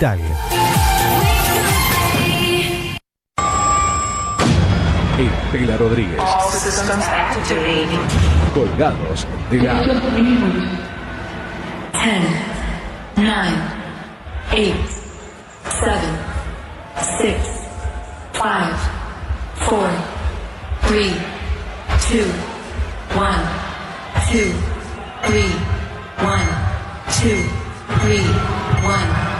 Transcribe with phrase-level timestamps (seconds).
[0.00, 0.18] Tag.
[5.18, 6.18] Estela Rodríguez.
[6.18, 8.00] All systems activating.
[8.54, 9.92] Colgados de la 10,
[13.16, 13.50] 9,
[14.52, 14.74] 8,
[15.68, 16.00] 7,
[17.18, 17.36] 6,
[18.32, 18.42] 5,
[19.68, 19.90] 4,
[20.88, 21.12] 3,
[22.08, 22.24] 2,
[23.16, 23.44] 1,
[24.32, 24.54] 2,
[25.26, 25.44] 3,
[26.22, 26.40] 1,
[27.22, 27.50] 2,
[28.00, 28.24] 3,
[28.82, 29.39] 1,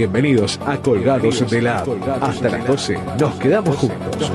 [0.00, 1.84] Bienvenidos a Colgados de la
[2.22, 4.32] Hasta las 12 nos quedamos juntos.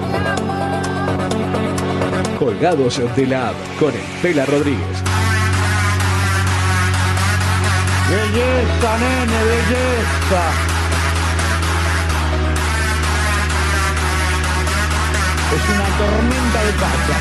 [2.37, 5.03] Colgados de la con Estela Rodríguez.
[8.11, 10.43] Belleza, nene, belleza.
[15.55, 17.17] Es una tormenta de pata.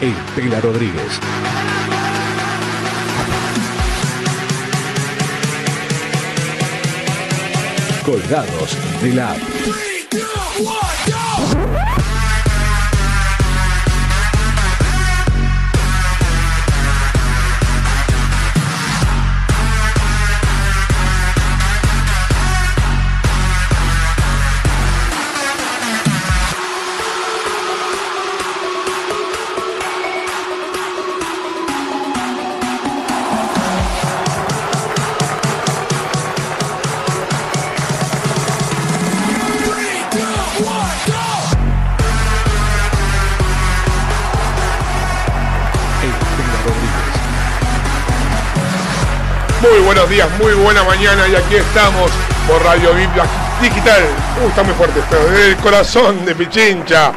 [0.00, 1.20] Estela Rodríguez.
[8.08, 9.36] Colgados de la
[50.38, 52.10] muy buena mañana y aquí estamos
[52.46, 53.24] por Radio Biblia
[53.60, 54.02] Digital.
[54.42, 55.16] Uh, está muy fuerte esto.
[55.30, 57.12] Desde el corazón de Pichincha,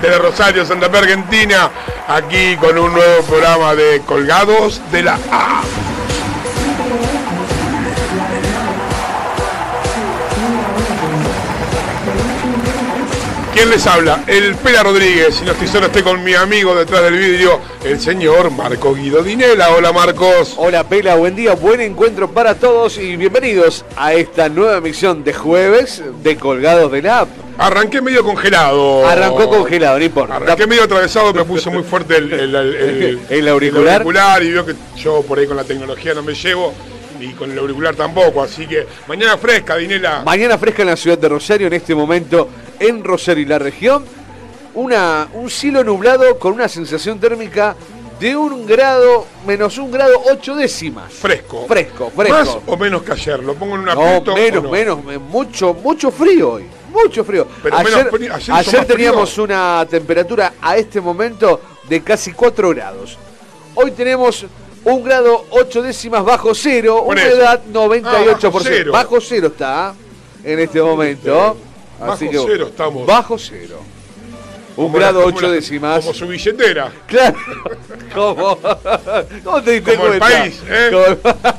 [0.00, 1.70] desde Rosario, Santa Fe, Argentina,
[2.08, 5.62] aquí con un nuevo programa de Colgados de la A.
[13.60, 14.24] ¿Quién les habla?
[14.26, 15.42] El Pela Rodríguez.
[15.44, 19.72] Y estoy solo, estoy con mi amigo detrás del vidrio, el señor Marco Guido Dinela.
[19.76, 20.54] Hola Marcos.
[20.56, 25.34] Hola Pela, buen día, buen encuentro para todos y bienvenidos a esta nueva emisión de
[25.34, 27.28] jueves de Colgados de la App.
[27.58, 29.06] Arranqué medio congelado.
[29.06, 30.36] Arrancó congelado, no importa.
[30.36, 33.92] Arranqué medio atravesado, me puse muy fuerte el, el- el- el- ¿El auricular?
[33.96, 36.72] auricular y veo que yo por ahí con la tecnología no me llevo
[37.20, 38.42] y con el auricular tampoco.
[38.42, 40.22] Así que mañana fresca, Dinela.
[40.24, 42.48] Mañana fresca en la ciudad de Rosario, en este momento
[42.80, 44.04] en Rosario y la región.
[44.74, 47.76] Una, un cielo nublado con una sensación térmica
[48.18, 51.12] de un grado, menos un grado ocho décimas.
[51.12, 51.66] Fresco.
[51.66, 52.34] Fresco, fresco.
[52.38, 53.42] Más o menos que ayer.
[53.42, 54.70] Lo pongo en un No, menos, no?
[54.70, 56.66] menos, me- mucho, mucho frío hoy.
[56.92, 57.46] Mucho frío.
[57.62, 58.86] Pero ayer frío- ayer frío.
[58.86, 63.16] teníamos una temperatura a este momento de casi 4 grados.
[63.74, 64.44] Hoy tenemos
[64.84, 67.88] un grado 8 décimas bajo cero, humedad eso.
[67.88, 68.06] 98%.
[68.06, 68.92] Ah, bajo cero.
[68.92, 69.94] Bajo cero está ¿ah?
[70.44, 71.56] en este momento.
[72.00, 73.06] Bajo Así que, cero estamos.
[73.06, 73.78] Bajo cero.
[74.80, 76.00] Un Como grado como 8 la- décimas.
[76.00, 76.90] Como su billetera.
[77.06, 77.36] Claro.
[78.14, 78.58] ¿Cómo?
[79.44, 80.88] ¿Cómo te diste Como el país, ¿eh?
[80.90, 81.04] Como-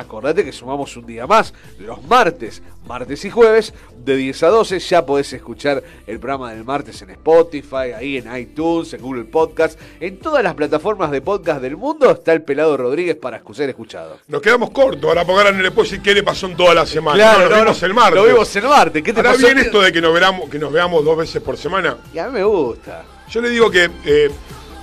[0.00, 4.78] Acordate que sumamos un día más, los martes, martes y jueves, de 10 a 12.
[4.78, 9.78] Ya podés escuchar el programa del martes en Spotify, ahí en iTunes, en Google Podcast,
[10.00, 12.10] en todas las plataformas de podcast del mundo.
[12.10, 14.18] Está el pelado Rodríguez para ser escuchado.
[14.28, 15.04] Nos quedamos cortos.
[15.04, 17.16] Ahora porque ahora no le puedo decir qué le pasó en toda la semana.
[17.16, 18.14] Claro, no, nos no, vimos no, el martes.
[18.14, 19.02] Lo vimos el martes.
[19.02, 19.46] ¿Qué te Ahora pasó?
[19.46, 21.98] bien esto de que nos, veramos, que nos veamos dos veces por semana.
[22.14, 23.04] Y a mí me gusta.
[23.28, 24.30] Yo le digo que eh,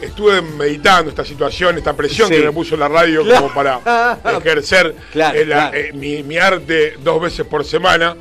[0.02, 2.36] estuve meditando esta situación, esta presión Sí.
[2.36, 3.42] que me puso la radio Claro.
[3.44, 5.78] como para ejercer Claro, eh, la- claro.
[5.78, 8.16] eh, mi, mi arte dos veces por semana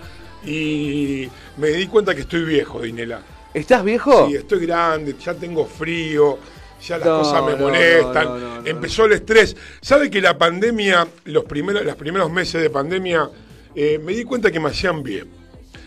[0.44, 3.20] y me di cuenta que estoy viejo, Dinela.
[3.52, 4.28] ¿Estás viejo?
[4.28, 6.38] Sí, estoy grande, ya tengo frío,
[6.86, 9.56] ya las No, cosas me no, molestan, no, empezó el estrés.
[9.80, 13.30] ¿Sabe que la pandemia, los primeros, los primeros meses de pandemia,
[13.74, 15.26] eh, me di cuenta que me hacían bien?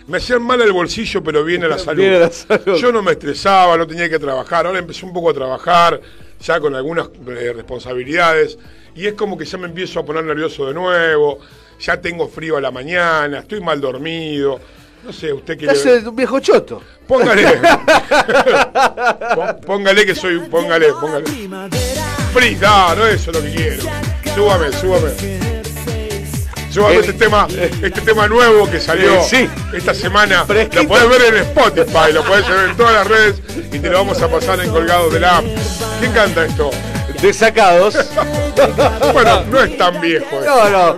[0.09, 2.03] Me hacían mal al bolsillo, pero bien a la salud.
[2.03, 2.75] La salud.
[2.77, 4.65] Yo no me estresaba, no tenía que trabajar.
[4.65, 6.01] Ahora empecé un poco a trabajar,
[6.41, 8.57] ya con algunas eh, responsabilidades.
[8.95, 11.39] Y es como que ya me empiezo a poner nervioso de nuevo.
[11.79, 14.59] Ya tengo frío a la mañana, estoy mal dormido.
[15.03, 15.73] No sé, usted quiere.
[15.73, 16.81] Estás un viejo choto.
[17.07, 17.45] Póngale.
[19.35, 20.39] Pó- póngale que soy.
[20.39, 21.25] Póngale, póngale.
[22.33, 23.83] Free, no, no eso es lo que quiero.
[24.35, 25.48] Súbame, súbame.
[26.71, 27.47] Súbame Eh, este tema,
[27.81, 29.49] este tema nuevo que salió eh, sí.
[29.73, 30.45] esta semana.
[30.45, 30.83] Fresquito.
[30.83, 33.97] Lo podés ver en Spotify, lo podés ver en todas las redes y te lo
[33.99, 35.45] vamos a pasar en colgado de la app.
[35.99, 36.69] ¿Quién canta esto?
[37.21, 37.95] Desacados.
[39.13, 40.25] Bueno, no es tan viejo.
[40.41, 40.45] eh.
[40.45, 40.97] No, no.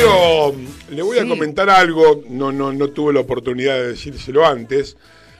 [0.00, 0.54] Yo
[0.90, 4.96] le voy a comentar algo, no, no, no tuve la oportunidad de decírselo antes,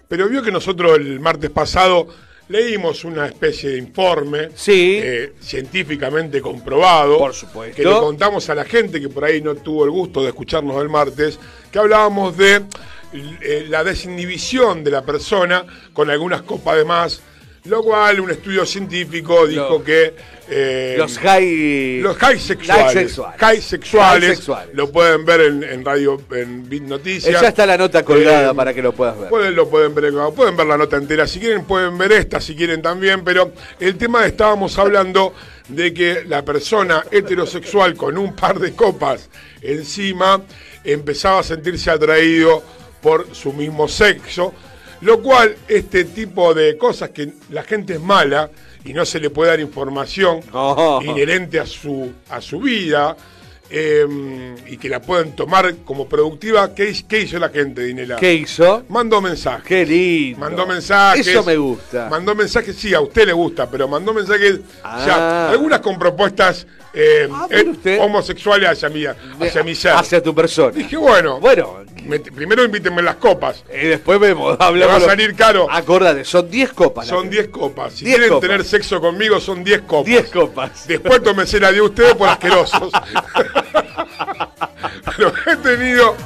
[0.08, 2.08] pero vio que nosotros el martes pasado
[2.52, 5.00] leímos una especie de informe Sí.
[5.02, 7.18] eh, científicamente comprobado.
[7.18, 7.74] Por supuesto.
[7.74, 10.80] Que le contamos a la gente que por ahí no tuvo el gusto de escucharnos
[10.82, 11.38] el martes,
[11.72, 12.62] que hablábamos de
[13.14, 15.64] eh, la desinhibición de la persona
[15.94, 17.22] con algunas copas de más,
[17.64, 20.14] lo cual un estudio científico dijo que...
[20.48, 22.00] eh, Los high...
[22.00, 22.84] los high sexuales.
[22.84, 23.40] High sexuales.
[23.40, 24.22] High sexuales.
[24.28, 24.74] High sexuales.
[24.74, 27.40] Lo pueden ver en, en radio, en Bit Eh, Noticias.
[27.40, 29.28] Ya está la nota colgada Eh, para que lo puedas ver.
[29.28, 31.26] Pueden, lo pueden ver, pueden ver la nota entera.
[31.26, 33.24] Si quieren, pueden ver esta, si quieren también.
[33.24, 35.34] Pero el tema estábamos hablando
[35.68, 39.30] de que la persona heterosexual con un par de copas
[39.62, 40.42] encima
[40.84, 42.62] empezaba a sentirse atraído
[43.00, 44.52] por su mismo sexo.
[45.02, 48.50] Lo cual, este tipo de cosas que la gente es mala
[48.84, 51.00] y no se le puede dar información No.
[51.04, 53.16] inherente a su, a su vida
[53.74, 58.16] eh, y que la pueden tomar como productiva, ¿qué, hi- qué hizo la gente, Dinela?
[58.16, 58.84] ¿Qué hizo?
[58.90, 59.64] Mandó mensajes.
[59.66, 60.40] Qué lindo.
[60.40, 61.26] Mandó mensajes.
[61.26, 62.08] Eso me gusta.
[62.10, 65.04] Mandó mensajes, sí, a usted le gusta, pero mandó mensajes Ah.
[65.06, 69.92] ya, algunas con propuestas eh, Ah, eh, homosexuales hacia mi, hacia mi ser.
[69.92, 70.72] Hacia tu persona.
[70.72, 73.64] Dije, bueno, Bueno, me- primero invítenme las copas.
[73.72, 74.94] y después vemos, hablamos.
[75.02, 75.66] va a salir caro.
[75.70, 77.06] Acordate, son 10 copas.
[77.06, 77.92] Son que- 10 copas.
[77.94, 78.48] Si 10 quieren copas.
[78.48, 80.06] tener sexo conmigo, son 10 copas.
[80.06, 80.86] 10 copas.
[80.88, 82.90] Después tómense la de ustedes por asquerosos.
[85.16, 86.16] Pero he tenido,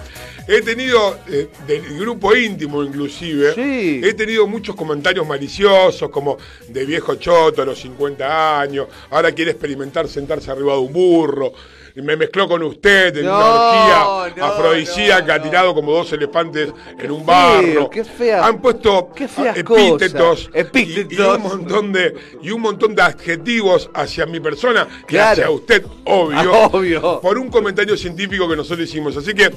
[0.48, 4.00] he tenido eh, del grupo íntimo inclusive, Sí.
[4.04, 6.36] he tenido muchos comentarios maliciosos como
[6.68, 11.52] de viejo choto a los 50 años, ahora quiere experimentar sentarse arriba de un burro.
[11.96, 16.12] Y Me mezcló con usted en No, una orgía no, afrodisíaca, no, tirado como dos
[16.12, 17.88] elefantes en un barro.
[17.88, 20.50] qué fea- Han puesto qué feas epítetos.
[20.74, 25.32] Y, y un montón de y un montón de adjetivos hacia mi persona y Claro.
[25.32, 27.20] hacia usted, obvio, Obvio.
[27.22, 29.16] por un comentario científico que nosotros hicimos.
[29.16, 29.50] Así que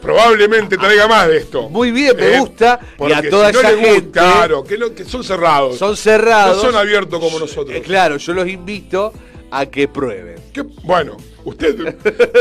[0.00, 1.64] probablemente traiga más de esto.
[1.66, 2.80] Ah, Muy bien, me gusta.
[3.00, 5.76] Y a toda si no esa le gusta, gente- claro, que, lo- que son cerrados.
[5.78, 6.56] Son cerrados.
[6.56, 7.76] No son abiertos como nosotros.
[7.76, 9.12] Eh, claro, yo los invito
[9.50, 10.36] a que prueben.
[10.52, 11.16] Que- bueno,
[11.48, 11.94] usted,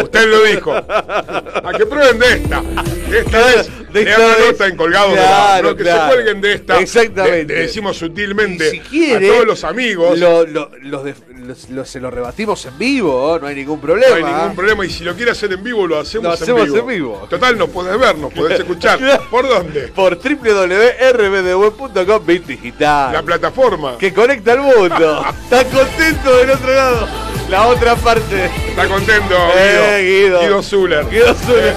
[0.04, 0.74] usted lo dijo.
[0.74, 2.64] A que prueben de esta.
[3.12, 4.46] Esta vez De esta dan la vez.
[4.52, 6.02] nota en colgado de la- que claro.
[6.10, 6.80] se cuelguen de esta.
[6.80, 7.54] Exactamente.
[7.54, 10.18] Le, le decimos sutilmente si quiere, a todos los amigos.
[10.20, 11.16] lo- lo- los de-
[11.48, 14.16] los- los- se los rebatimos en vivo, no hay ningún no problema.
[14.16, 16.66] hay ningún problema y si lo quiere hacer en vivo lo hacemos, Lo hacemos en,
[16.74, 16.78] vivo.
[16.80, 17.28] en vivo.
[17.30, 19.00] Total, nos podés ver, nos podés escuchar.
[19.32, 19.88] ¿Por dónde?
[19.90, 23.14] Por www.rbdweb.com Digital.
[23.14, 23.98] La plataforma.
[23.98, 25.26] que conecta al mundo.
[25.44, 27.08] Está contento del otro lado.
[27.50, 28.46] La otra parte.
[28.68, 30.42] Está contento, Eh, Guido.
[30.42, 30.62] Guido.
[30.64, 31.10] Zuller.
[31.10, 31.74] Guido Zuller.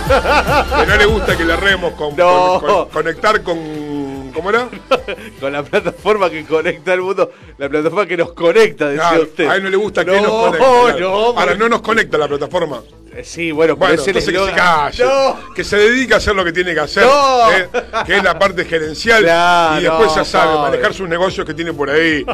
[0.80, 2.58] Que no le gusta que le remos con, No.
[2.60, 3.58] con- con- conectar con.
[4.34, 4.68] ¿Cómo era?
[5.40, 7.32] Con la plataforma que conecta al mundo.
[7.58, 9.46] La plataforma que nos conecta, decía usted.
[9.48, 11.00] a él no le gusta que no, nos conecte.
[11.00, 12.82] No, Ahora no nos conecta la plataforma.
[13.14, 15.04] Eh, Sí, bueno, Bueno, ese entonces que se calle.
[15.04, 15.54] No.
[15.54, 17.04] Que se dedique a hacer lo que tiene que hacer.
[17.04, 17.52] No.
[17.52, 17.68] ¿eh?
[18.06, 19.22] Que es la parte gerencial.
[19.22, 20.70] Claro, y después no, ya sabe, pobre.
[20.70, 22.24] manejar sus negocios que tiene por ahí.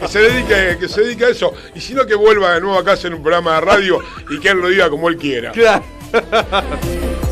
[0.00, 1.52] que, se dedique, que se dedique a eso.
[1.74, 3.98] Y si no, que vuelva de nuevo a casa en un programa de radio
[4.30, 5.52] y que él lo diga como él quiera.
[5.52, 5.84] Claro.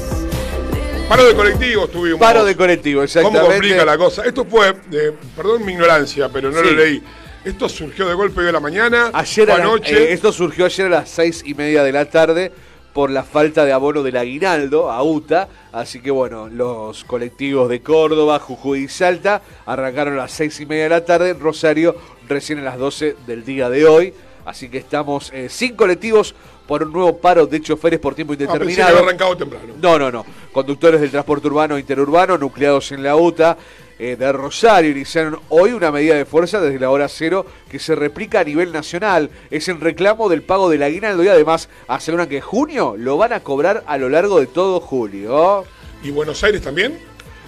[1.08, 2.18] Paro de colectivos tuvimos.
[2.20, 3.46] Paro de colectivo, ¿Cómo exactamente.
[3.52, 4.24] complica la cosa?
[4.24, 6.64] Esto fue, eh, perdón mi ignorancia, pero no Sí.
[6.64, 7.02] lo leí.
[7.44, 9.10] Esto surgió de golpe de la mañana.
[9.12, 9.94] Ayer a la- anoche.
[10.10, 12.50] eh, esto surgió ayer a las seis y media de la tarde
[12.94, 15.48] por la falta de abono del aguinaldo a UTA.
[15.72, 20.66] Así que bueno, los colectivos de Córdoba, Jujuy y Salta arrancaron a las seis y
[20.66, 21.34] media de la tarde.
[21.34, 21.94] Rosario
[22.28, 24.14] recién a las 12 del día de hoy.
[24.44, 26.34] Así que estamos eh, sin colectivos
[26.66, 28.98] por un nuevo paro de choferes por tiempo Ah, pensé que indeterminado.
[28.98, 29.74] arrancado temprano.
[29.80, 30.26] No, no, no.
[30.52, 33.56] Conductores del transporte urbano e interurbano nucleados en la UTA
[33.98, 37.94] eh, de Rosario iniciaron hoy una medida de fuerza desde la hora cero que se
[37.94, 39.30] replica a nivel nacional.
[39.50, 43.40] Es en reclamo del pago del aguinaldo y además aseguran que junio lo van a
[43.40, 45.64] cobrar a lo largo de todo julio.
[46.02, 46.98] ¿Y Buenos Aires también?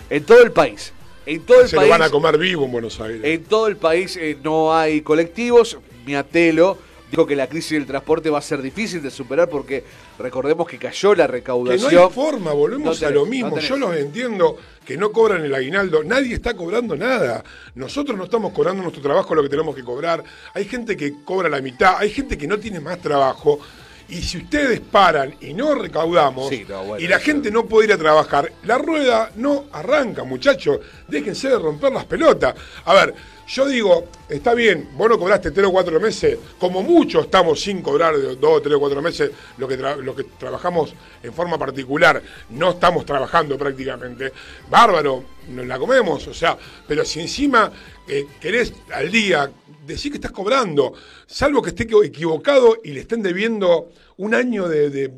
[0.09, 0.93] En todo el país.
[1.27, 1.89] En todo el Se país.
[1.89, 3.21] lo van a comer vivo en Buenos Aires.
[3.25, 5.79] En todo el país eh, no hay colectivos.
[6.07, 6.79] Miatelo
[7.11, 9.85] dijo que la crisis del transporte va a ser difícil de superar porque
[10.19, 11.95] recordemos que cayó la Que recaudación.
[11.95, 13.59] no hay forma, volvemos No a lo mismo.
[13.59, 17.45] Yo los entiendo que no cobran el aguinaldo, nadie está cobrando nada.
[17.75, 20.23] Nosotros no estamos cobrando nuestro trabajo lo que tenemos que cobrar.
[20.55, 23.61] Hay gente que cobra la mitad, hay gente que no tiene más trabajo.
[24.09, 27.89] Y si ustedes paran y no recaudamos, Sí, no, bueno, y la gente no puede
[27.89, 30.79] ir a trabajar, la rueda no arranca, muchachos.
[31.09, 32.55] Déjense de romper las pelotas.
[32.85, 33.15] A ver,
[33.49, 37.81] yo digo, está bien, vos no cobraste tres o cuatro meses, como mucho estamos sin
[37.83, 42.21] cobrar de dos, tres o cuatro meses lo que, lo que trabajamos en forma particular,
[42.51, 44.33] no estamos trabajando prácticamente.
[44.69, 47.71] Bárbaro, nos la comemos, o sea, pero si encima
[48.09, 49.51] eh, querés al día
[49.87, 50.93] decir que estás cobrando,
[51.27, 55.13] salvo que esté equivocado y le estén debiendo un año de-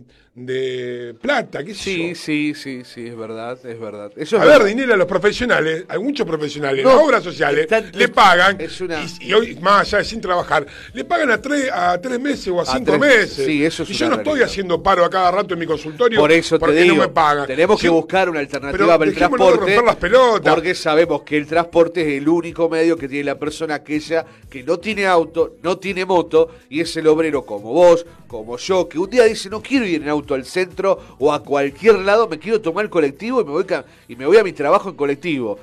[0.47, 2.15] de plata, qué sé Sí, yo.
[2.15, 4.13] sí, sí, sí, es verdad, es verdad.
[4.17, 4.67] Eso es A ver, verdad.
[4.67, 8.81] dinero a los profesionales, hay muchos profesionales, No, las obras sociales, están- le pagan, es
[8.81, 12.21] una- y, y hoy, más allá de sin trabajar, le pagan a tres, a tres
[12.21, 13.45] meses o a, cinco tres- meses.
[13.47, 16.21] sí, eso es y yo no estoy haciendo paro a cada rato en mi consultorio
[16.21, 17.47] Por eso te digo, no me pagan.
[17.47, 19.57] tenemos que buscar una alternativa para el transporte.
[19.59, 20.55] romper las pelotas.
[20.55, 24.63] Porque sabemos que el transporte es el único medio que tiene la persona aquella que
[24.63, 28.99] no tiene auto, no tiene moto, y es el obrero como vos, como yo, que
[28.99, 32.39] un día dice no quiero ir en auto al centro o a cualquier lado, me
[32.39, 33.67] quiero tomar el colectivo y me voy,
[34.09, 35.59] y me voy a mi trabajo en colectivo.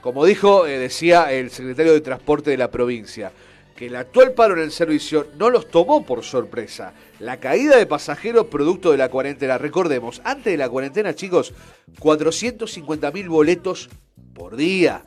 [0.00, 3.32] Como dijo, eh, decía el secretario de Transporte de la provincia,
[3.76, 6.92] que el actual paro en el servicio no los tomó por sorpresa.
[7.20, 9.58] La caída de pasajeros producto de la cuarentena.
[9.58, 11.54] Recordemos, antes de la cuarentena, chicos,
[12.00, 13.88] 450 mil boletos
[14.34, 15.04] por día.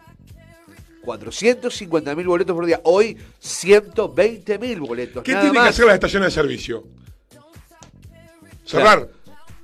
[1.04, 2.80] 450 mil boletos por día.
[2.84, 5.24] Hoy, 120 mil boletos.
[5.24, 5.70] ¿Qué nada tienen que más.
[5.70, 6.84] hacer las estaciones de servicio?
[8.66, 9.08] Cerrar.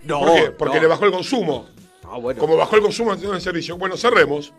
[0.04, 0.52] No, ¿Por qué?
[0.52, 0.82] Porque no.
[0.82, 1.68] le bajó el consumo.
[2.04, 2.40] Ah, bueno.
[2.40, 4.54] Como bajó el consumo de servicio, bueno, cerremos.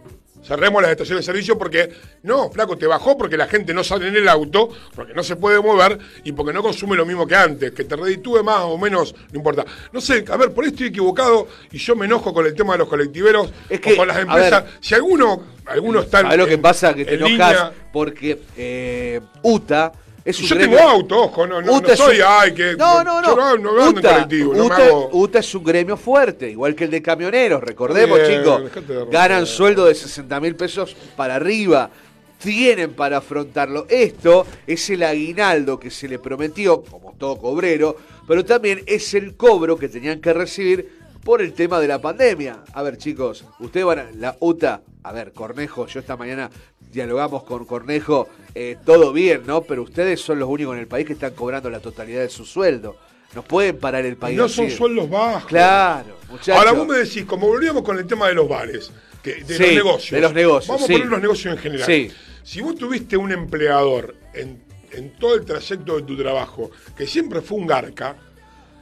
[0.44, 1.88] Cerremos las estaciones de servicio porque,
[2.24, 5.36] no, flaco, te bajó porque la gente no sale en el auto, porque no se
[5.36, 8.76] puede mover y porque no consume lo mismo que antes, que te reditúe más o
[8.76, 9.64] menos, no importa.
[9.92, 12.72] No sé, a ver, por ahí estoy equivocado y yo me enojo con el tema
[12.72, 14.64] de los colectiveros Es que, o con las empresas.
[14.64, 16.92] ver, si alguno, alguno está ¿Sabes lo que en- pasa?
[16.92, 19.92] Que te en enojas línea- porque eh, UTA
[20.24, 22.76] es un Yo gremio- tengo auto, ojo, no, no, soy, un- ay, que.
[22.76, 23.28] No, no, no.
[23.28, 25.10] Yo no, no ando en UTA, colectivo, no me UTA- hago.
[25.12, 28.62] UTA es un gremio fuerte, igual que el de camioneros, recordemos, Bien, chicos.
[29.10, 31.90] Ganan sueldo de 60 mil pesos para arriba.
[32.38, 33.86] Tienen para afrontarlo.
[33.88, 39.36] Esto es el aguinaldo que se le prometió, como todo cobrero, pero también es el
[39.36, 42.64] cobro que tenían que recibir por el tema de la pandemia.
[42.72, 46.50] A ver, chicos, ustedes van a la UTA, a ver, Cornejo, yo esta mañana
[46.92, 49.62] dialogamos con Cornejo, eh, todo bien, ¿no?
[49.62, 52.44] Pero ustedes son los únicos en el país que están cobrando la totalidad de su
[52.44, 52.96] sueldo.
[53.34, 54.36] No pueden parar el país.
[54.36, 54.56] No así.
[54.56, 55.46] son sueldos bajos.
[55.46, 56.54] Claro, muchachos.
[56.56, 59.62] Ahora vos me decís, como volvíamos con el tema de los bares, que, de Sí,
[59.62, 60.10] los negocios.
[60.10, 60.92] de los negocios, Vamos sí.
[60.92, 61.86] a poner los negocios en general.
[61.86, 62.10] Sí.
[62.42, 67.40] Si vos tuviste un empleador en, en todo el trayecto de tu trabajo, que siempre
[67.40, 68.16] fue un garca,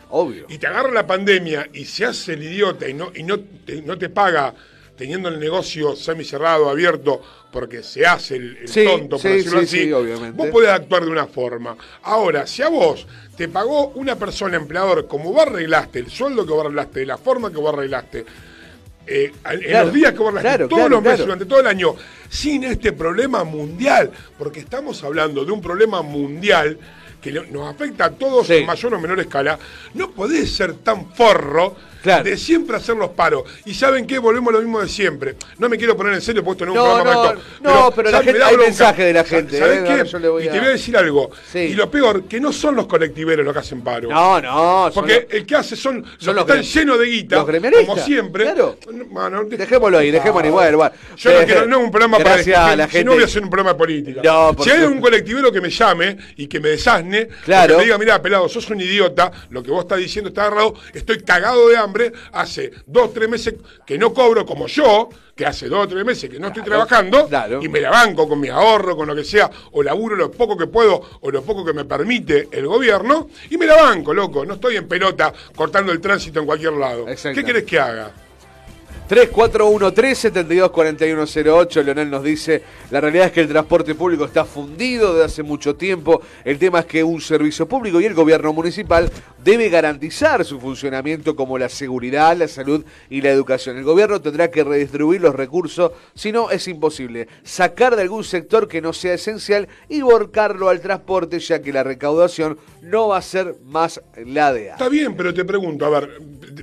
[0.08, 0.46] Obvio.
[0.48, 3.82] y te agarra la pandemia y se hace el idiota y no, y no, te,
[3.82, 4.52] no te paga
[5.00, 9.60] teniendo el negocio semicerrado, abierto, porque se hace el, el Sí, tonto, por sí, decirlo
[9.64, 11.74] sí, así, vos podés actuar de una forma.
[12.02, 16.52] Ahora, si a vos te pagó una persona empleador como vos arreglaste, el sueldo que
[16.52, 18.26] vos arreglaste, la forma que vos arreglaste,
[19.06, 21.60] eh, en Claro, los días que vos arreglaste, claro, todos claro, los meses, durante todo
[21.60, 21.96] el año,
[22.28, 26.76] sin este problema mundial, porque estamos hablando de un problema mundial
[27.22, 29.58] que nos afecta a todos en mayor o menor escala,
[29.94, 32.24] no podés ser tan forro Claro.
[32.24, 33.44] de siempre hacer los paros.
[33.64, 34.18] Y ¿saben qué?
[34.18, 35.34] Volvemos a lo mismo de siempre.
[35.58, 37.44] No me quiero poner en serio porque esto no es un No, programa no, recto,
[37.62, 40.44] no, pero la hay mensaje de la gente, ¿Sabes eh, qué?
[40.44, 41.30] y te voy a decir algo.
[41.52, 41.58] Sí.
[41.58, 44.08] Y lo peor, que no son los colectiveros los que hacen paro.
[44.08, 44.90] No, no.
[44.94, 47.36] Porque los- el que hace son, los son que los están gremi- llenos de guita,
[47.36, 48.44] los como siempre.
[48.44, 48.78] claro.
[49.10, 50.92] Bueno, Dejémoslo ahí, dejémoslo igual, igual.
[51.16, 53.04] Yo no Eh, quiero, no es un programa para a la si gente.
[53.04, 54.22] no voy a hacer un programa de política.
[54.62, 57.74] Si hay un colectivero que me llame y que me desasne, Claro.
[57.74, 60.74] que me diga, mira, pelado, sos un idiota, lo que vos estás diciendo está agarrado,
[60.94, 61.89] estoy cagado de hambre.
[61.90, 63.54] Hambre, hace dos, tres meses
[63.84, 67.28] que no cobro como yo, que hace dos o tres meses que no estoy trabajando,
[67.28, 67.60] claro.
[67.62, 70.56] y me la banco con mi ahorro, con lo que sea, o laburo lo poco
[70.56, 74.44] que puedo, o lo poco que me permite el gobierno, y me la banco, loco.
[74.44, 77.06] No estoy en pelota cortando el tránsito en cualquier lado.
[77.06, 78.12] ¿Qué querés que haga?
[79.10, 85.42] 3413-724108, Leonel nos dice, la realidad es que el transporte público está fundido desde hace
[85.42, 89.10] mucho tiempo, el tema es que un servicio público y el gobierno municipal
[89.44, 93.76] debe garantizar su funcionamiento como la seguridad, la salud y la educación.
[93.78, 98.68] El gobierno tendrá que redistribuir los recursos, si no es imposible sacar de algún sector
[98.68, 103.22] que no sea esencial y volcarlo al transporte, ya que la recaudación no va a
[103.22, 106.18] ser más la de Está bien, pero te pregunto, a ver,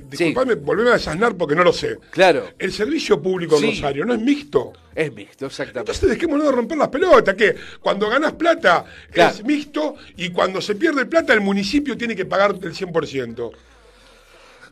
[0.08, 1.98] disculpame, volveme a desasnar porque no lo sé.
[2.10, 3.70] Claro, El servicio público en Sí.
[3.72, 4.72] Rosario no es mixto.
[5.00, 5.92] Es mixto, exactamente.
[5.92, 9.34] Entonces dejémonos de romper las pelotas, que cuando ganas plata Claro.
[9.34, 13.50] es mixto y cuando se pierde plata el municipio tiene que pagarte el 100%.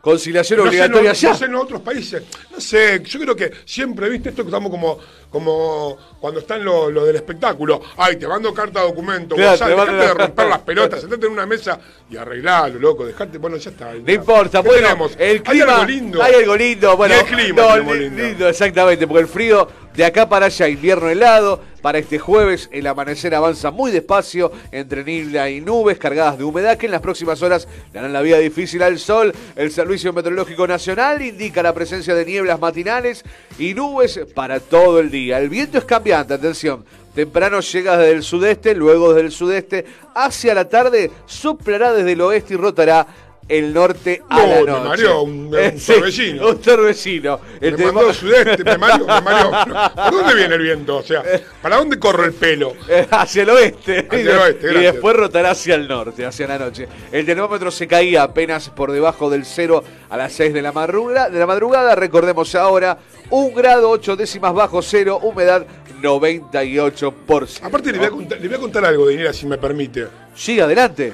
[0.00, 1.28] Conciliación No sé, obligatoria no, ya.
[1.30, 2.23] no sé en otros países.
[2.52, 6.92] No sé, yo creo que siempre, viste, esto que estamos como, como cuando están los
[6.92, 7.80] lo del espectáculo.
[7.97, 11.33] Ay, te mando carta de documento, Claro, mando dejate de romper las pelotas, sentate en
[11.33, 13.95] una mesa y arreglalo, loco, dejate, bueno, ya está.
[13.95, 15.12] No importa, ¿Qué bueno, tenemos?
[15.18, 16.23] el clima, Hay algo lindo.
[16.23, 18.49] hay algo lindo, bueno, Y el clima no, tenemos li- lindo.
[18.49, 23.35] exactamente, porque el frío de acá para allá, invierno helado, para este jueves el amanecer
[23.35, 27.67] avanza muy despacio entre niebla y nubes cargadas de humedad que en las próximas horas
[27.93, 29.33] le harán la vida difícil al sol.
[29.55, 33.25] El Servicio Meteorológico Nacional indica la presencia de nieblas matinales
[33.59, 35.38] y nubes para todo el día.
[35.38, 36.85] El viento es cambiante, atención.
[37.15, 42.21] Temprano llega desde el sudeste, luego desde el sudeste hacia la tarde soplará desde el
[42.21, 43.07] oeste y rotará
[43.49, 44.88] el norte a No, la me noche.
[44.88, 46.49] mareó un- un torbellino.
[46.49, 47.41] Un torbellino.
[47.61, 49.50] El Me mandó sudeste, me mareó, me mareó.
[49.95, 50.97] ¿Por dónde viene el viento?
[50.97, 51.23] O sea,
[51.62, 52.75] ¿para dónde corre el pelo?
[53.11, 54.07] Hacia el oeste.
[54.09, 54.93] Hacia y, el de- oeste, y gracias.
[54.95, 56.88] después rotará hacia el norte, hacia la noche.
[57.12, 61.31] El termómetro se caía apenas por debajo del cero a las 6 de la, madrugada,
[61.31, 61.95] de la madrugada.
[61.95, 62.99] Recordemos ahora,
[63.31, 65.65] un grado 8 décimas bajo cero, humedad
[66.03, 67.61] 98%.
[67.62, 70.07] Aparte le voy a contar, le voy a contar algo, Daniela, si me permite.
[70.35, 71.13] Sí, adelante.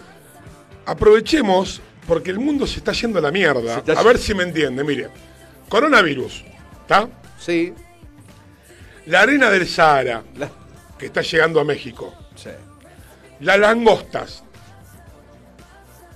[0.84, 3.76] Aprovechemos, porque el mundo se está yendo a la mierda.
[3.76, 4.04] A yendo.
[4.04, 4.82] ver si me entiende.
[4.84, 5.08] Mire,
[5.68, 6.44] coronavirus,
[6.82, 7.08] ¿está?
[7.38, 7.72] Sí.
[9.06, 10.50] La arena del Sahara, La-
[10.98, 12.14] que está llegando a México.
[12.36, 12.50] sí.
[13.40, 14.44] Las langostas.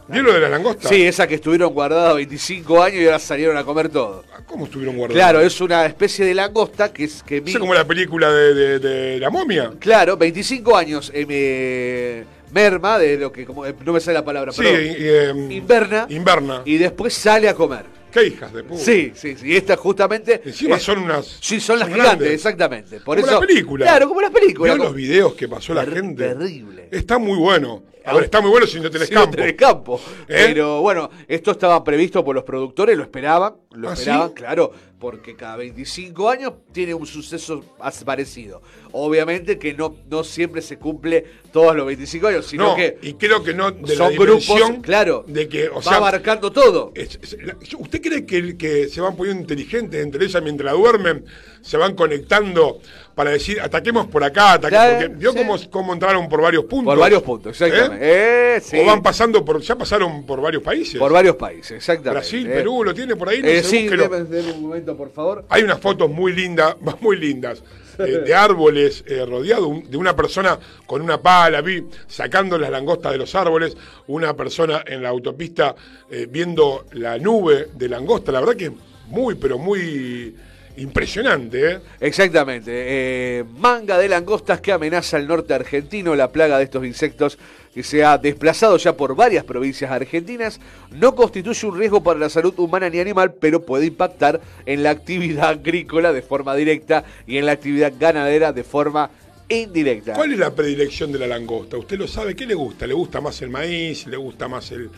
[0.07, 0.89] ¿Vio lo de las langostas?
[0.89, 4.25] Sí, esa que estuvieron guardadas 25 años y ahora salieron a comer todo.
[4.47, 5.21] ¿Cómo estuvieron guardadas?
[5.21, 8.79] Claro, es una especie de langosta que es que es como la película de, de-
[8.79, 9.73] de la momia.
[9.81, 14.25] Claro, 25 años eh, me- merma de lo que como eh, no me sale la
[14.25, 14.81] palabra, Sí, perdón.
[14.83, 16.63] y, eh, inverna Inverna.
[16.65, 17.85] y después sale a comer.
[18.13, 18.81] ¿Qué hijas de puta?
[18.83, 21.27] Sí, sí, sí, y esta justamente Encima es- son unas.
[21.41, 22.33] Sí, son las son gigantes, grandes.
[22.35, 23.01] exactamente.
[23.01, 23.85] Por como eso la película.
[23.85, 24.75] Claro, como las películas.
[24.75, 26.29] ¿Vio como- los videos que pasó la gente?
[26.29, 26.89] terrible.
[26.91, 27.83] Está muy bueno.
[28.07, 29.37] A ver, está muy bueno si no tenés no campo.
[29.37, 30.01] tenés campo.
[30.29, 30.45] ¿Eh?
[30.49, 34.35] Pero bueno, esto estaba previsto por los productores, lo esperaban, lo ¿Ah, esperaban, sí?
[34.35, 37.63] claro, porque cada 25 años tiene un suceso
[38.05, 38.63] parecido.
[38.93, 43.15] Obviamente que no, no siempre se cumple todos los 25 años, sino No, que y
[43.15, 46.93] creo que no de son la grupos, claro, de que, o va sea, abarcando todo.
[46.95, 51.25] es- es- la- ¿usted cree que, que se van poniendo inteligentes entre ellas mientras duermen?
[51.67, 52.79] Se van conectando
[53.17, 55.39] para decir, ataquemos por acá, ataquemos, porque vio sí.
[55.39, 56.93] cómo, cómo entraron por varios puntos.
[56.93, 58.07] Por varios puntos, exactamente.
[58.07, 58.57] ¿Eh?
[58.57, 58.79] Eh, sí.
[58.79, 60.99] O van pasando por, ya pasaron por varios países.
[61.01, 62.11] Por varios países, exactamente.
[62.11, 62.55] Brasil, eh.
[62.55, 65.45] Perú, lo tiene por ahí, no Eh, sí, un momento, por favor.
[65.49, 67.63] Hay unas fotos muy lindas, muy lindas,
[67.99, 72.71] eh, de árboles eh, rodeados, un- de una persona con una pala, vi sacando las
[72.71, 73.77] langostas de los árboles,
[74.07, 75.75] una persona en la autopista
[76.11, 78.71] eh, viendo la nube de langosta, la verdad que
[79.09, 80.37] muy, pero muy
[80.77, 81.81] impresionante, ¿eh?
[82.01, 82.71] Exactamente.
[82.75, 86.15] eh, manga de langostas que amenaza el norte argentino.
[86.15, 87.39] La plaga de estos insectos
[87.75, 90.61] que se ha desplazado ya por varias provincias argentinas
[90.91, 94.91] no constituye un riesgo para la salud humana ni animal, pero puede impactar en la
[94.91, 99.11] actividad agrícola de forma directa y en la actividad ganadera de forma
[99.49, 100.15] indirecta.
[100.15, 101.77] ¿Cuál es la predilección de la langosta?
[101.77, 102.35] ¿Usted lo sabe?
[102.35, 102.87] ¿Qué le gusta?
[102.87, 104.07] ¿Le gusta más el maíz?
[104.07, 104.91] ¿Le gusta más el...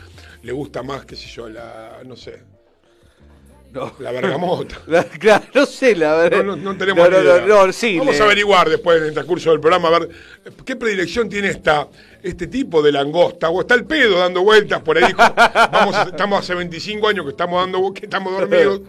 [0.43, 1.99] le gusta más, qué sé yo, la...
[2.07, 2.43] no sé,
[3.73, 3.93] No.
[3.99, 4.81] la bergamota?
[4.87, 6.43] La- claro, no sé, la verdad.
[6.45, 7.73] No, no, no tenemos no, idea.
[7.73, 10.09] sí, Vamos le- a averiguar después en el transcurso del programa a ver
[10.65, 11.87] qué predilección tiene esta,
[12.23, 13.51] este tipo de langosta.
[13.51, 15.13] O está el pedo dando vueltas por ahí.
[15.73, 18.81] Vamos estamos hace 25 años que estamos dando que estamos dormidos.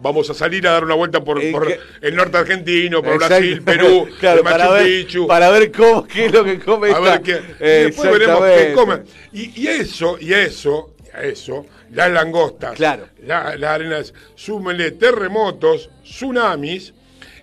[0.00, 3.34] Vamos a salir a dar una vuelta por, el norte argentino, por Exacto.
[3.34, 5.26] Brasil, Perú, Claro, Machu para ver, Picchu.
[5.26, 7.32] para ver cómo, qué es lo que come A ver qué.
[7.58, 9.02] y después veremos qué comen.
[9.32, 13.06] Y, y eso, y eso, y a eso, las langostas, Claro.
[13.24, 16.92] la- las arenas, súmenle terremotos, tsunamis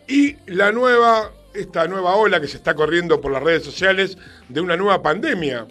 [0.08, 4.18] y la nueva, esta nueva ola que se está corriendo por las redes sociales
[4.50, 5.66] de una nueva pandemia.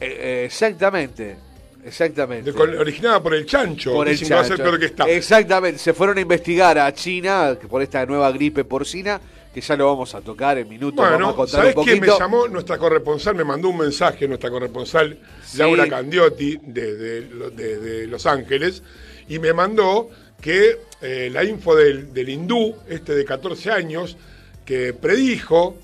[0.00, 1.36] Eh, exactamente.
[1.84, 2.52] exactamente.
[2.52, 3.92] De- originada por el chancho.
[3.94, 4.56] por el chancho.
[4.56, 5.04] peor que esta.
[5.08, 9.20] Exactamente, se fueron a investigar a China por esta nueva gripe porcina,
[9.60, 12.06] que ya lo vamos a tocar en minutos, vamos a Bueno, contar ¿sabés un me
[12.06, 12.46] llamó?
[12.48, 15.58] Nuestra corresponsal me mandó un mensaje, nuestra corresponsal Sí.
[15.58, 18.82] Laura Candiotti de, de- de- de Los Ángeles,
[19.28, 24.16] y me mandó que eh, la info del, del hindú, este de 14 años,
[24.64, 25.76] que predijo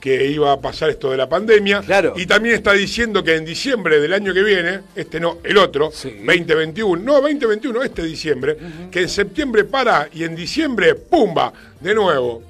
[0.00, 2.12] que iba a pasar esto de la pandemia, Claro.
[2.14, 5.90] y también está diciendo que en diciembre del año que viene, este no, el otro,
[5.92, 6.10] Sí.
[6.26, 8.54] 2021, no, 2021, este diciembre,
[8.90, 11.54] que en septiembre para y en diciembre, ¡pumba!
[11.80, 12.42] De nuevo.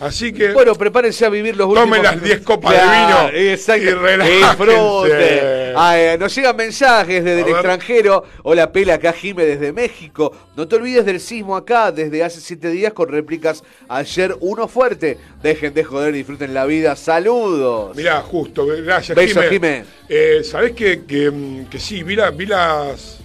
[0.00, 0.52] Así que...
[0.52, 1.88] Bueno, prepárense a vivir los últimos...
[1.88, 3.82] Tomen las 10 copas Claro, de vino exacto.
[3.82, 5.72] y relájense.
[5.76, 7.54] Ah, eh, nos llegan mensajes desde A el ver.
[7.54, 8.24] extranjero.
[8.42, 10.32] Hola, Pela, acá Jime desde México.
[10.56, 15.18] No te olvides del sismo acá desde hace 7 días con réplicas ayer uno fuerte.
[15.42, 16.96] Dejen de joder, disfruten la vida.
[16.96, 17.96] Saludos.
[17.96, 19.84] Mirá, justo, gracias, Besos, Jimé.
[19.84, 19.84] Jimé.
[20.08, 22.02] Eh, ¿Sabés que, que, mm, que sí?
[22.02, 23.18] Vi, la- vi las...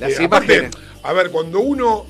[0.00, 0.76] Las eh, aparte, imágenes.
[1.04, 2.06] a ver, cuando uno,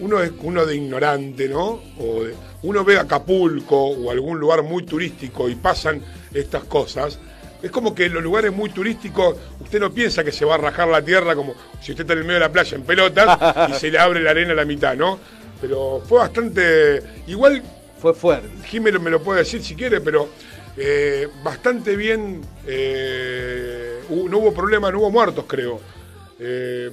[0.00, 1.80] uno es uno de ignorante, ¿no?
[1.98, 6.02] O de- uno ve Acapulco o algún lugar muy turístico y pasan
[6.32, 7.18] estas cosas,
[7.62, 10.58] es como que en los lugares muy turísticos usted no piensa que se va a
[10.58, 13.70] rajar la tierra como si usted está en el medio de la playa en pelotas
[13.70, 15.18] y se le abre la arena a la mitad, ¿no?
[15.60, 17.02] Pero fue bastante...
[17.26, 17.62] Igual
[17.98, 18.48] Fue fuerte.
[18.66, 20.28] Jiménez me lo puede decir si quiere, pero
[20.76, 22.42] eh, bastante bien.
[22.66, 25.80] eh, no hubo problema, no hubo muertos, creo.
[26.38, 26.90] Eh,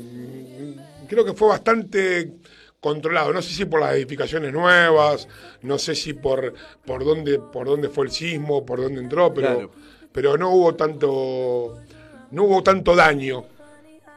[1.07, 2.31] creo que fue bastante
[2.81, 3.31] controlado.
[3.31, 5.27] No sé si por las edificaciones nuevas,
[5.61, 6.53] no sé si por,
[6.85, 9.71] por, dónde, por dónde fue el sismo, por dónde entró, pero, Claro.
[10.11, 11.77] pero no hubo tanto.
[12.31, 13.45] No hubo tanto daño.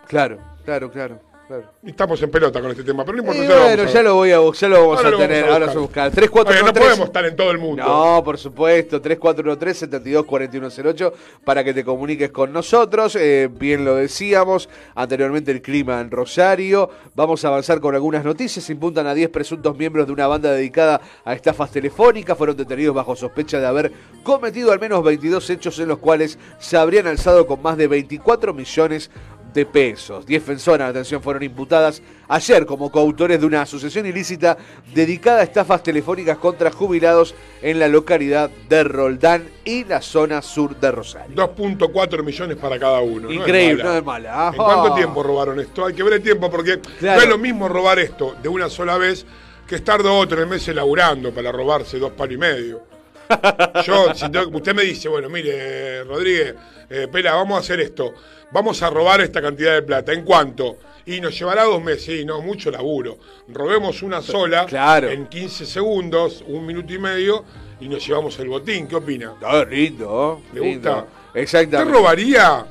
[0.08, 1.20] Claro, claro, claro.
[1.46, 1.64] Claro.
[1.82, 3.44] Y Estamos en pelota con este tema, pero no importa.
[3.44, 5.10] Y ya lo vamos bueno, a ya lo, voy a, ya lo vamos Ahora a
[5.10, 5.44] lo vamos tener.
[5.44, 6.10] a Ahora vamos a buscar.
[6.10, 6.84] 3, 4, Oye, no 3.
[6.86, 7.82] podemos estar en todo el mundo.
[7.84, 11.12] No, por supuesto, 3413-724108
[11.44, 13.16] para que te comuniques con nosotros.
[13.16, 16.90] Eh, bien lo decíamos, anteriormente el clima en Rosario.
[17.14, 18.68] Vamos a avanzar con algunas noticias.
[18.70, 22.36] Impuntan a 10 presuntos miembros de una banda dedicada a estafas telefónicas.
[22.36, 26.76] Fueron detenidos bajo sospecha de haber cometido al menos 22 hechos en los cuales se
[26.76, 29.33] habrían alzado con más de 24 millones de
[29.64, 30.26] pesos.
[30.26, 34.56] 10 personas, atención, fueron imputadas ayer como coautores de una asociación ilícita
[34.92, 40.74] dedicada a estafas telefónicas contra jubilados en la localidad de Roldán y la zona sur
[40.80, 41.36] de Rosario.
[41.36, 43.28] 2.4 millones para cada uno.
[43.28, 43.92] no es Increíble, mala.
[43.92, 44.48] no es mala.
[44.48, 45.86] ¿En cuánto tiempo robaron esto?
[45.86, 47.18] Hay que ver el tiempo porque Claro.
[47.18, 49.24] no es lo mismo robar esto de una sola vez
[49.68, 52.82] que estar dos o tres meses laburando para robarse dos palos y medio.
[53.86, 56.54] Yo, si tengo- usted me dice, bueno, mire, Rodríguez,
[56.90, 58.12] eh, Pela, vamos a hacer esto.
[58.54, 60.12] Vamos a robar esta cantidad de plata.
[60.12, 60.76] ¿En cuánto?
[61.06, 62.04] Y nos llevará dos meses.
[62.04, 63.18] Sí, no, mucho laburo.
[63.48, 65.10] Robemos una sola Claro.
[65.10, 67.44] en 15 segundos, un minuto y medio,
[67.80, 68.86] y nos llevamos el botín.
[68.86, 69.34] ¿Qué opina?
[69.42, 70.88] Ah, lindo, ¿Le lindo.
[70.94, 71.06] gusta?
[71.26, 71.92] ¿Usted Exactamente.
[71.92, 72.64] robaría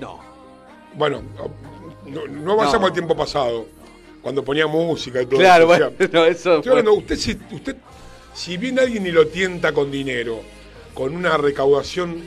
[0.00, 0.20] No.
[0.94, 1.22] Bueno,
[2.06, 2.86] no, no avanzamos No.
[2.86, 3.66] al tiempo pasado,
[4.22, 5.90] cuando ponía música y todo Claro, eso.
[5.90, 7.74] bueno, no, eso Estoy hablando, usted, si, usted,
[8.32, 10.40] si bien alguien ni lo tienta con dinero,
[10.94, 12.22] con una recaudación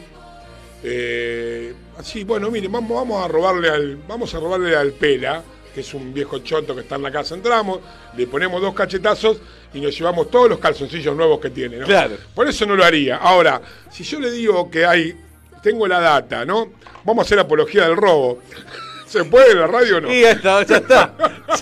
[0.84, 5.82] eh, así, bueno, mire, vamos, vamos a robarle al, vamos a robarle al Pela, que
[5.82, 7.80] es un viejo choto que está en la casa, entramos,
[8.16, 9.38] le ponemos dos cachetazos
[9.74, 11.86] y nos llevamos todos los calzoncillos nuevos que tiene, ¿no?
[11.86, 12.16] Claro.
[12.34, 13.18] Por eso no lo haría.
[13.18, 15.16] Ahora, si yo le digo que hay,
[15.62, 16.72] tengo la data, ¿no?
[17.04, 18.40] Vamos a hacer apología del robo.
[19.06, 20.14] ¿Se puede en la radio o no?
[20.14, 21.16] Y ya está, ya está.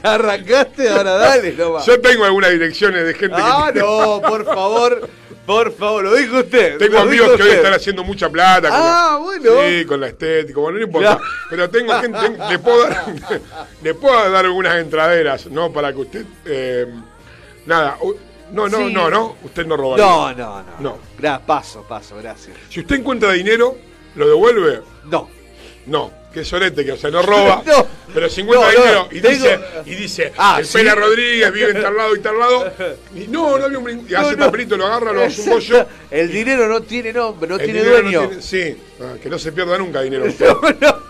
[0.03, 1.85] Ya arrancaste, ahora dale, no va.
[1.85, 5.09] Yo tengo algunas direcciones de gente Ah, que no, por favor,
[5.47, 6.77] por favor, lo dijo usted.
[6.77, 8.67] tengo amigos que hoy están haciendo mucha plata.
[8.69, 9.51] con Ah, la- bueno.
[9.67, 11.13] Sí, con la estética, bueno, no importa.
[11.17, 11.19] Ya.
[11.49, 13.05] Pero tengo gente, tengo- le, puedo dar,
[13.81, 15.71] le puedo dar algunas entraderas, ¿no?
[15.73, 16.25] Para que usted.
[16.45, 16.85] eh,
[17.65, 17.97] nada,
[18.51, 18.93] no, no, Sí.
[18.93, 20.05] no, no, usted no robaría.
[20.05, 20.65] No, no, no.
[20.79, 20.97] No.
[21.19, 22.55] Gra- paso, paso, gracias.
[22.69, 23.75] Si usted encuentra dinero,
[24.15, 24.81] ¿lo devuelve?
[25.05, 25.29] No.
[25.85, 27.63] No, que sorete, que o sea, no roba.
[27.65, 27.85] No.
[28.13, 30.77] Pero si encuentra No, no, dinero y, tengo- dice, y dice, Ah, el ¿sí?
[30.77, 32.71] Pela Rodríguez vive en tal lado y tal lado,
[33.15, 35.85] y no, no había un y hace papelito, lo agarra, lo hace un bollo.
[36.09, 38.27] El dinero no tiene nombre, no el tiene dueño.
[38.29, 40.25] tiene- sí, ah, que no se pierda nunca dinero.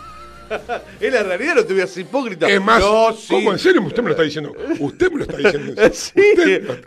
[0.50, 0.82] No, no.
[1.00, 2.48] Es la realidad, no te ser hipócrita.
[2.50, 3.28] Es más, no, sí.
[3.30, 4.54] ¿cómo en serio usted me lo está diciendo?
[4.80, 5.82] Usted me lo está diciendo.
[5.94, 6.22] Sí,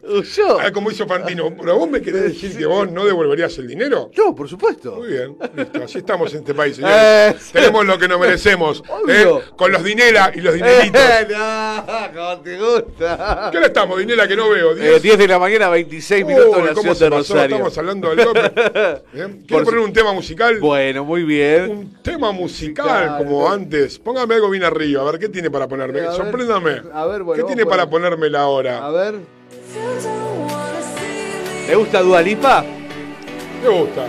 [0.03, 0.61] Usted yo.
[0.61, 4.11] Ah, como hizo Fantino, ¿pero vos me querés decir que vos no devolverías el dinero?
[4.13, 4.97] Yo, por supuesto.
[4.97, 6.97] Muy bien, listo, así estamos en este país, señores.
[6.99, 7.37] Eh.
[7.53, 8.83] Tenemos lo que nos merecemos.
[9.09, 9.27] ¿eh?
[9.57, 11.01] con los dinera y los dineritos.
[11.01, 13.49] Eh, no, como te gusta.
[13.51, 14.77] ¿Qué hora estamos, dinera, que no veo?
[14.77, 17.35] Eh, 10 de la mañana, 26 minutos en la ¿Cómo ciudad se de pasó?
[17.35, 17.57] Rosario.
[17.57, 18.29] Estamos hablando del.
[19.13, 19.45] Bien.
[19.47, 20.59] ¿Quiere Por poner un tema musical?
[20.61, 21.71] Bueno, muy bien.
[21.71, 23.99] Un tema musical, Musical, como antes.
[23.99, 26.01] Póngame algo bien arriba, a ver qué tiene para ponerme.
[26.01, 26.83] A ver, Sorpréndame.
[26.93, 28.85] a ver, bueno, ¿Qué tiene para ponérmela ahora?
[28.87, 29.15] A ver.
[31.67, 32.65] ¿Te gusta Dualipa?
[33.63, 34.07] Me gusta.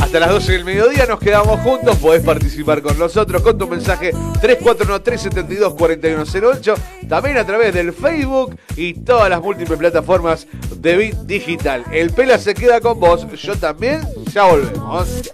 [0.00, 1.96] Hasta las 12 del mediodía nos quedamos juntos.
[1.96, 6.74] Podés participar con nosotros con tu mensaje 341-372-4108.
[7.08, 11.84] También a través del Facebook y todas las múltiples plataformas de Bit Digital.
[11.90, 13.26] El Pela se queda con vos.
[13.32, 14.02] Yo también.
[14.32, 15.32] Ya volvemos.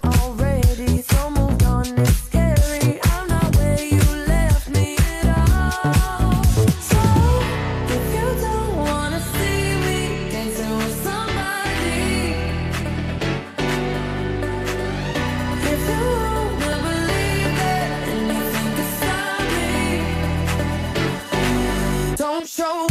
[22.53, 22.90] Show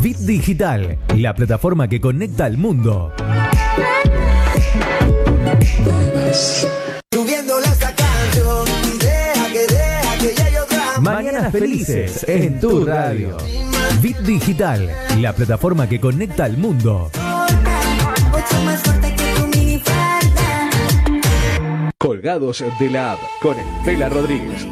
[0.00, 3.12] Bit Digital, la plataforma que conecta al mundo.
[11.00, 13.36] Mañanas felices en tu radio.
[14.00, 17.10] Bit Digital, la plataforma que conecta al mundo.
[21.98, 24.66] Colgados de la app con el Pela Rodríguez.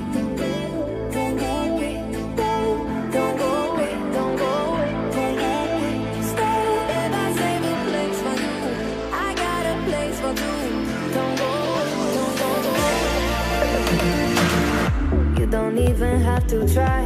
[15.56, 17.04] Don't even have to try.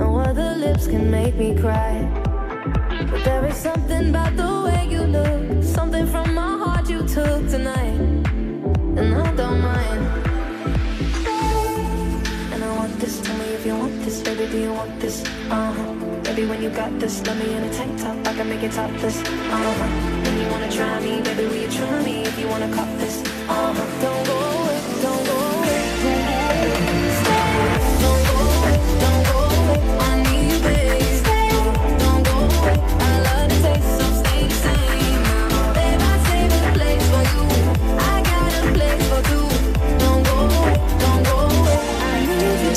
[0.00, 1.94] No other lips can make me cry.
[3.10, 5.42] But there is something about the way you look,
[5.78, 7.98] something from my heart you took tonight,
[8.98, 10.02] and I don't mind.
[12.52, 15.16] And I want this, tell me if you want this, baby, do you want this?
[15.48, 15.92] Uh huh.
[16.26, 18.72] Baby, when you got this, let me in a tank top, I can make it
[18.72, 19.16] topless.
[19.56, 19.88] Uh huh.
[20.24, 23.16] When you wanna try me, baby, will you try me if you wanna cop this?
[23.48, 23.86] Uh huh.
[24.04, 25.63] Don't go away, don't go away,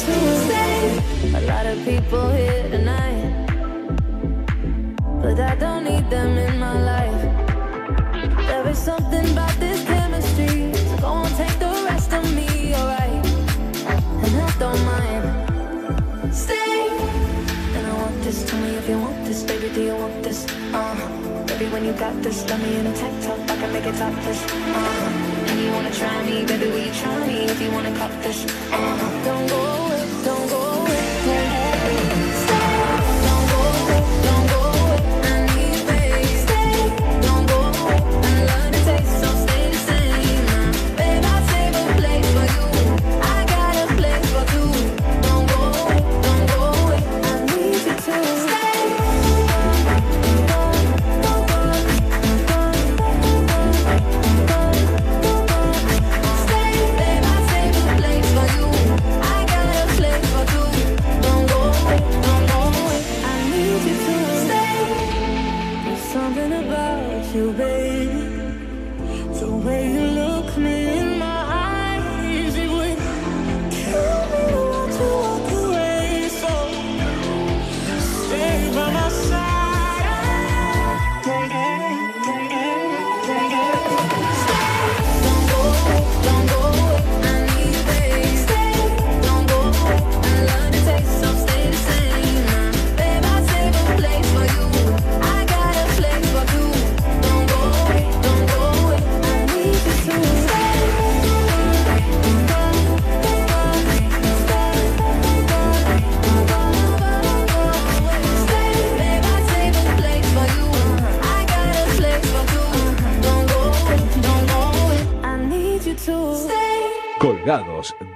[0.09, 3.45] A lot of people here tonight,
[5.21, 7.23] but I don't need them in my life.
[8.47, 9.46] There is something about
[21.77, 24.41] when you got this, me in a tank top, I can make it topless.
[24.43, 25.49] Uh-huh.
[25.49, 28.45] And you wanna try me, baby, will you try me if you wanna cop this?
[28.45, 29.25] Uh-huh.
[29.25, 30.66] Don't go away, don't go away,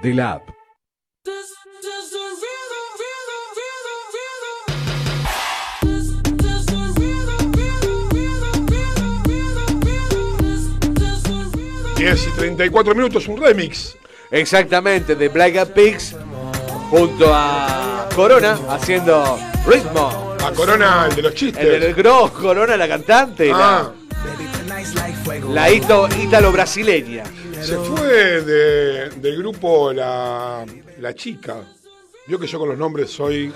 [0.02, 0.48] de la app.
[11.96, 13.96] Diez y 34 minutos, un remix.
[14.30, 16.16] Exactamente, de Black Eyed Peas
[16.90, 20.34] junto a Corona haciendo ritmo.
[20.44, 21.62] A Corona, el de los chistes.
[21.64, 23.92] El del Gro, Corona, la cantante, y Ah,
[24.66, 27.22] la, la ito- ítalo-brasileña.
[27.62, 30.64] Se fue de- del grupo la,
[31.00, 31.56] la Chica.
[32.26, 33.52] Vio que yo con los nombres soy.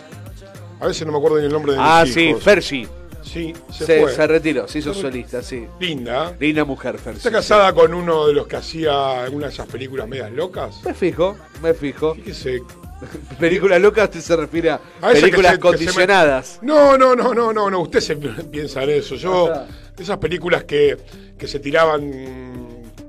[0.81, 2.43] A veces no me acuerdo ni el nombre de Ah, mis sí, hijos.
[2.43, 2.87] Fersi.
[3.23, 4.13] Sí, se, Se, fue.
[4.15, 5.67] se retiró, se hizo solista, sí.
[5.81, 6.35] Linda.
[6.39, 7.19] Linda mujer, Fersi.
[7.19, 10.77] Está casada con uno de los que hacía algunas de esas películas medias locas.
[10.85, 12.15] Me fijo, me fijo.
[12.15, 12.63] Fíjese.
[13.41, 14.81] Película loca, usted se refiere a
[15.13, 16.59] películas se- me- condicionadas.
[16.63, 17.81] No, no, no, no, no, no.
[17.81, 18.17] Usted se
[18.51, 19.17] piensa en eso.
[19.17, 19.51] Yo,
[19.99, 20.97] esas películas que,
[21.37, 22.56] que se tiraban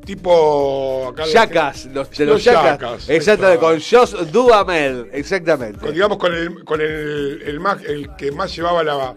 [0.07, 1.09] tipo.
[1.09, 2.63] acá Yacas, los de los, yacas.
[2.79, 5.79] yacas, Exactamente, con Josh Duhamel, exactamente.
[5.79, 9.13] con, digamos con el, con el, el más, el que más llevaba la,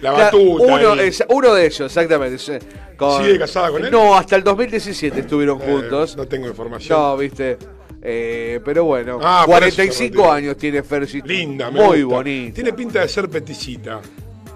[0.00, 0.64] la batuta.
[0.64, 2.60] uno, el- es- uno de ellos, exactamente.
[2.96, 3.90] con- ¿Sigue casada con él?
[3.90, 6.16] No, hasta el 2017 estuvieron eh, juntos.
[6.16, 6.98] no tengo información.
[6.98, 7.58] No, viste.
[8.04, 10.32] Eh, pero bueno, Ah, por eso se 45 retiró.
[10.32, 11.22] años tiene Fersi.
[11.22, 12.16] Linda, me Muy gusta.
[12.16, 12.54] bonita.
[12.54, 14.00] Tiene pinta de ser peticita.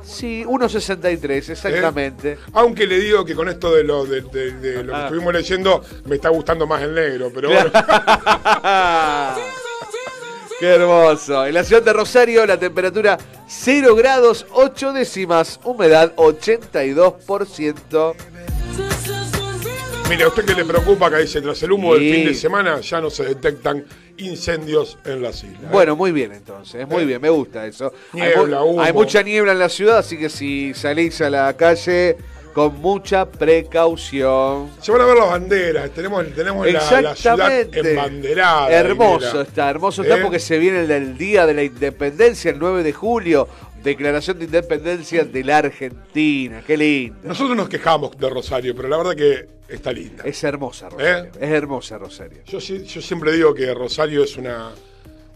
[0.07, 2.33] Sí, 1.63, exactamente.
[2.33, 2.39] ¿Eh?
[2.53, 5.03] Aunque le digo que con esto de lo, de, de- de lo que Ah.
[5.07, 7.71] estuvimos leyendo, me está gustando más el negro, pero bueno.
[10.61, 11.45] Qué hermoso.
[11.45, 18.15] En la ciudad de Rosario, la temperatura 0 grados 8 décimas, humedad 82%.
[20.09, 22.05] Mire, a usted que le preocupa que dice, tras el humo Sí.
[22.05, 23.85] del fin de semana ya no se detectan
[24.19, 25.65] incendios en las islas.
[25.65, 25.69] ¿eh?
[25.73, 27.07] Bueno, muy bien entonces, muy ¿Eh?
[27.07, 27.93] bien, me gusta eso.
[28.13, 28.83] Hay Niebla, mu- humo.
[28.83, 32.17] hay mucha niebla en la ciudad, así que si salís a la calle,
[32.55, 34.71] con mucha precaución.
[34.81, 38.71] Se van a ver las banderas, tenemos, tenemos la, la ciudad embanderada.
[38.71, 40.21] Hermoso está, hermoso está ¿Eh?
[40.23, 43.47] porque se viene el del Día de la Independencia, el 9 de julio,
[43.91, 46.63] declaración de independencia de la Argentina.
[46.67, 47.17] Qué lindo.
[47.25, 50.25] Nosotros nos quejamos de Rosario, pero la verdad que está linda.
[50.25, 51.31] Es hermosa Rosario, ¿Eh?
[51.41, 52.39] es hermosa Rosario.
[52.47, 54.71] Yo, siempre digo que Rosario es una,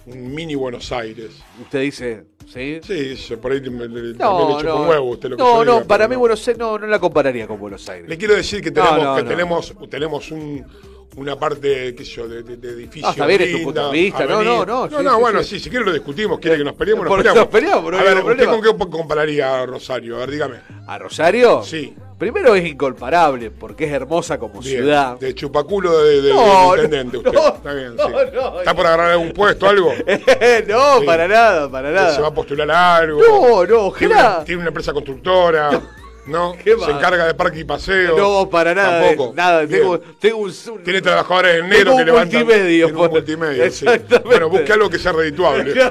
[0.07, 1.31] un mini Buenos Aires.
[1.63, 2.81] Usted dice, ¿sí?
[2.83, 5.75] Sí, por ahí me- me- también No, con huevo usted lo que no, yo no,
[5.77, 6.21] diga, para mí no.
[6.21, 8.09] Buenos Aires no, no la compararía con Buenos Aires.
[8.09, 10.65] Le quiero decir que tenemos, que tenemos, tenemos un,
[11.17, 13.09] una parte, qué sé yo, de, de, de edificio.
[13.09, 14.25] Ah, está bien, es tu linda, punto de vista.
[14.27, 15.49] No, no, no, No, sí, no, sí, bueno, sí.
[15.51, 17.41] sí, si quiere lo discutimos, quiere que nos peleemos, nos peleamos.
[17.43, 18.53] nos peleamos, no a ver, ¿usted problema.
[18.77, 20.17] con qué compararía a Rosario?
[20.17, 20.57] A ver, dígame.
[20.87, 21.63] ¿A Rosario?
[21.63, 21.95] Sí.
[22.19, 25.19] Primero es incomparable porque es hermosa como Bien, ciudad.
[25.19, 27.33] De chupaculo de, de- No, intendente no, usted.
[27.33, 28.59] no, Está bien, sí.
[28.59, 29.91] ¿Está por agarrar algún puesto algo?
[30.69, 31.07] no, Sí.
[31.07, 32.15] para nada, para nada.
[32.15, 33.21] ¿Se va a postular a algo?
[33.23, 34.37] No, no, ¿Tiene ojalá.
[34.37, 35.81] una, tiene una empresa constructora?
[36.31, 36.53] ¿No?
[36.65, 36.91] ¿Qué ¿Se va?
[36.91, 38.17] encarga de parque y paseo?
[38.17, 39.07] No, para nada.
[39.09, 39.35] Tampoco.
[39.35, 40.53] Nada, tengo, tengo un,
[40.85, 42.41] Tiene trabajadores en negro que levantan.
[42.45, 43.85] multimedio, tiene un por- multimedio, sí.
[43.87, 44.29] Exactamente.
[44.29, 45.75] Bueno, busque algo que sea redituable.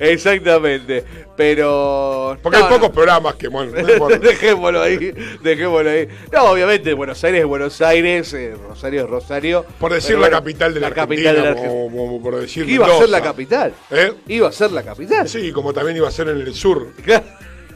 [0.00, 1.04] Exactamente.
[1.36, 2.38] Pero.
[2.42, 5.12] Porque no, hay pocos programas que, bueno, no dejémoslo ahí,
[5.42, 6.08] dejémoslo ahí.
[6.32, 9.66] No, obviamente, Buenos Aires es Buenos Aires, eh, Rosario es Rosario.
[9.78, 11.72] Por decir la capital de la, capital Argentina, de la Argentina.
[11.90, 13.74] como, como por decir iba a ser la capital.
[13.90, 14.12] ¿Eh?
[14.28, 15.28] Iba a ser la capital.
[15.28, 16.88] Sí, como también iba a ser en el sur.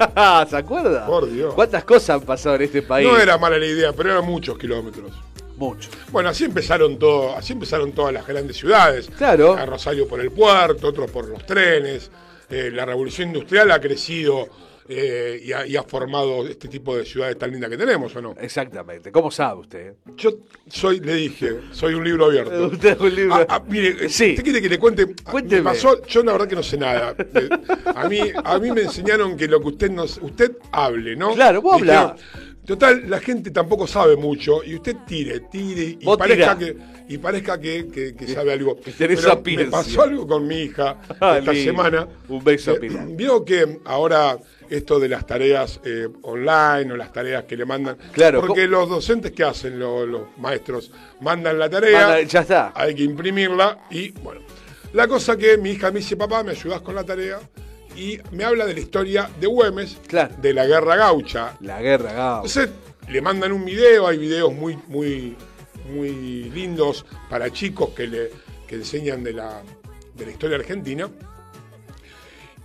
[0.49, 1.07] ¿Se acuerda?
[1.07, 1.55] Por Dios.
[1.55, 3.09] ¿Cuántas cosas han pasado en este país?
[3.09, 5.13] No era mala la idea, pero eran muchos kilómetros.
[5.57, 5.91] Mucho.
[6.11, 9.11] Bueno, así empezaron todo, así empezaron todas las grandes ciudades.
[9.17, 9.55] Claro.
[9.55, 12.11] A Rosario por el puerto, otros por los trenes.
[12.49, 14.49] Eh, la revolución industrial ha crecido
[14.93, 18.21] eh, y, ha, y ha formado este tipo de ciudades tan lindas que tenemos, ¿o
[18.21, 18.35] no?
[18.41, 19.13] Exactamente.
[19.13, 19.95] ¿Cómo sabe usted?
[20.17, 20.31] Yo
[20.69, 22.67] soy, le dije, soy un libro abierto.
[22.73, 23.35] Usted es un libro.
[23.37, 24.31] Ah, ah, mire, Sí.
[24.31, 25.07] ¿usted quiere que le cuente?
[25.23, 25.63] Cuénteme.
[25.63, 27.15] Me pasó, yo la verdad que no sé nada.
[27.19, 27.49] Eh,
[27.95, 31.35] A mí, a mí me enseñaron que lo que usted nos, usted hable, ¿no?
[31.35, 32.17] Claro, vos hablá.
[32.67, 36.73] Total, la gente tampoco sabe mucho y usted tire, tire y Vos parezca tirá.
[36.75, 38.79] que y parezca que, que- que sabe algo.
[38.97, 41.71] Pero me pasó algo con mi hija Ah, esta lindo.
[41.73, 42.09] semana.
[42.29, 43.07] Un beso, Eh, Pilar.
[43.09, 44.39] Vio que ahora
[44.69, 47.97] esto de las tareas eh, online o las tareas que le mandan.
[48.13, 52.01] Claro, Porque los docentes que hacen, lo- los, maestros, mandan la tarea.
[52.01, 52.73] Manda- ya está.
[52.77, 54.43] Hay que imprimirla y bueno.
[54.93, 57.41] La cosa que mi hija me dice, papá, ¿me ayudas con la tarea?
[58.01, 60.35] Y me habla de la historia de Güemes, Claro.
[60.41, 61.59] de la guerra gaucha.
[61.61, 62.37] La guerra, Gao.
[62.37, 62.71] Entonces
[63.11, 65.37] le mandan un video, hay videos muy, muy,
[65.93, 68.31] muy lindos para chicos que le
[68.67, 69.61] que enseñan de la,
[70.17, 71.11] de la historia argentina.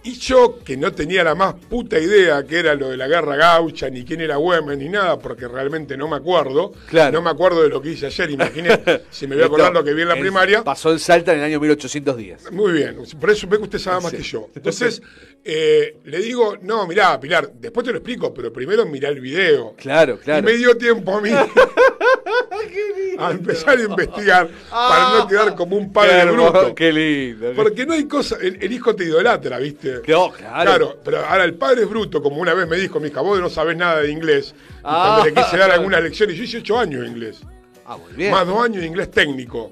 [0.06, 3.36] Y yo, que no tenía la más puta idea que era lo de la guerra
[3.36, 6.74] gaucha, ni quién era Güemes, ni nada, porque realmente no me acuerdo.
[6.88, 7.12] Claro.
[7.12, 8.80] No me acuerdo de lo que hice ayer, imaginé
[9.10, 10.64] si me voy a acordar lo que vi en la primaria.
[10.64, 12.52] Pasó en Salta en el año 1810.
[12.52, 14.18] Muy bien, por eso ve que usted sabe más Sí.
[14.18, 14.48] que yo.
[14.54, 15.02] Entonces,
[15.48, 19.76] eh, le digo, no, mirá, Pilar, después te lo explico, pero primero mirá el video.
[19.78, 20.40] Claro, claro.
[20.40, 21.30] Y me dio tiempo a mí
[23.20, 26.76] a empezar a investigar para no quedar como un padre Qué bruto.
[26.76, 27.54] Qué lindo.
[27.56, 30.02] Porque no hay cosa, el, el hijo te idolatra, ¿viste?
[30.08, 30.98] No, claro.
[31.04, 33.50] pero ahora el padre es bruto, como una vez me dijo mi hija, vos no
[33.50, 34.54] sabés nada de inglés.
[34.58, 35.20] Y Ah.
[35.24, 37.40] cuando le quise dar algunas lecciones, yo hice ocho años de inglés.
[37.86, 38.32] Ah, muy bien.
[38.32, 39.72] Más dos años de inglés técnico.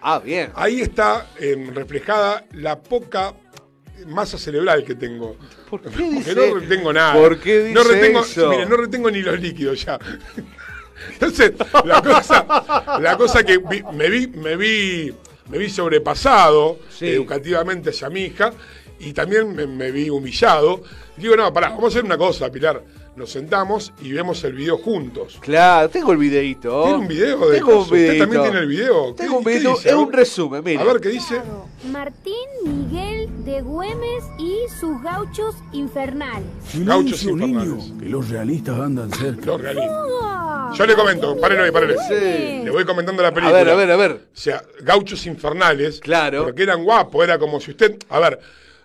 [0.00, 0.50] Ah, bien.
[0.54, 3.34] Ahí está em, reflejada la poca
[4.06, 5.36] masa cerebral que tengo.
[5.68, 7.14] ¿Por qué Porque dice- no retengo nada.
[7.14, 8.48] ¿Por qué no dice retengo, eso?
[8.50, 9.98] mire, no retengo ni los líquidos ya.
[11.12, 11.52] Entonces,
[11.84, 15.14] la cosa, la cosa que vi- me vi, me vi,
[15.48, 17.08] me vi sobrepasado Sí.
[17.08, 18.52] educativamente hacia mi hija
[18.98, 20.82] y también me, me vi humillado.
[21.16, 22.82] Digo, no, pará, vamos a hacer una cosa, Pilar.
[23.18, 25.38] Nos sentamos y vemos el video juntos.
[25.40, 26.84] Claro, tengo el videito.
[26.84, 27.80] ¿Tiene un video de Tengo un eso?
[27.82, 28.22] ¿Usted videito.
[28.24, 29.06] también tiene el video?
[29.16, 30.80] ¿Qué- Tengo un video, es A un resumen, mire.
[30.80, 31.40] A ver qué dice.
[31.90, 36.46] Martín Miguel de Güemes y sus gauchos infernales.
[36.74, 37.68] Gauchos infernales.
[37.86, 39.46] niño, que los realistas andan cerca.
[39.46, 40.76] Los realistas.
[40.76, 41.94] Yo le comento, párelo ahí, párelo.
[42.08, 42.62] Sí.
[42.62, 43.58] Le voy comentando la A película.
[43.58, 44.12] ver, a ver, a ver.
[44.12, 45.98] O sea, gauchos infernales.
[45.98, 46.44] Claro.
[46.44, 47.96] Porque eran guapos, era como si usted.
[48.10, 48.38] A ver,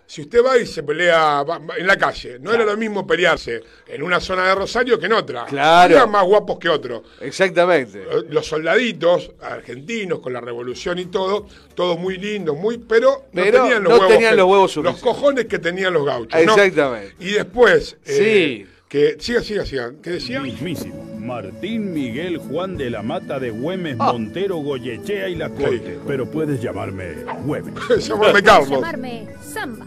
[0.06, 3.06] si usted va y se pelea va- va en la calle, no era lo mismo
[3.06, 5.44] pelearse en una zona de Rosario que en otra.
[5.46, 5.94] Claro.
[5.94, 7.02] Eran más guapos que otros.
[7.20, 8.02] Exactamente.
[8.02, 13.58] Eh, Los soldaditos argentinos con la revolución y todo, todos muy lindos, muy, pero, Pero
[13.58, 14.12] no tenían los no huevos.
[14.12, 16.44] tenían los huevos Los cojones que tenían los gauchos.
[16.44, 16.52] ¿no?
[16.54, 17.14] Exactamente.
[17.20, 17.96] Y después.
[18.04, 18.73] eh, Sí.
[18.94, 19.92] Que, siga, siga, siga.
[20.00, 20.38] ¿Qué decía?
[20.40, 20.94] Mismísimo.
[21.18, 24.12] Martín Miguel Juan de la Mata de Güemes, Ah.
[24.12, 25.98] Montero, Goyechea y La Corte.
[26.06, 27.14] Pero puedes llamarme
[27.44, 27.74] Güemes.
[28.08, 28.70] Llámame Carlos.
[28.70, 29.86] Llamarme Samba.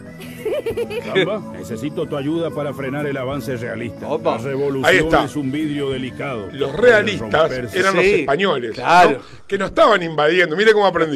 [1.13, 4.09] Samba, necesito tu ayuda para frenar el avance realista.
[4.09, 4.31] Opa.
[4.31, 5.23] La Ahí revolución está.
[5.23, 6.49] es un vidrio delicado.
[6.51, 9.11] Los realistas eran los Sí, españoles, claro.
[9.19, 9.47] ¿no?
[9.47, 10.57] que nos estaban invadiendo.
[10.57, 11.15] Mire cómo aprendí.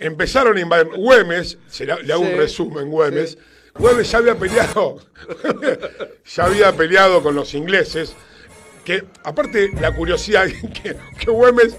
[0.00, 0.88] Empezaron a invadir.
[0.96, 2.32] Güemes, se le, le hago Sí.
[2.32, 3.38] un resumen, Güemes.
[3.78, 4.98] Güemes ya había peleado,
[6.26, 8.14] ya había peleado con los ingleses.
[8.84, 10.46] Que aparte la curiosidad
[10.82, 11.76] que, que Güemes,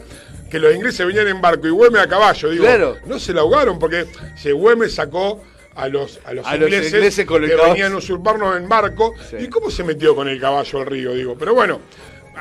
[0.50, 2.98] que los ingleses venían en barco y Güemes a caballo, digo, Claro.
[3.06, 5.42] no se la ahogaron porque si Güemes sacó
[5.76, 9.14] a los, a los A los ingleses, con que venían a usurparnos en barco.
[9.30, 9.38] Sí.
[9.42, 11.14] ¿Y cómo se metió con el caballo al río?
[11.14, 11.82] Digo, pero bueno,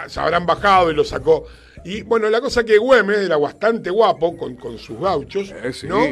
[0.06, 1.46] se habrán bajado y lo sacó.
[1.84, 5.86] Y bueno, la cosa que Güemes era bastante guapo con, con sus gauchos, Eh, sí.
[5.86, 6.02] ¿no?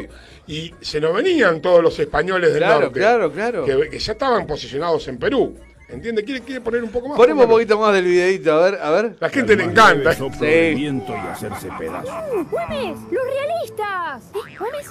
[0.47, 2.99] Y se nos venían todos los españoles del Claro, norte.
[2.99, 3.65] claro, claro.
[3.65, 5.55] Que, que ya estaban posicionados en Perú.
[5.89, 6.23] ¿Entiende?
[6.23, 7.17] ¿Quiere, quiere poner un poco más?
[7.17, 9.15] Ponemos un poquito más del videito, a ver, a ver.
[9.19, 10.13] La gente le encanta.
[10.13, 10.29] Sí.
[10.75, 12.13] viento y hacerse pedazos.
[12.49, 12.97] ¡Güemes!
[13.11, 14.23] ¡Los realistas!
[14.33, 14.55] ¿Eh?
[14.59, 14.89] ¿Güemes?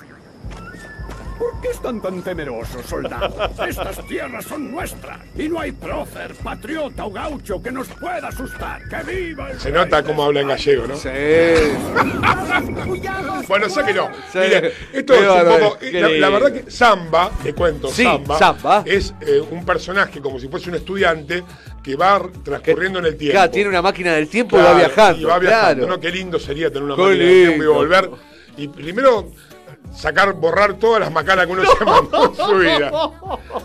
[1.38, 3.34] ¿Por qué están tan temerosos, soldados?
[3.68, 8.80] Estas tierras son nuestras y no hay prócer, patriota o gaucho que nos pueda asustar.
[8.88, 10.96] ¡Que viva el Se nota cómo habla en gallego, ¿no?
[10.96, 11.08] Sí.
[13.48, 14.08] Bueno, sáquelo.
[14.32, 14.38] Sí.
[14.38, 15.78] Mire, esto Qué es un poco.
[15.92, 18.82] La, la verdad que Samba, te cuento, Sí, Samba, Samba.
[18.86, 21.42] es eh, un personaje como si fuese un estudiante
[21.82, 23.32] que va transcurriendo en el tiempo.
[23.34, 25.20] Claro, tiene una máquina del tiempo y Claro, va viajando.
[25.20, 25.74] Y va viajando.
[25.74, 25.86] claro.
[25.96, 26.00] ¿no?
[26.00, 28.10] Qué lindo sería tener una Qué máquina del tiempo y volver.
[28.56, 29.30] Y primero
[29.94, 32.90] sacar, borrar todas las macanas que uno se mandó en su vida.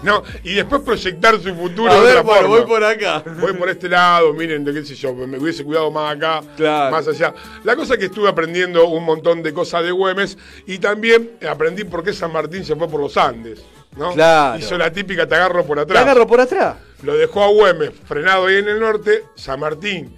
[0.04, 2.56] No, y después proyectar su futuro A de otra bueno, forma.
[2.58, 3.24] voy por acá.
[3.40, 6.92] Voy por este lado, miren, de qué sé yo, me hubiese cuidado más acá, Claro.
[6.96, 7.34] más allá.
[7.64, 11.84] La cosa es que estuve aprendiendo un montón de cosas de Güemes y también aprendí
[11.84, 13.64] por qué San Martín se fue por los Andes,
[13.96, 14.14] ¿no?
[14.14, 14.60] Claro.
[14.60, 16.04] Hizo la típica te agarro por Te atrás.
[16.04, 16.76] agarro por atrás.
[17.04, 20.16] Lo dejó a Güemes frenado ahí en el norte, San Martín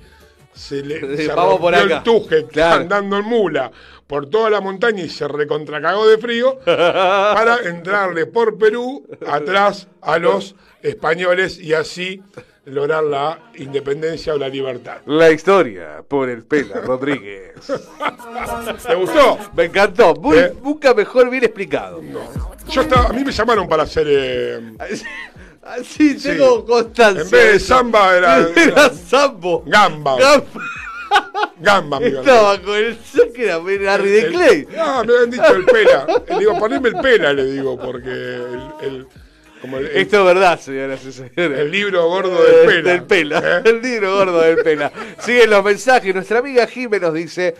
[0.53, 1.97] se le se vamos por rompió acá.
[1.97, 2.82] el tuje Claro.
[2.82, 3.72] andando en mula
[4.10, 10.18] por toda la montaña y se recontracagó de frío para entrarle por Perú atrás a
[10.18, 12.24] los españoles y así
[12.66, 14.97] lograr la independencia o la libertad.
[15.05, 17.53] La historia por el Pela Rodríguez.
[18.88, 19.38] ¿Te gustó?
[19.55, 20.16] Me encantó.
[20.16, 20.53] Muy, ¿Eh?
[20.64, 22.01] Nunca mejor bien explicado.
[22.68, 24.60] Yo estaba, a mí me llamaron para hacer eh,
[25.84, 27.22] Sí, tengo constancia.
[27.24, 29.64] En vez de samba era- Era sambo.
[29.68, 30.18] gamba.
[30.18, 30.45] Gamba.
[31.60, 32.20] Gamba, amigo.
[32.22, 32.97] Estaba con el
[33.34, 34.68] que era Harry de Clay.
[34.78, 36.07] Ah, me habían dicho el pela.
[36.30, 39.07] Le digo, poneme el pela, le digo, porque el, el-
[39.62, 41.60] como el, el- Esto es verdad, señoras y señores.
[41.60, 42.91] el libro gordo del Eh, pela.
[42.91, 43.39] Del pela.
[43.57, 43.62] ¿Eh?
[43.66, 44.91] El libro gordo del pela.
[45.20, 46.16] Siguen los mensajes.
[46.16, 47.55] Nuestra amiga Jimé nos dice.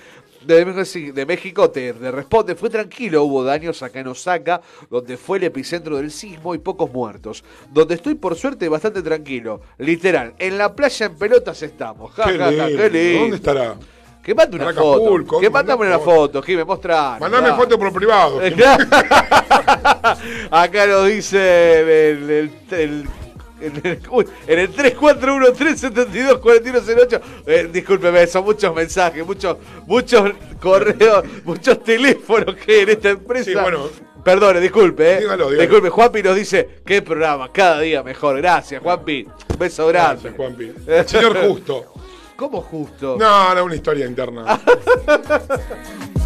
[0.45, 5.17] De México, de México te, te responde, fue tranquilo, hubo daños acá en Osaka, donde
[5.17, 7.43] fue el epicentro del sismo y pocos muertos.
[7.71, 9.61] Donde estoy por suerte bastante tranquilo.
[9.77, 12.11] Literal, en la playa en pelotas estamos.
[12.13, 12.77] Ja, Qué ja, ja, lindo.
[12.83, 13.19] qué lindo.
[13.21, 13.75] ¿Dónde estará?
[14.23, 15.39] Que mande una foto.
[15.39, 16.41] Que mandame una foto.
[16.41, 17.17] Jimé, mostrá.
[17.19, 18.41] Mandame foto por privado.
[18.41, 18.55] Eh.
[20.51, 21.79] Acá nos dice
[22.11, 23.07] el, el- el-
[23.62, 27.22] en el, uy, en el 341-372-4108.
[27.45, 33.45] Eh, discúlpeme, son muchos mensajes, muchos, muchos correos, muchos teléfonos que en esta empresa.
[33.45, 33.89] Sí, bueno.
[34.24, 35.20] Perdone, disculpe, eh.
[35.22, 35.62] Dígalo, dígalo.
[35.62, 38.36] Disculpe, Juanpi nos dice, qué programa, cada día mejor.
[38.38, 39.26] Gracias, Juanpi.
[39.57, 40.24] Beso grande.
[40.24, 40.74] Gracias, Juanpi.
[40.86, 41.86] El señor Justo.
[42.36, 43.16] ¿Cómo justo?
[43.20, 44.60] No, no, una historia interna.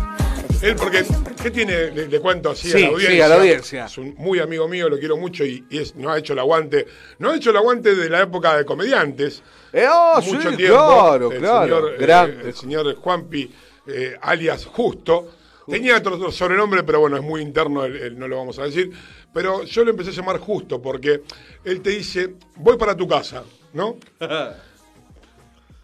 [0.63, 1.03] Él, porque,
[1.41, 1.91] ¿qué tiene?
[1.91, 3.25] Le, le cuento así Sí, a la sí, audiencia.
[3.25, 3.85] a la audiencia.
[3.85, 6.39] Es un muy amigo mío, lo quiero mucho y, y es, no ha hecho el
[6.39, 6.87] aguante.
[7.19, 9.43] No ha hecho el aguante de la época de comediantes.
[9.73, 10.75] Eh, oh, mucho sí, tiempo.
[10.75, 11.63] claro, el claro.
[11.65, 13.51] Señor, eh, el señor Juanpi,
[13.87, 15.31] eh, alias Justo.
[15.67, 18.63] Tenía otro, otro sobrenombre, pero bueno, es muy interno, el- el- no lo vamos a
[18.63, 18.91] decir.
[19.33, 21.23] Pero yo le empecé a llamar Justo porque
[21.63, 23.43] él te dice, voy para tu casa,
[23.73, 23.97] ¿no?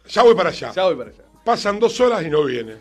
[0.10, 0.72] Ya voy para allá.
[0.74, 1.24] Ya voy para allá.
[1.46, 2.76] Pasan dos horas y no viene.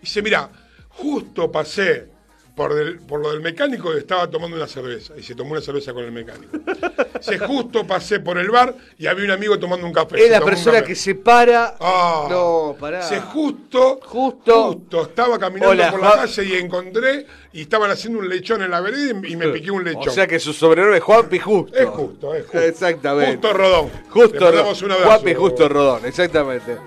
[0.00, 0.48] Dice, mira,
[0.94, 2.10] justo pasé
[2.54, 5.14] por, del- por lo del mecánico y estaba tomando una cerveza.
[5.16, 6.58] Y se tomó una cerveza con el mecánico.
[7.18, 10.16] Dice, justo pasé por el bar y había un amigo tomando un café.
[10.18, 11.76] Es Se la persona que se para.
[11.80, 12.26] Ah.
[12.28, 13.00] no, pará.
[13.08, 14.64] Dice, justo, Justo.
[14.74, 18.70] justo, estaba caminando Hola, por la calle y encontré y estaban haciendo un lechón en
[18.70, 20.08] la vereda y y me piqué un lechón.
[20.08, 21.76] O sea que su sobrenombre es Juanpi Justo.
[21.76, 22.58] es justo, es justo.
[22.60, 23.32] Exactamente.
[23.32, 23.90] Justo Rodón.
[24.08, 25.08] Justo Le mandamos un abrazo.
[25.10, 26.78] Juanpi Justo Rodón, exactamente.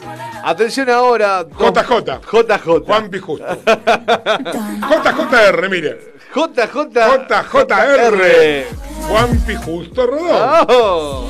[0.43, 1.43] Atención ahora.
[1.43, 2.20] dos- JJ.
[2.32, 2.86] JJ.
[2.86, 3.45] Juanpi Justo.
[4.45, 6.13] JJR, mire.
[6.34, 6.89] JJ.
[7.51, 8.66] JJR.
[9.07, 10.66] Juanpi Justo Rodón.
[10.70, 11.30] Oh.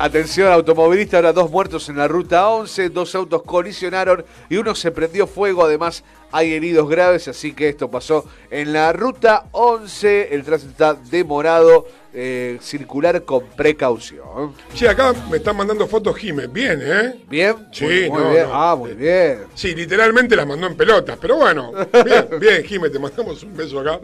[0.00, 4.92] Atención, automovilista, ahora dos muertos en la ruta 11, dos autos colisionaron y uno se
[4.92, 10.44] prendió fuego, además hay heridos graves, así que esto pasó en la ruta 11, el
[10.44, 14.54] tránsito está demorado, eh, circular con precaución.
[14.72, 16.52] Che, acá me están mandando fotos Jiménez.
[16.52, 17.24] Bien, ¿eh?
[17.28, 17.56] ¿Bien?
[17.72, 18.44] Sí, muy, muy no, bien.
[18.44, 18.54] no.
[18.54, 19.46] Ah, muy bien.
[19.56, 21.72] Sí, literalmente las mandó en pelotas, pero bueno.
[22.04, 23.98] Bien, bien, Jiménez, te mandamos un beso acá.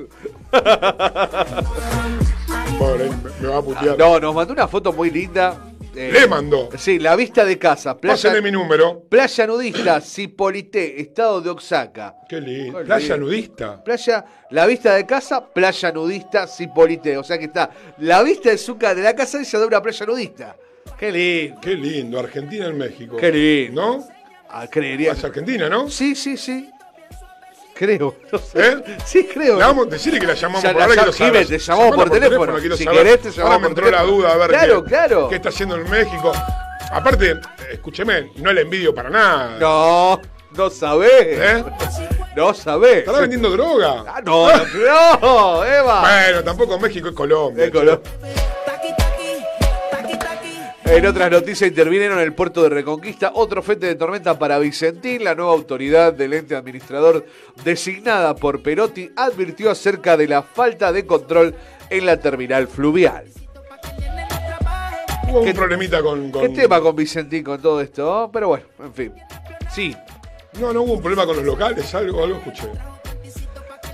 [2.78, 3.96] Pobre, me va a putear.
[3.96, 5.56] No, nos mandó una foto muy linda.
[5.96, 6.68] Eh, Le mandó.
[6.76, 9.02] Sí, la vista de casa, playa, Pásenle mi número.
[9.08, 12.16] playa nudista, Cipolité, estado de Oaxaca.
[12.28, 12.82] Qué lindo.
[12.84, 13.82] Playa nudista.
[13.82, 17.16] Playa, la vista de casa, playa nudista, Cipolite.
[17.18, 19.66] O sea que está la vista de su ca- de la casa y se da
[19.66, 20.56] una playa nudista.
[20.98, 21.60] Qué lindo.
[21.60, 22.18] Qué lindo.
[22.18, 23.16] Argentina en México.
[23.16, 23.82] Qué lindo.
[23.98, 24.08] ¿No?
[24.48, 25.12] Ah, creería.
[25.12, 25.88] Es Argentina, ¿no?
[25.90, 26.70] Sí, sí, sí.
[27.74, 28.14] Creo.
[28.32, 28.68] no sé.
[28.68, 28.84] ¿Eh?
[29.04, 29.58] Sí, creo.
[29.58, 32.10] Le vamos a decir que la llamamos Ya por la ahora te llamamos Llamala por
[32.10, 32.76] teléfono.
[32.76, 32.98] Si saber.
[33.02, 35.28] querés, te llamamos Ahora me entró la duda a ver Claro, qué, claro.
[35.28, 36.32] qué está haciendo en México.
[36.92, 37.40] Aparte,
[37.72, 39.58] escúcheme, no le envidio para nada.
[39.58, 40.20] No,
[40.56, 41.10] no sabés.
[41.22, 41.64] ¿Eh?
[42.36, 42.98] No sabés.
[42.98, 44.04] ¿Estará vendiendo droga?
[44.06, 46.00] Ah, no, no, no, Eva.
[46.00, 47.64] Bueno, tampoco México es Colombia.
[47.64, 48.10] Es Colombia.
[50.94, 55.24] En otras noticias intervinieron en el puerto de Reconquista otro frente de tormenta para Vicentín.
[55.24, 57.26] La nueva autoridad del ente administrador
[57.64, 61.54] designada por Perotti advirtió acerca de la falta de control
[61.90, 63.24] en la terminal fluvial.
[65.28, 66.30] Hubo un ¿Qué- problemita con.
[66.30, 68.30] con- ¿Qué tema con Vicentín con todo esto?
[68.32, 69.12] Pero bueno, en fin.
[69.74, 69.96] Sí,
[70.60, 72.68] No, no hubo un problema con los locales, algo, algo escuché.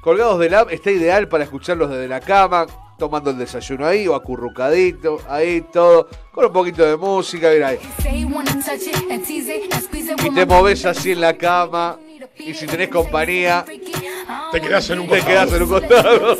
[0.02, 2.66] colgados del app, está ideal para escucharlos desde la cama,
[2.98, 7.78] tomando el desayuno ahí o acurrucadito, ahí todo, con un poquito de música, mira ahí.
[10.26, 12.00] Y te moves así en la cama.
[12.40, 13.66] Y si tenés compañía,
[14.52, 16.38] Te quedás en un te quedás en un costado.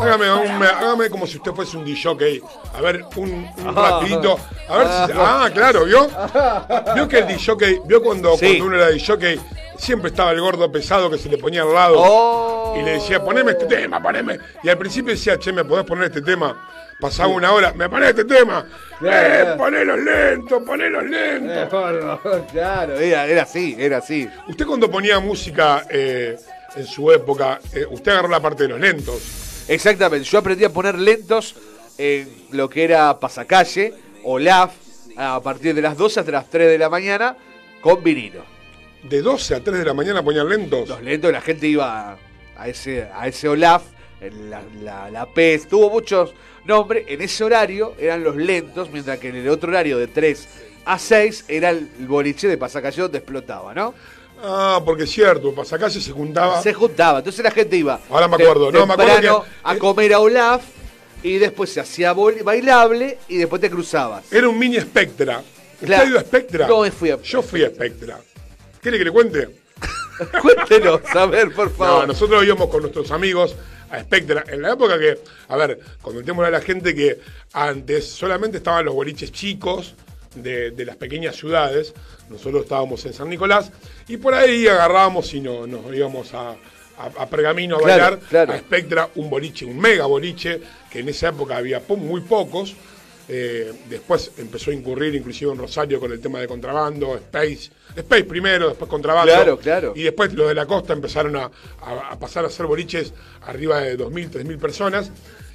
[0.00, 2.40] Hágame, un- hágame como si usted fuese un DJ.
[2.74, 3.48] A ver, un, un
[3.78, 4.00] Ah.
[4.00, 4.36] rapidito.
[4.68, 5.12] A ver si.
[5.16, 6.08] Ah, claro, ¿vio?
[6.94, 8.46] Vio que el DJ, vio cuando, Sí.
[8.58, 9.38] cuando uno era DJ,
[9.78, 11.94] siempre estaba el gordo pesado que se le ponía al lado.
[11.98, 12.74] Oh.
[12.78, 14.38] Y le decía, poneme este tema, poneme.
[14.64, 16.56] Y al principio decía, che, ¿me podés poner este tema?
[17.02, 18.64] Pasaba una hora, ¿me ponés este tema?
[19.04, 21.68] Eh, ponelos lentos, ponelos lentos.
[22.52, 24.28] claro, era, era así, era así.
[24.46, 26.36] Usted cuando ponía música eh,
[26.76, 29.64] en su época, eh, usted agarró la parte de los lentos.
[29.66, 31.56] Exactamente, yo aprendí a poner lentos
[31.98, 34.70] en lo que era pasacalle o LAF
[35.16, 37.36] a partir de las 12 hasta las 3 de la mañana
[37.80, 38.44] con vinilo.
[39.02, 40.88] De 12 a 3 de la mañana ponían lentos.
[40.88, 42.16] Los lentos, la gente iba a,
[42.56, 43.82] a ese, a ese OLAF,
[44.20, 46.32] en la, la, la PES, tuvo muchos
[46.64, 47.04] nombres.
[47.08, 50.48] En ese horario eran los lentos, mientras que en el otro horario de 3
[50.84, 53.94] a 6 era el boliche de pasacalle donde explotaba, ¿no?
[54.44, 56.60] Ah, porque es cierto, pasacalle se juntaba.
[56.62, 59.76] Se juntaba, entonces la gente iba Ahora me te- acuerdo, no, me acuerdo que- a
[59.78, 60.62] comer a Olaf
[61.22, 64.24] y después se hacía bailable y después te cruzabas.
[64.32, 65.38] Era un mini Spectra.
[65.74, 66.02] ¿Usted Claro.
[66.04, 66.66] ha ido a Spectra?
[66.66, 68.18] No, fui a- Yo fui a Spectra.
[68.80, 69.61] ¿Quiere que le cuente?
[70.42, 72.06] Cuéntenos, a ver, por No, favor.
[72.08, 73.54] nosotros íbamos con nuestros amigos
[73.90, 74.44] a Spectra.
[74.48, 75.18] En la época que,
[75.48, 77.20] a ver, comentémosle a la gente que
[77.52, 79.94] antes solamente estaban los boliches chicos
[80.34, 81.92] de, de las pequeñas ciudades.
[82.30, 83.70] Nosotros estábamos en San Nicolás
[84.08, 86.56] y por ahí agarrábamos y no, nos íbamos a, a-
[87.18, 88.52] a Pergamino a Claro, bailar claro.
[88.54, 90.60] a Spectra, un boliche, un mega boliche,
[90.90, 92.74] que en esa época había po- muy pocos.
[93.34, 97.70] Eh, después empezó a incurrir inclusive en Rosario con el tema de contrabando, Space.
[97.96, 99.32] Space primero, después contrabando.
[99.32, 99.92] Claro, claro.
[99.96, 103.80] Y después los de la costa empezaron a, a- a pasar a ser boliches arriba
[103.80, 105.10] de 2.000, 3.000 personas.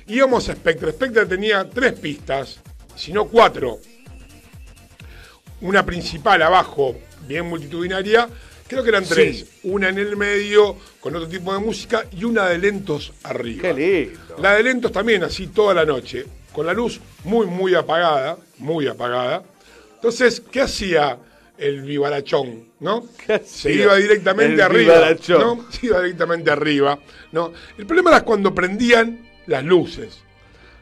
[0.07, 0.91] Íbamos a Spectra.
[0.91, 2.59] Spectra tenía tres pistas,
[2.95, 3.78] si no cuatro.
[5.61, 6.95] Una principal abajo,
[7.28, 8.28] bien multitudinaria.
[8.67, 9.13] Creo que eran Sí.
[9.13, 9.45] tres.
[9.63, 13.61] Una en el medio, con otro tipo de música, y una de lentos arriba.
[13.61, 14.36] Qué lindo.
[14.41, 16.25] La de lentos también, así toda la noche,
[16.58, 19.43] con la luz muy, muy apagada, muy apagada.
[19.93, 21.20] Entonces, ¿qué hacía
[21.55, 22.64] el vivarachón?
[22.80, 23.05] ¿no?
[23.28, 24.95] ¿Qué Se iba directamente el arriba.
[24.95, 25.39] vivarachón?
[25.39, 25.66] ¿no?
[25.72, 26.97] Se iba directamente arriba.
[27.32, 27.51] ¿no?
[27.78, 30.18] El problema era cuando prendían las luces.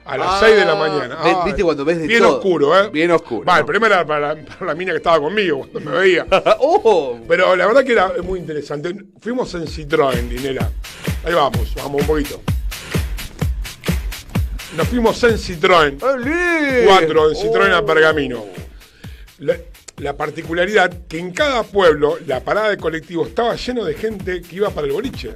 [0.05, 1.17] A las Ah, 6 de la mañana.
[1.43, 2.37] viste cuando ves de Bien todo.
[2.37, 2.89] oscuro, ¿eh?
[2.89, 3.43] Bien oscuro.
[3.45, 6.25] Va, el problema era para, para la mina que estaba conmigo cuando me veía.
[6.61, 7.19] ¡Oh!
[7.27, 8.95] Pero la verdad que era muy interesante.
[9.19, 10.71] Fuimos en Citroën, Dinela.
[11.25, 12.39] Ahí vamos, vamos un poquito.
[14.75, 16.01] Nos fuimos en Citroën.
[16.03, 16.83] ¡Olé!
[16.85, 17.85] Cuatro en Citroën a Oh.
[17.85, 18.45] Pergamino.
[19.39, 19.55] La,
[19.97, 24.55] la particularidad que en cada pueblo la parada de colectivo estaba lleno de gente que
[24.57, 25.33] iba para el boliche.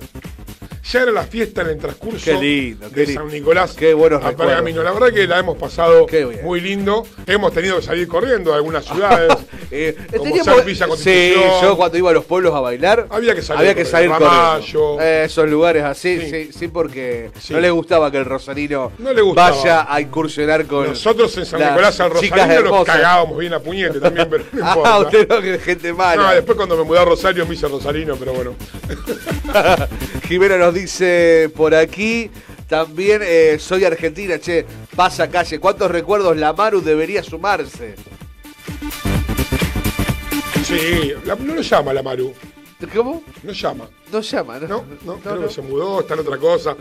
[0.92, 3.14] Ya era la fiesta en el transcurso Qué lindo, qué de.
[3.14, 4.32] San Nicolás Qué buenos a.
[4.32, 4.82] Pergamino.
[4.82, 6.08] La verdad que la hemos pasado
[6.44, 7.06] muy lindo.
[7.28, 9.32] Hemos tenido que salir corriendo a algunas ciudades.
[9.72, 13.44] Eh, como teníamos- Villa sí, yo cuando iba a los pueblos a bailar, Había que
[13.44, 14.98] salir había que salir corriendo.
[15.00, 16.30] Eh, esos lugares así, Sí.
[16.32, 17.54] sí, sí, porque Sí.
[17.54, 21.60] no le gustaba que el rosarino No le vaya a incursionar con Nosotros en San
[21.62, 25.60] Nicolás al Rosario nos cagábamos bien a puñete también, pero no Ah, usted no, que
[25.60, 26.24] gente mala.
[26.24, 28.56] No, después cuando me mudé a Rosario me hice rosarino, pero bueno.
[30.30, 32.30] Jimena nos dice por aquí.
[32.68, 34.64] También eh, soy argentina, che,
[34.96, 35.60] pasa calle.
[35.60, 37.96] ¿Cuántos recuerdos la Maru debería sumarse?
[40.64, 42.32] Sí, la- no lo llama la Maru.
[42.96, 43.24] ¿Cómo?
[43.42, 43.90] No llama.
[44.12, 44.68] No llama, ¿no?
[44.68, 46.76] No, no, creo que se mudó, está en otra cosa.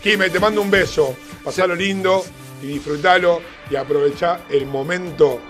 [0.00, 1.16] Jimé, te mando un beso.
[1.42, 2.24] Pasalo lindo
[2.62, 5.40] y disfrutalo y aprovechá el momento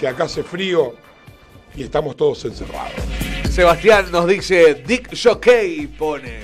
[0.00, 0.94] que acá hace frío
[1.76, 2.94] y estamos todos encerrados.
[3.50, 6.40] Sebastián nos dice Dick Jockey, pone.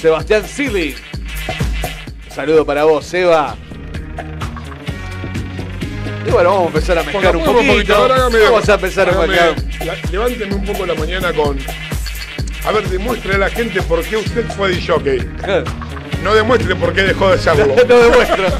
[0.00, 0.94] Sebastián Silly.
[2.34, 3.56] Saludo para vos, Seba.
[6.26, 7.94] Y bueno, vamos a empezar a mezclar un poquito.
[8.04, 9.54] hágame- Vamos a empezar a mezclar.
[9.84, 11.58] la- Levánteme un poco la mañana con.
[12.64, 15.18] A ver, demuestre a la gente por qué usted fue de jockey.
[16.22, 17.66] No demuestre por qué dejó de serlo.
[17.88, 18.44] no demuestro.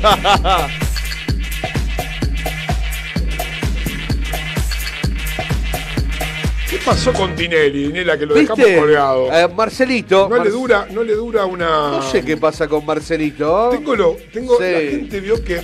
[6.89, 8.78] pasó con Tinelli, Dinela, que lo dejamos ¿Viste?
[8.80, 9.30] colgado?
[9.30, 10.26] Eh, Marcelito.
[10.26, 11.91] No le dura, no le dura una.
[11.91, 13.68] No sé qué pasa con Marcelito.
[13.70, 14.62] Tengo lo, tengo, Sí.
[14.62, 15.57] la gente vio que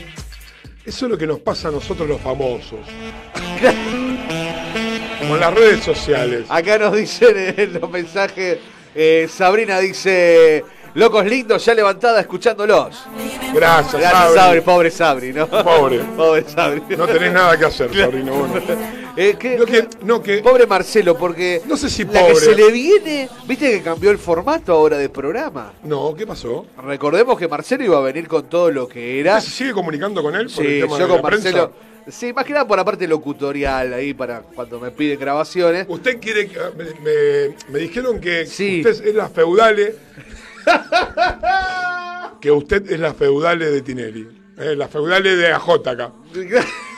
[0.84, 2.80] eso es lo que nos pasa a nosotros los famosos.
[5.26, 6.44] Con las redes sociales.
[6.50, 8.58] Acá nos dicen en los mensajes,
[8.94, 10.62] eh, Sabrina dice,
[10.92, 13.04] locos lindos, ya levantada escuchándolos.
[13.54, 14.38] Gracias, Gracias, Sabri.
[14.38, 15.46] Sabri, pobre Sabri, ¿no?
[15.48, 16.00] Pobre.
[16.16, 16.82] Pobre Sabri.
[16.98, 18.32] No tenés nada que hacer, Sabrina.
[18.32, 18.60] Bueno.
[19.16, 22.54] Eh, que- No, que, no, que Pobre Marcelo, porque No sé si la que se
[22.54, 25.72] le viene, viste que cambió el formato ahora de programa.
[25.84, 26.66] No, ¿qué pasó?
[26.82, 29.40] Recordemos que Marcelo iba a venir con todo lo que era.
[29.40, 31.44] ¿Se sigue comunicando con él por el Sí, tema yo de con la prensa?
[31.50, 31.72] Marcelo.
[32.08, 35.86] Sí, más que nada por la parte locutorial ahí para cuando me piden grabaciones.
[35.88, 36.58] Usted quiere que.
[36.76, 38.82] Me, me- me dijeron que Sí.
[38.84, 39.94] usted es la feudale.
[42.40, 44.28] que usted es la feudale de Tinelli.
[44.58, 46.12] eh, la feudale de AJ acá.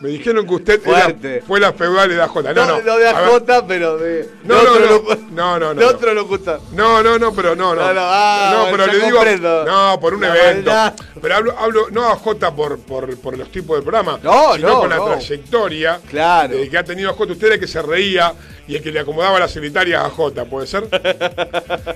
[0.00, 2.34] Me dijeron que usted era- fue la feudale de AJ.
[2.42, 2.80] No, No, no.
[2.82, 3.18] no de a.
[3.18, 5.00] AJ, pero de, No, no, no.
[5.30, 5.90] No, no, no, de no.
[5.90, 6.60] otro locutor.
[6.72, 7.82] No, no, no, pero no, no.
[7.82, 9.16] No, no, ah, No, pero le digo.
[9.18, 9.64] comprendo.
[9.66, 10.70] No, por un La evento.
[10.70, 10.94] maldad.
[11.20, 14.68] Pero hablo, hablo no a J por, por, por los tipos de programa, No, sino
[14.68, 16.56] no, con la trayectoria Claro.
[16.56, 17.32] de que ha tenido J.
[17.32, 18.32] Usted era el que se reía
[18.66, 20.84] y el que le acomodaba la secretaria a J, ¿puede ser?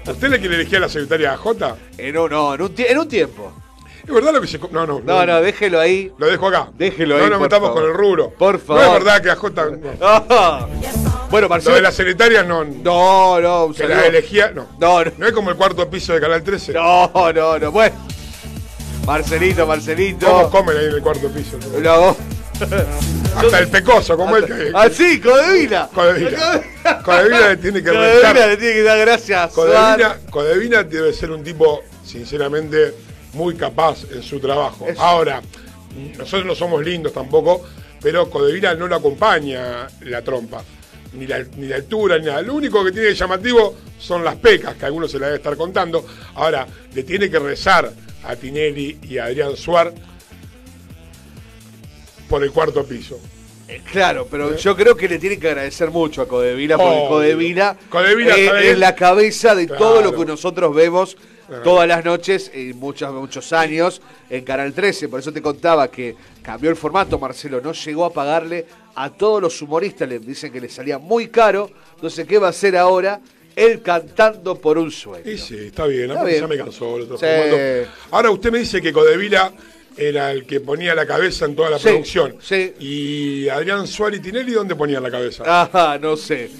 [0.06, 1.76] ¿Usted era el que le elegía la secretaria a J?
[1.96, 3.52] En un, no, en un, en un tiempo.
[4.06, 4.58] ¿Es verdad lo que se.?
[4.70, 5.00] No, no.
[5.04, 6.12] No, no, déjelo ahí.
[6.18, 6.68] Lo dejo acá.
[6.76, 7.82] Déjelo no ahí, nos por metamos favor.
[7.82, 8.30] con el rubro.
[8.30, 8.82] Por No favor.
[8.84, 9.64] es verdad que a J.
[9.66, 9.78] no.
[10.02, 10.66] Ah.
[11.30, 11.74] Bueno, Lo Marcelo.
[11.74, 12.64] de la secretaria no.
[12.64, 13.96] No, no, un que saludo.
[13.96, 14.52] la elegía.
[14.54, 14.68] No.
[14.78, 16.72] No, no, No es como el cuarto piso de Canal 13.
[16.74, 17.72] no, no, no.
[17.72, 17.96] Bueno.
[19.06, 20.26] Marcelito, Marcelito.
[20.26, 21.58] ¿Cómo comen ahí en el cuarto piso?
[21.80, 22.16] No.
[23.36, 24.70] Hasta el pecoso, como el que.
[24.74, 25.88] Así, Codevila.
[25.92, 26.62] Codevila.
[27.04, 28.48] Codevila le tiene que Codevila rezar.
[28.50, 29.52] le tiene que dar gracias.
[29.52, 32.94] Codevila, Codevila debe ser un tipo, sinceramente,
[33.34, 34.86] muy capaz en su trabajo.
[34.98, 35.42] Ahora,
[36.18, 37.64] nosotros no somos lindos tampoco,
[38.00, 40.62] pero Codevila no lo acompaña la trompa.
[41.14, 42.42] Ni la, ni la altura, ni nada.
[42.42, 45.38] Lo único que tiene de llamativo son las pecas, que a algunos se la debe
[45.38, 46.04] estar contando.
[46.34, 47.92] Ahora, le tiene que rezar
[48.24, 49.94] a Tinelli y a Adrián Suar
[52.28, 53.20] por el cuarto piso.
[53.90, 57.08] Claro, pero yo creo que le tienen que agradecer mucho a Codevila, porque Obvio.
[57.08, 57.76] Codevila,
[58.36, 61.16] eh, es la cabeza de todo lo que nosotros vemos.
[61.62, 65.08] Todas las noches y muchos, muchos años en Canal 13.
[65.08, 69.42] Por eso te contaba que cambió el formato, Marcelo no llegó a pagarle a todos
[69.42, 71.70] los humoristas, le dicen que le salía muy caro.
[71.96, 73.20] Entonces, ¿qué va a hacer ahora?
[73.56, 75.30] Él cantando por un sueño.
[75.30, 77.88] Y sí, está bien, ya me cansó Sí.
[78.10, 79.52] Ahora usted me dice que Codevila
[79.96, 82.36] era el que ponía la cabeza en toda la Sí, producción.
[82.40, 82.74] sí.
[82.80, 85.44] Y Adrián Suárez y Tinelli, ¿dónde ponían la cabeza?
[85.46, 86.50] Ah, no sé.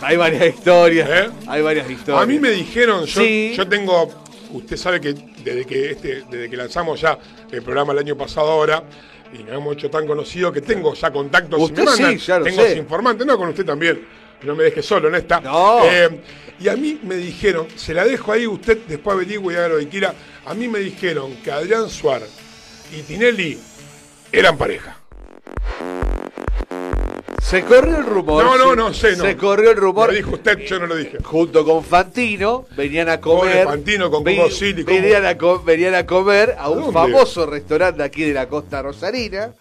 [0.00, 1.08] Hay varias historias.
[1.10, 1.30] ¿Eh?
[1.46, 2.22] Hay varias historias.
[2.22, 3.54] A mí me dijeron, yo, Sí.
[3.56, 4.10] yo tengo,
[4.52, 7.18] usted sabe que desde que este, desde que lanzamos ya
[7.50, 8.82] el programa el año pasado ahora,
[9.32, 12.26] y nos hemos hecho tan conocido que tengo ya contactos Usted y me mandan, sí,
[12.26, 12.76] ya lo tengo sé.
[12.76, 14.06] informantes, no con usted también,
[14.42, 15.40] no me deje solo en esta.
[15.40, 15.80] No.
[15.84, 16.20] Eh,
[16.60, 19.78] y a mí me dijeron, se la dejo ahí, usted después averigüe y haga lo
[19.78, 20.14] que quiera.
[20.46, 22.30] A mí me dijeron que Adrián Suárez
[22.96, 23.58] y Tinelli
[24.30, 24.98] eran pareja.
[27.44, 28.42] Se corrió el rumor.
[28.42, 29.24] No, no, no sé, no.
[29.24, 30.08] Se corrió el rumor.
[30.08, 31.18] Lo dijo usted, yo no lo dije.
[31.22, 33.64] junto con Fantino, venían a Pobre comer.
[33.66, 36.92] Fantino con Coco Silly, venían, a co- venían a comer a un dónde?
[36.92, 39.52] famoso restaurante aquí de la costa rosarina,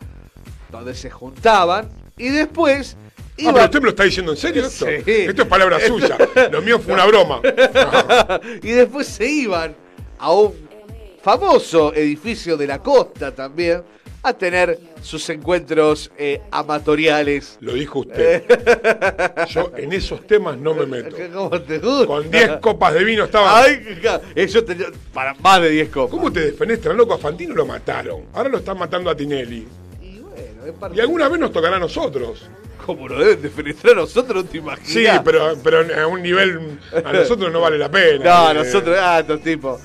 [0.72, 3.54] donde se juntaban y después Ah, iban.
[3.56, 4.86] pero usted me lo está diciendo en serio esto.
[4.86, 5.04] Sí.
[5.06, 6.18] Esto es palabra suya.
[6.52, 7.42] Lo mío fue una broma.
[8.64, 9.76] y después se iban
[10.20, 10.54] a un
[11.22, 13.84] famoso edificio de la costa también
[14.24, 17.58] a tener sus encuentros eh, amatoriales.
[17.60, 18.44] Lo dijo usted.
[19.50, 21.16] Yo en esos temas no me meto.
[21.34, 22.06] ¿Cómo te gusta?
[22.08, 23.60] Con 10 copas de vino estaba.
[23.62, 24.00] Ay,
[24.36, 26.12] ellos tenían para más de 10 copas.
[26.12, 27.14] ¿Cómo te desfenestran, loco?
[27.14, 28.22] A Fantino lo mataron.
[28.34, 29.68] Ahora lo están matando a Tinelli.
[30.02, 32.48] Y bueno, es parte- Y alguna vez nos tocará a nosotros.
[32.86, 34.88] Como lo deben defenestrar a nosotros, no te imaginas.
[34.90, 36.80] Sí, pero, pero a un nivel.
[37.06, 38.24] A nosotros no vale la pena.
[38.24, 39.80] No, Eh, nosotros, ah, estos tipos.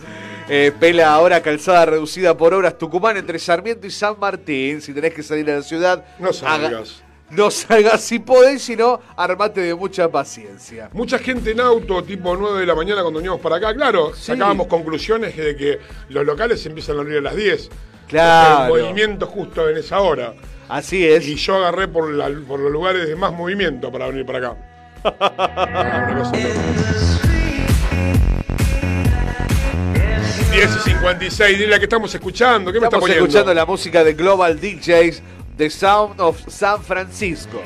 [0.50, 4.80] Eh, pela ahora calzada reducida por obras Tucumán entre Sarmiento y San Martín.
[4.80, 7.02] Si tenés que salir a la ciudad, No salgas.
[7.30, 10.88] no salgas si podés, sino armate de mucha paciencia.
[10.94, 14.68] Mucha gente en auto, tipo 9 de la mañana cuando veníamos para acá, claro, sacábamos
[14.68, 15.78] conclusiones de que
[16.08, 17.68] los locales empiezan a abrir a las 10.
[18.08, 18.74] Claro.
[18.74, 20.32] El movimiento justo en esa hora.
[20.70, 21.26] Así es.
[21.28, 24.56] Y yo agarré por, la- por los lugares de más movimiento para venir para acá.
[30.58, 32.72] 10 y 56, dile que estamos escuchando.
[32.72, 33.26] ¿Qué me está Estamos poniendo?
[33.26, 35.22] escuchando la música de Global DJs,
[35.56, 37.62] The Sound of San Francisco.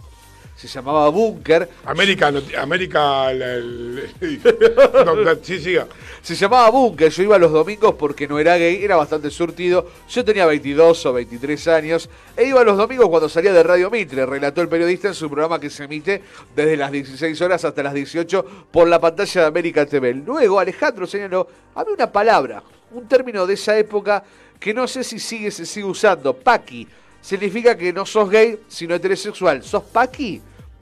[0.67, 4.09] se llamaba Bunker, América, América, la- el-
[5.05, 5.87] no, no, sí, siga.
[6.21, 9.87] Se llamaba Bunker, yo iba los domingos porque no era gay, era bastante surtido.
[10.09, 14.25] Yo tenía 22 o 23 años e iba los domingos cuando salía de Radio Mitre,
[14.25, 16.21] relató el periodista en su programa que se emite
[16.55, 20.13] desde las 16 horas hasta las 18 por la pantalla de América TV.
[20.13, 24.23] Luego Alejandro señaló, había una palabra, un término de esa época
[24.59, 26.87] que no sé si sigue, se sigue usando, paqui.
[27.19, 29.63] Significa que no sos gay, sino heterosexual.
[29.63, 30.41] ¿Sos paqui?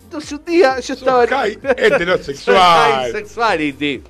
[0.09, 1.23] Entonces un día yo estaba...
[1.23, 3.11] en- high heterosexual.
[3.11, 4.01] Sexuality.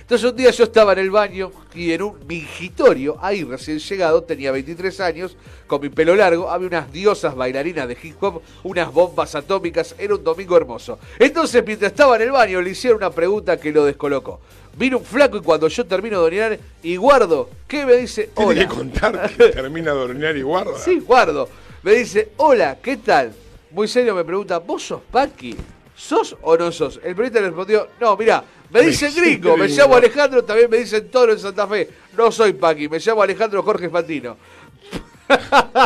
[0.00, 4.22] Entonces un día yo estaba en el baño y en un mingitorio, ahí recién llegado,
[4.22, 5.36] tenía 23 años,
[5.66, 10.14] con mi pelo largo, había unas diosas bailarinas de hip hop, unas bombas atómicas, era
[10.14, 10.98] un domingo hermoso.
[11.18, 14.40] Entonces mientras estaba en el baño le hicieron una pregunta que lo descolocó.
[14.78, 18.30] Vino un flaco y cuando yo termino de orinar y guardo, ¿qué me dice?
[18.34, 18.60] Tiene Hola.
[18.62, 20.78] que contar que termina de hornear y guarda.
[20.78, 21.48] Sí, guardo.
[21.82, 23.34] Me dice, hola, ¿qué tal?
[23.72, 25.56] Muy serio me pregunta, ¿vos sos Paqui?
[25.96, 26.96] ¿Sos o no sos?
[27.02, 31.10] El periodista le respondió, no, mira, me dicen gringo, me llamo Alejandro, también me dicen
[31.10, 31.88] Toro en Santa Fe.
[32.16, 34.36] No soy Paqui, me llamo Alejandro Jorge Fantino.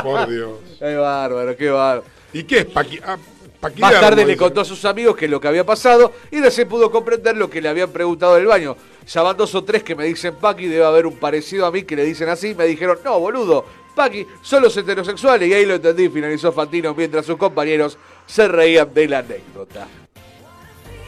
[0.03, 0.59] Por Dios.
[0.81, 2.05] Qué bárbaro, qué bárbaro.
[2.33, 2.99] ¿Y qué es Paqui?
[3.05, 3.17] Ah,
[3.61, 6.69] Paqui Más tarde le contó a sus amigos que lo que había pasado y recién
[6.69, 8.77] pudo comprender lo que le habían preguntado del baño.
[9.07, 11.85] Ya van dos o tres que me dicen Paqui, debe haber un parecido a mí
[11.85, 12.55] que le dicen así.
[12.55, 13.65] Me dijeron, no, boludo,
[13.97, 15.49] Paqui, son los heterosexuales.
[15.49, 19.89] Y ahí lo entendí, finalizó Fantino mientras sus compañeros se reían de la anécdota.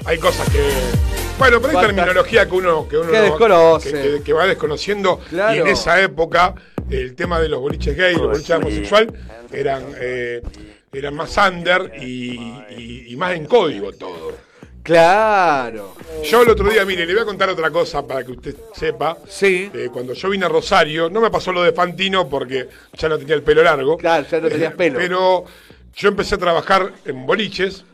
[0.06, 0.58] Hay cosas que.
[1.38, 3.92] Bueno, pero hay terminología que uno, que uno Que no- desconoce.
[3.92, 5.20] que, que- que va desconociendo.
[5.28, 5.54] Claro.
[5.54, 6.54] Y en esa época,
[6.90, 9.12] el tema de los boliches gay, los boliches homosexual,
[9.52, 10.42] eran, eh,
[10.92, 12.32] eran más under y,
[12.76, 14.32] y- y más en código todo.
[14.88, 15.94] Claro.
[16.24, 19.18] Yo el otro día, mire, le voy a contar otra cosa para que usted sepa.
[19.28, 19.70] Sí.
[19.74, 23.18] Eh, cuando yo vine a Rosario, no me pasó lo de Fantino porque ya no
[23.18, 23.98] tenía el pelo largo.
[23.98, 24.98] Claro, ya no tenías Eh, pelo.
[24.98, 25.44] Pero
[25.94, 27.84] yo empecé a trabajar en boliches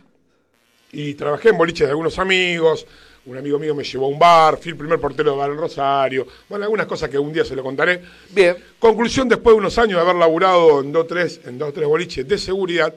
[0.92, 2.86] y trabajé en boliches de algunos amigos.
[3.26, 5.56] Un amigo mío me llevó a un bar, fui el primer portero de bar en
[5.56, 6.28] Rosario.
[6.48, 8.02] Bueno, algunas cosas que un día se lo contaré.
[8.30, 8.56] Bien.
[8.78, 12.28] Conclusión, después de unos años de haber laburado en dos tres, en dos tres boliches
[12.28, 12.94] de seguridad,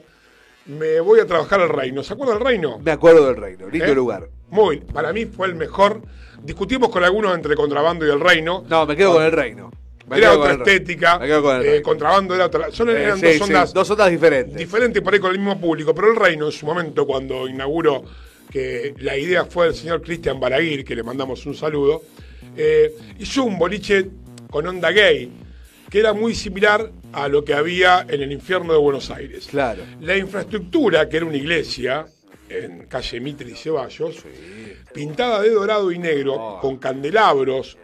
[0.68, 2.02] me voy a trabajar al Reino.
[2.02, 2.78] ¿Se acuerda del Reino?
[2.78, 3.94] Me acuerdo del reino, lindo ¿Eh?
[3.94, 4.28] lugar.
[4.50, 6.00] Muy, para mí fue el mejor.
[6.42, 8.64] Discutimos con algunos entre contrabando y el Reino.
[8.68, 9.70] No, me quedo con el reino.
[10.08, 11.18] Me Era otra estética.
[11.18, 11.82] Me quedo con el eh, reino.
[11.82, 12.70] contrabando era otra.
[12.70, 14.56] Son, Eh, eran sí, dos sí, ondas dos ondas diferentes.
[14.56, 18.04] diferentes por ahí con el mismo público, pero el Reino en su momento, cuando inauguró,
[18.50, 22.02] que la idea fue el señor Cristian Balaguir, que le mandamos un saludo,
[22.56, 24.06] eh, hizo un boliche
[24.50, 25.30] con onda gay,
[25.90, 29.46] que era muy similar a lo que había en el infierno de Buenos Aires.
[29.48, 29.82] Claro.
[30.00, 32.06] La infraestructura, que era una iglesia,
[32.48, 34.24] en calle Mitre y Ceballos,
[34.92, 36.60] pintada de dorado y negro, Oh.
[36.60, 37.76] con candelabros,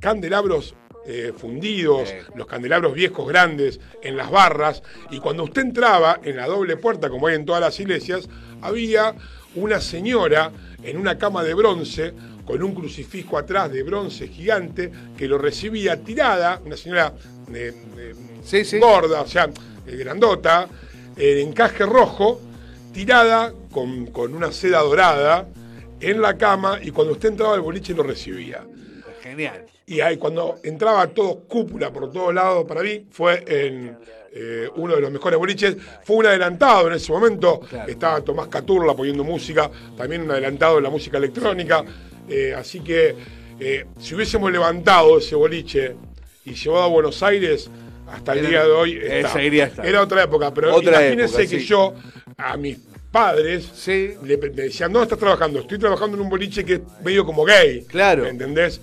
[0.00, 0.74] candelabros
[1.06, 6.46] eh, fundidos, los candelabros viejos grandes en las barras, y cuando usted entraba en la
[6.46, 8.28] doble puerta, como hay en todas las iglesias,
[8.60, 9.14] había
[9.54, 12.12] una señora en una cama de bronce,
[12.44, 17.14] con un crucifijo atrás de bronce gigante, que lo recibía tirada, una señora
[17.54, 19.50] eh, eh, gorda, o sea,
[19.86, 20.68] eh, grandota,
[21.16, 22.40] en encaje rojo,
[22.92, 25.48] tirada con, con una seda dorada
[26.00, 28.64] en la cama, y cuando usted entraba al boliche lo recibía.
[29.22, 29.66] Genial.
[29.86, 33.96] Y ahí cuando entraba todo cúpula por todos lados, para mí fue en
[34.34, 35.76] eh, uno de los mejores boliches.
[36.04, 37.60] Fue un adelantado en ese momento.
[37.86, 41.84] Estaba Tomás Caturla poniendo música, también un adelantado en la música electrónica.
[42.28, 43.14] Eh, así que
[43.60, 45.94] eh, si hubiésemos levantado ese boliche
[46.44, 47.70] y llevado a Buenos Aires,
[48.10, 49.24] hasta el Era- día de hoy eh,
[49.84, 50.52] era otra época.
[50.52, 51.66] Pero Otra imagínense época, que sí.
[51.66, 51.94] yo
[52.36, 52.78] a mis
[53.10, 53.70] padres
[54.22, 55.60] le, me decían, ¿dónde estás trabajando?
[55.60, 57.82] Estoy trabajando en un boliche que es medio como gay.
[57.84, 58.26] Claro.
[58.26, 58.80] ¿Entendés?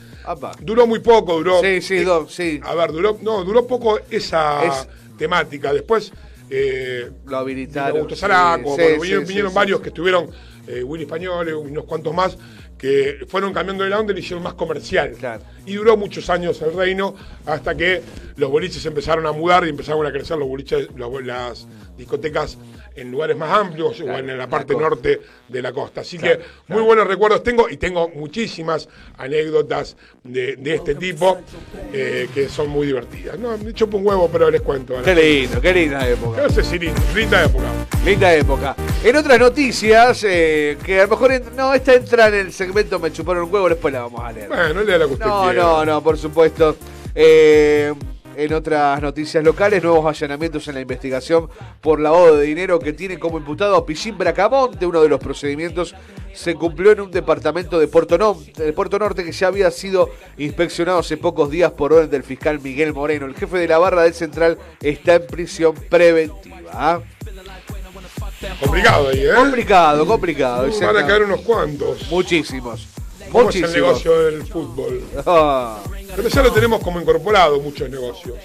[0.62, 1.62] Duró muy poco, duró.
[1.62, 2.60] Sí, sí, do- sí.
[2.64, 4.88] A ver, duró, no, duró poco esa Es-
[5.18, 5.74] temática.
[5.74, 6.12] Después,
[6.49, 7.97] eh, Lo habilitaron.
[7.97, 10.30] Augusto Zaraco, sí, bueno, sí, vinieron, varios que estuvieron,
[10.68, 12.38] eh, Willy Español unos cuantos más,
[12.80, 15.11] que fueron cambiando de la onda y lo hicieron más comercial.
[15.65, 17.13] Y duró muchos años el reino
[17.45, 18.01] hasta que
[18.38, 21.67] los boliches empezaron a mudar y empezaron a crecer los boliches, los- las
[21.97, 22.57] discotecas
[23.01, 26.01] en lugares más amplios o en la parte norte de la costa.
[26.01, 28.87] Así Claro, que muy buenos recuerdos tengo y tengo muchísimas
[29.17, 31.39] anécdotas de, de este tipo
[31.93, 33.37] eh, que son muy divertidas.
[33.39, 34.95] No, me chupo un huevo, pero les cuento.
[35.03, 36.41] Qué lindo, qué linda época.
[36.43, 37.65] No sé si lindo, linda época.
[38.05, 38.75] Linda época.
[39.03, 43.11] En otras noticias, eh, que a lo mejor, no, esta entra en el segmento Me
[43.11, 44.47] chuparon un huevo, después la vamos a leer.
[44.49, 45.61] Bueno, lea la que usted No, quiera.
[45.63, 46.75] no, no, por supuesto.
[47.15, 47.93] Eh,
[48.39, 51.49] en otras noticias locales, nuevos allanamientos en la investigación
[51.81, 54.85] por lavado de dinero que tiene como imputado a Pichín Bracamonte.
[54.85, 55.93] Uno de los procedimientos
[56.33, 58.37] se cumplió en un departamento de Puerto, No-
[58.75, 62.93] Puerto Norte que ya había sido inspeccionado hace pocos días por orden del fiscal Miguel
[62.93, 63.25] Moreno.
[63.25, 66.57] El jefe de la barra del Central está en prisión preventiva.
[66.73, 66.99] ¿ah?
[68.61, 69.31] Complicado ahí, ¿eh?
[69.35, 70.67] Complicado, complicado.
[70.81, 72.09] Van a caer unos cuantos.
[72.09, 72.87] Muchísimos.
[73.32, 75.01] ¿Cómo es el negocio del fútbol?
[75.25, 75.80] Ah.
[76.15, 78.36] Pero ya lo tenemos como incorporado muchos negocios.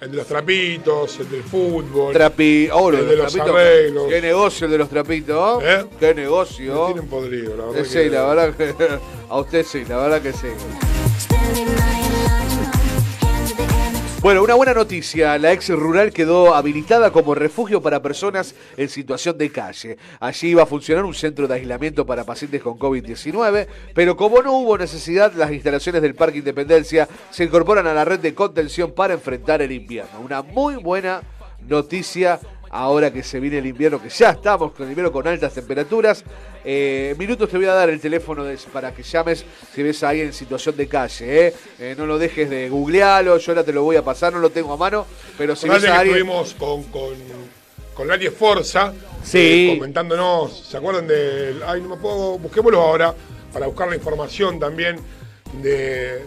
[0.00, 2.12] El de los trapitos, el del fútbol.
[2.12, 3.56] Trapi, oh, el de de los los trapitos.
[3.60, 4.04] arreglos.
[4.08, 5.62] Qué negocio el de los trapitos.
[5.64, 5.86] ¿Eh?
[5.98, 6.88] Qué negocio.
[6.88, 7.80] Me tienen podrido, la verdad.
[7.80, 8.74] Eh, Sí, que- la verdad que
[9.30, 10.48] a usted sí, la verdad que sí.
[14.24, 15.36] Bueno, una buena noticia.
[15.36, 19.98] La ex rural quedó habilitada como refugio para personas en situación de calle.
[20.18, 24.54] Allí iba a funcionar un centro de aislamiento para pacientes con COVID-19, pero como no
[24.54, 29.12] hubo necesidad, las instalaciones del Parque Independencia se incorporan a la red de contención para
[29.12, 30.18] enfrentar el invierno.
[30.22, 31.20] Una muy buena
[31.68, 32.40] noticia
[32.76, 36.24] ahora que se viene el invierno, que ya estamos con el invierno con altas temperaturas.
[36.64, 40.08] Eh, minutos te voy a dar el teléfono de- para que llames si ves a
[40.08, 41.46] alguien en situación de calle.
[41.48, 41.54] ¿eh?
[41.78, 44.50] Eh, no lo dejes de googlearlo, yo ahora te lo voy a pasar, no lo
[44.50, 45.06] tengo a mano,
[45.38, 46.16] pero si ves a alguien...
[46.16, 47.14] estuvimos con, con,
[47.94, 49.70] con Lali Esforza, Sí.
[49.70, 51.62] eh, comentándonos, ¿se acuerdan del.
[51.66, 52.38] Ay, no me puedo.
[52.38, 53.14] Busquémoslo ahora
[53.52, 54.96] para buscar la información también
[55.62, 56.24] de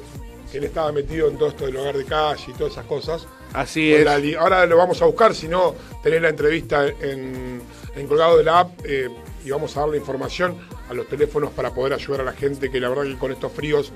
[0.51, 3.27] que él estaba metido en todo esto del hogar de calle y todas esas cosas.
[3.57, 4.07] Así es.
[4.37, 7.61] Ahora lo vamos a buscar, si no, tenés la entrevista en,
[7.95, 9.09] en colgado de la app eh,
[9.43, 10.57] y vamos a dar la información
[10.89, 13.51] a los teléfonos para poder ayudar a la gente que la verdad que con estos
[13.51, 13.91] fríos.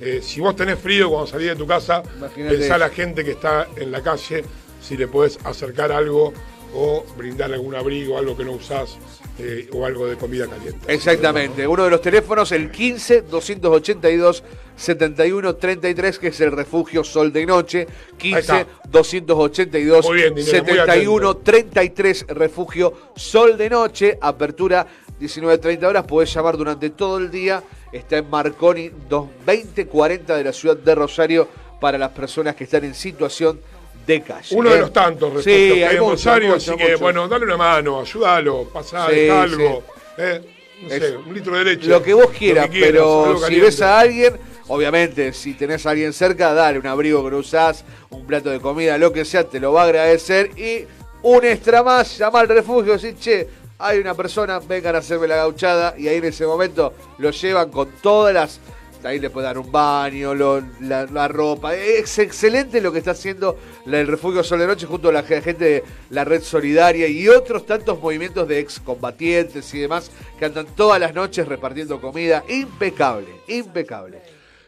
[0.00, 3.24] eh, si vos tenés frío cuando salís de tu casa, Imagínate pensá a la gente
[3.24, 4.44] que está en la calle
[4.80, 6.32] si le podés acercar algo
[6.74, 8.98] o brindar algún abrigo, algo que no usás
[9.38, 10.92] eh, o algo de comida caliente.
[10.92, 14.42] Exactamente, uno de los teléfonos, el 15 282
[14.76, 17.86] 71 33, que es el refugio Sol de Noche.
[18.18, 18.66] 15 está.
[18.88, 24.18] 282 Muy bien, Dinero, muy 71 33, refugio Sol de Noche.
[24.20, 24.86] Apertura
[25.20, 27.62] 19.30 horas, podés llamar durante todo el día.
[27.92, 31.48] Está en Marconi 22040 de la ciudad de Rosario
[31.80, 33.73] para las personas que están en situación de
[34.22, 34.54] calle.
[34.56, 34.74] Uno ¿eh?
[34.74, 37.00] de los tantos refugios Sí, que hay Rosario, muchos, así que muchos.
[37.00, 39.82] bueno, dale una mano, ayúdalo, pasá, Sí, algo.
[39.86, 40.22] sí.
[40.22, 40.40] eh,
[40.82, 41.86] no sé, Es- un litro de leche.
[41.88, 44.36] Lo que vos quieras, que quieras, pero si ves a alguien,
[44.68, 48.98] obviamente, si tenés a alguien cerca, dale un abrigo que usás, un plato de comida,
[48.98, 50.50] lo que sea, te lo va a agradecer.
[50.58, 50.84] Y
[51.22, 53.48] un extra más, llama al refugio, decís, che,
[53.78, 55.94] hay una persona, vengan a hacerme la gauchada.
[55.98, 58.60] Y ahí en ese momento lo llevan con todas las.
[59.04, 61.74] Ahí le pueden dar un baño, lo- la, la ropa.
[61.74, 65.42] Es excelente lo que está haciendo el Refugio Sol de Noche junto a la ge-
[65.42, 70.66] gente de la Red Solidaria y otros tantos movimientos de excombatientes y demás que andan
[70.74, 72.44] todas las noches repartiendo comida.
[72.48, 74.22] Impecable, impecable.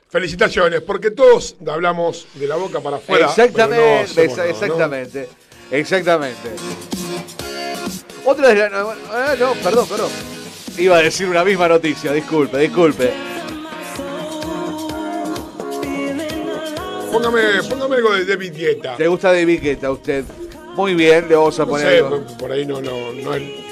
[0.09, 3.27] Felicitaciones, porque todos hablamos de la boca para afuera.
[3.27, 4.95] exactamente, pero no hacemos exa- nada, ¿no?
[4.97, 5.29] exactamente,
[5.71, 6.49] exactamente.
[8.25, 8.73] Otra de las...
[9.11, 10.11] Ah, no, perdón, perdón.
[10.79, 13.11] Iba a decir una misma noticia, disculpe, disculpe.
[17.13, 18.97] Póngame, póngame algo de David Guetta.
[18.99, 20.25] ¿Le gusta de Guetta a usted?
[20.75, 22.23] Muy bien, le vamos a No poner sé, algo.
[22.39, 23.67] por, ahí no, no, no es-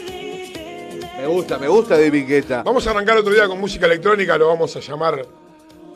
[1.18, 2.62] Me gusta, me gusta de Guetta.
[2.62, 5.26] Vamos a arrancar otro día con música electrónica, lo vamos a llamar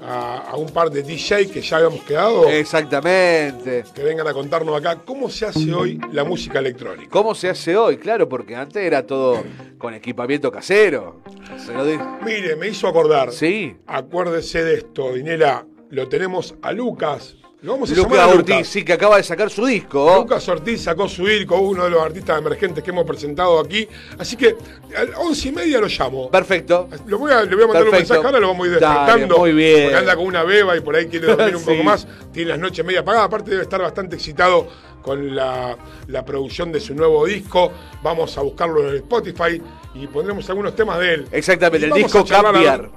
[0.03, 2.49] a, a un par de DJ que ya habíamos quedado.
[2.49, 3.85] Exactamente.
[3.95, 7.09] Que vengan a contarnos acá cómo se hace hoy la música electrónica.
[7.11, 7.97] ¿Cómo se hace hoy?
[7.99, 9.43] Claro, porque antes era todo
[9.79, 11.21] con equipamiento casero.
[11.65, 11.85] Se lo
[12.25, 13.33] Mire, me hizo acordar.
[13.33, 13.77] Sí.
[13.87, 15.65] Acuérdese de esto, Dinela.
[15.91, 17.35] Lo tenemos a Lucas.
[17.61, 18.69] Lo vamos a Lucas a Ortiz, Lucas.
[18.69, 20.19] sí, que acaba de sacar su disco.
[20.21, 23.89] Lucas Ortiz sacó su disco, uno de los artistas emergentes que hemos presentado aquí.
[24.17, 24.55] Así que
[24.97, 26.31] a las once y media lo llamo.
[26.31, 26.89] Perfecto.
[27.07, 28.95] Lo voy a, le voy a mandar un mensaje ahora, lo vamos a ir Dale,
[29.01, 29.39] despertando.
[29.39, 29.83] muy bien.
[29.85, 31.71] Porque anda con una beba y por ahí quiere dormir un Sí.
[31.71, 32.07] poco más.
[32.33, 33.27] Tiene las noches media apagadas.
[33.27, 34.69] Aparte debe estar bastante excitado
[35.03, 35.77] con la,
[36.07, 37.73] la producción de su nuevo disco.
[38.05, 39.61] Vamos a buscarlo en Spotify
[39.95, 41.27] y pondremos algunos temas de él.
[41.33, 42.89] Exactamente, el disco Cambiar.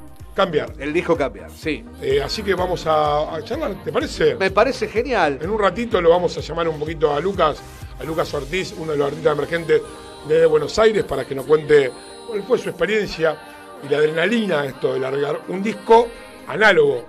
[0.41, 0.73] Cambiar.
[0.79, 1.85] El disco Cambiar, sí.
[2.01, 4.33] Eh, así que vamos a, a charlar, ¿te parece?
[4.33, 5.37] Me parece genial.
[5.39, 7.61] En un ratito lo vamos a llamar un poquito a Lucas,
[7.99, 9.81] a Lucas Ortiz, uno de los artistas emergentes
[10.27, 11.91] de Buenos Aires, para que nos cuente
[12.27, 13.37] cuál fue su experiencia
[13.83, 16.07] y la adrenalina de esto de largar un disco
[16.47, 17.05] análogo.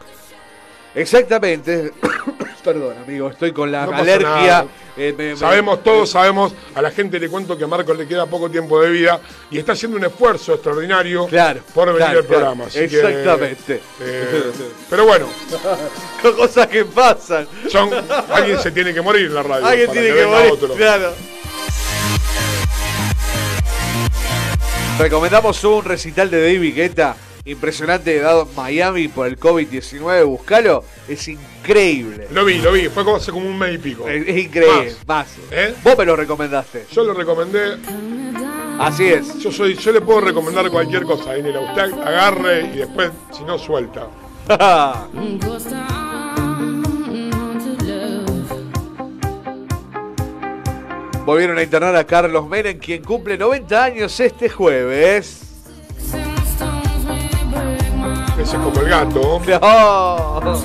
[0.94, 1.92] Exactamente.
[2.64, 4.64] Perdón, amigo, estoy con la No alergia.
[4.96, 8.06] Eh, me- me- Sabemos, todos sabemos, a la gente le cuento que a Marco le
[8.06, 9.18] queda poco tiempo de vida
[9.50, 12.64] y está haciendo un esfuerzo extraordinario Claro, por venir claro, al programa.
[12.66, 12.68] claro.
[12.68, 13.80] así que, Exactamente.
[14.00, 14.42] eh,
[14.90, 15.26] pero bueno,
[16.22, 17.48] Con cosas que pasan.
[17.68, 17.90] son,
[18.30, 19.66] alguien se tiene que morir en la radio.
[19.66, 20.52] Alguien tiene que morir.
[20.52, 20.74] otro.
[20.74, 21.12] Claro.
[24.98, 27.16] Recomendamos un recital de David Guetta.
[27.44, 30.24] Impresionante, dado Miami por el COVID-19.
[30.26, 30.84] Buscalo.
[31.08, 32.28] Es increíble.
[32.30, 34.08] Lo vi, lo vi, fue como hace como un mes y pico.
[34.08, 34.94] Es, es increíble.
[35.06, 35.26] Más.
[35.50, 35.74] ¿Eh?
[35.82, 36.86] Vos me lo recomendaste.
[36.92, 37.78] Yo lo recomendé.
[38.78, 39.38] Así es.
[39.40, 41.60] Yo soy, yo le puedo recomendar cualquier cosa, Inela.
[41.60, 44.06] Usted agarre y después, si no, suelta.
[51.24, 55.41] Volvieron a internar a Carlos Menem, quien cumple 90 años este jueves.
[58.42, 59.40] Ese es como el gato.
[60.42, 60.62] No.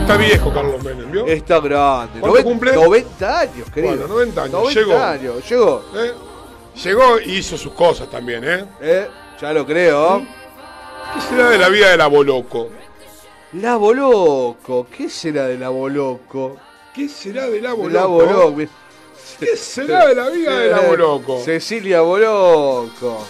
[0.00, 1.26] Está viejo Carlos Menem, ¿vio?
[1.26, 2.20] Está grande.
[2.20, 2.72] ¿Cuánto Noven- cumple?
[2.74, 3.94] 90 años, querido.
[3.96, 4.52] Bueno, 90 años.
[4.52, 4.98] 90 Llegó.
[5.02, 5.82] años, llegó.
[5.96, 6.12] ¿Eh?
[6.84, 8.64] Llegó y hizo sus cosas también, ¿eh?
[8.80, 9.08] Eh,
[9.40, 10.22] ya lo creo.
[11.14, 12.68] ¿Qué será de la vida del aboloco?
[13.54, 14.86] La Boloco.
[14.94, 16.56] ¿Qué será de la Boloco?
[16.92, 18.08] ¿Qué será del La aboloco?
[18.08, 18.56] Boloco.
[19.40, 21.40] ¿Qué será de la vida del aboloco?
[21.42, 23.24] Cecilia Boloco.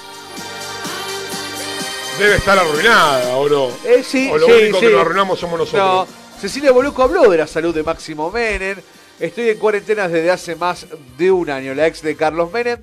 [2.19, 3.69] Debe estar arruinada, ¿o no?
[3.85, 4.87] Eh, sí, o lo sí, único sí.
[4.87, 5.83] que lo arruinamos somos nosotros.
[5.83, 6.07] No,
[6.41, 8.79] Cecilia Boloco habló de la salud de Máximo Menem.
[9.19, 10.87] Estoy en cuarentena desde hace más
[11.19, 11.75] de un año.
[11.75, 12.79] La ex de Carlos Menem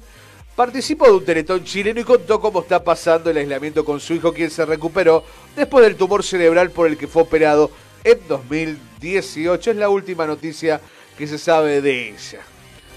[0.53, 4.33] participó de un teletón chileno y contó cómo está pasando el aislamiento con su hijo,
[4.33, 5.23] quien se recuperó
[5.55, 7.71] después del tumor cerebral por el que fue operado
[8.03, 9.71] en 2018.
[9.71, 10.81] Es la última noticia
[11.17, 12.41] que se sabe de ella.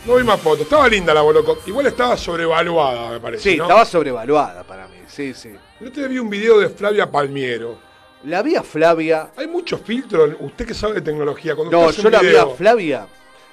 [0.05, 0.62] No vi más fotos.
[0.62, 1.59] Estaba linda la aboloco.
[1.66, 3.50] Igual estaba sobrevaluada, me parece.
[3.52, 3.64] Sí, ¿no?
[3.64, 4.98] estaba sobrevaluada para mí.
[5.07, 5.50] Sí, sí.
[5.80, 7.78] Otro día vi un video de Flavia Palmiero.
[8.24, 9.30] La vi a Flavia.
[9.36, 10.30] Hay muchos filtros.
[10.40, 11.55] Usted que sabe de tecnología.
[11.57, 13.07] Cuando No, usted yo la vi a Flavia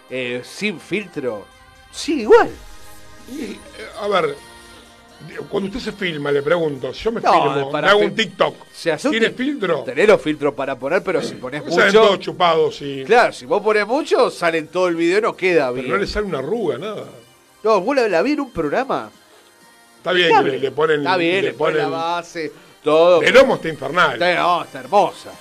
[0.10, 1.46] eh, sin filtro.
[1.92, 2.50] Sí, igual.
[3.30, 3.60] y, eh,
[4.02, 4.36] a ver,
[5.50, 8.92] cuando usted se filma, le pregunto, yo me No, filmo, me hago un TikTok, Se
[8.92, 9.84] hace ¿tiene filtro?
[9.84, 12.22] Tenés los filtros para poner, pero si pones Me salen todos mucho.
[12.32, 13.04] chupados y...
[13.06, 15.90] Claro, si vos pones mucho, sale en todo el video y no queda Pero bien.
[15.90, 17.06] no le sale una arruga, nada.
[17.64, 19.10] No, vos la, la vi en un programa.
[19.98, 21.02] Está bien le, le ponen...
[21.02, 22.52] Está bien, le le ponen la base,
[22.84, 23.22] todo.
[23.22, 24.14] El lomo está infernal.
[24.14, 25.32] Está, no, está hermosa.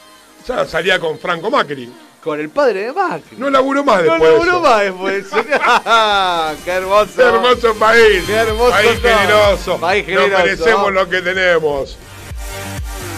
[0.47, 1.89] Ya salía con Franco Macri.
[2.23, 3.37] Con el padre de Macri.
[3.39, 4.61] No laburó más No después de laburó eso.
[4.61, 5.27] más después.
[6.65, 7.11] ¡Qué hermoso!
[7.17, 8.25] Qué hermoso país.
[8.27, 9.11] Qué hermoso país todo.
[9.19, 9.79] generoso.
[9.81, 10.45] País Nos generoso.
[10.45, 11.99] merecemos lo que tenemos.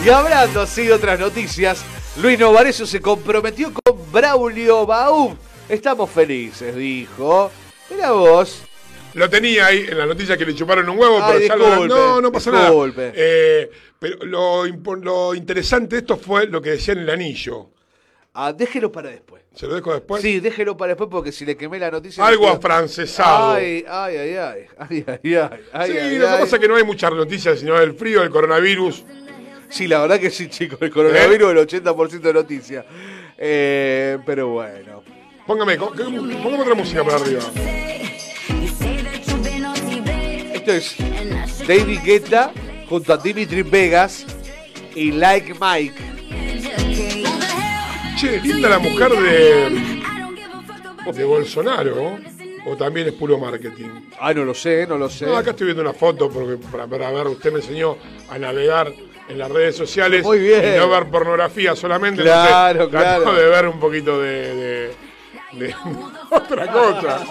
[0.05, 1.83] Y hablando así de otras noticias,
[2.21, 5.37] Luis Novarecio se comprometió con Braulio Baum.
[5.69, 7.51] Estamos felices, dijo.
[7.91, 8.63] Mira vos.
[9.15, 11.65] Lo tenía ahí en la noticia que le chuparon un huevo, Ay, pero ya lo.
[11.67, 13.01] disculpe, No, no pasa disculpe.
[13.03, 13.13] nada.
[13.17, 14.65] Eh, pero lo,
[14.97, 17.69] lo interesante de esto fue lo que decía en el anillo.
[18.35, 19.43] Ah, déjelo para después.
[19.55, 20.23] ¿Se lo dejo después?
[20.23, 22.25] Sí, déjelo para después porque si le quemé la noticia.
[22.27, 23.53] Algo quedo- afrancesado.
[23.53, 24.59] Ay, ay, ay, ay.
[24.79, 25.37] Ay, ay,
[25.73, 25.91] ay.
[25.93, 28.31] sí, ay, lo que pasa es que no hay muchas noticias, sino el frío, el
[28.31, 29.05] coronavirus.
[29.69, 30.79] Sí, la verdad que sí, chicos.
[30.81, 32.85] El coronavirus, el 80% de noticias.
[33.37, 35.03] Eh, pero bueno.
[35.47, 37.43] Póngame, póngame otra música para arriba.
[40.55, 40.97] Esto es
[41.67, 42.53] David Guetta
[42.89, 44.25] junto a Dimitri Vegas
[44.95, 47.22] y Like Mike.
[48.23, 50.01] Che, linda la mujer de.
[51.13, 52.19] de Bolsonaro.
[52.65, 53.89] O también es puro marketing.
[54.21, 55.27] Ah, no lo sé, no lo sé.
[55.27, 57.97] No, acá estoy viendo una foto porque para, para ver, usted me enseñó
[58.31, 58.93] a navegar
[59.29, 60.75] en las redes sociales Muy bien.
[60.75, 62.23] y no ver pornografía solamente.
[62.23, 63.33] Claro, claro.
[63.35, 64.91] de ver un poquito de, de-
[65.55, 65.75] de
[66.31, 67.27] otra cosa.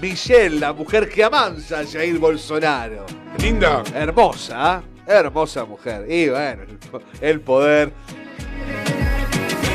[0.00, 3.06] Michelle, la mujer que amansa a Jair Bolsonaro.
[3.38, 3.82] Linda.
[3.94, 5.12] Hermosa, ¿eh?
[5.12, 6.06] hermosa mujer.
[6.10, 6.62] Y bueno,
[7.20, 7.92] el poder.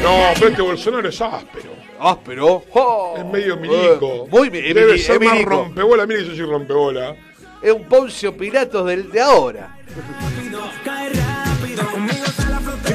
[0.03, 1.71] No, pero este Bolsonaro es áspero.
[1.99, 2.63] Áspero.
[2.73, 4.25] Oh, Es medio milico.
[4.25, 5.49] eh, muy mi- Debe mili- ser más milico.
[5.51, 6.05] rompebola.
[6.05, 7.15] Mire que yo soy rompebola.
[7.61, 9.77] Es un Poncio Pilatos del de ahora.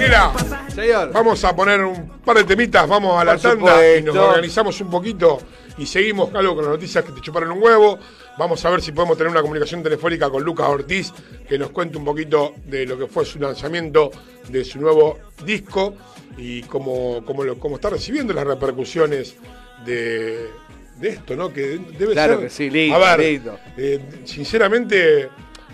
[0.01, 0.33] Mira,
[0.75, 1.13] Señor.
[1.13, 4.81] vamos a poner un par de temitas, vamos a la Por tanda y nos organizamos
[4.81, 5.39] un poquito
[5.79, 7.99] y seguimos algo con las noticias que te chuparon un huevo.
[8.39, 11.13] Vamos a ver si podemos tener una comunicación telefónica con Lucas Ortiz,
[11.49, 14.11] que nos cuente un poquito de lo que fue su lanzamiento
[14.49, 15.95] de su nuevo disco
[16.39, 19.37] y cómo, cómo, lo, cómo está recibiendo las repercusiones
[19.85, 20.49] de,
[20.97, 21.53] de esto, ¿no?
[21.53, 22.45] Que debe Claro ser.
[22.45, 23.59] que sí, lindo, a ver, lindo.
[23.77, 25.29] eh, sinceramente,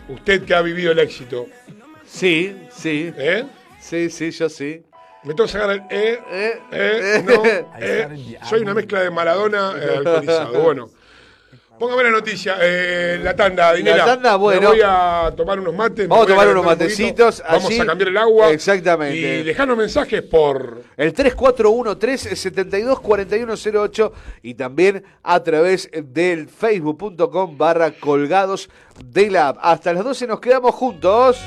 [0.09, 1.47] usted que ha vivido el éxito,
[2.09, 3.13] Sí, sí.
[3.17, 3.45] ¿eh?
[3.89, 4.83] Sí, sí, yo sí.
[5.23, 7.45] Me tengo que sacar el eh, Eh, eh, no,
[7.81, 8.37] eh.
[8.49, 10.61] Soy una mezcla de Maradona eh, alcoholizado.
[10.61, 10.91] Bueno.
[11.79, 14.03] Póngame la noticia, eh, la tanda, Dinera.
[14.07, 14.63] tanda, bueno.
[14.63, 16.09] Me voy a tomar unos mates.
[16.09, 17.43] Vamos a tomar unos un matecitos.
[17.47, 17.79] Vamos allí.
[17.81, 18.49] a cambiar el agua.
[18.51, 19.41] Exactamente.
[19.41, 20.83] Y dejanos mensajes por.
[20.97, 28.71] El 3413-724108 y también a través del facebook.com barra colgados
[29.05, 29.59] de la app.
[29.61, 31.39] Hasta las 12 nos quedamos juntos.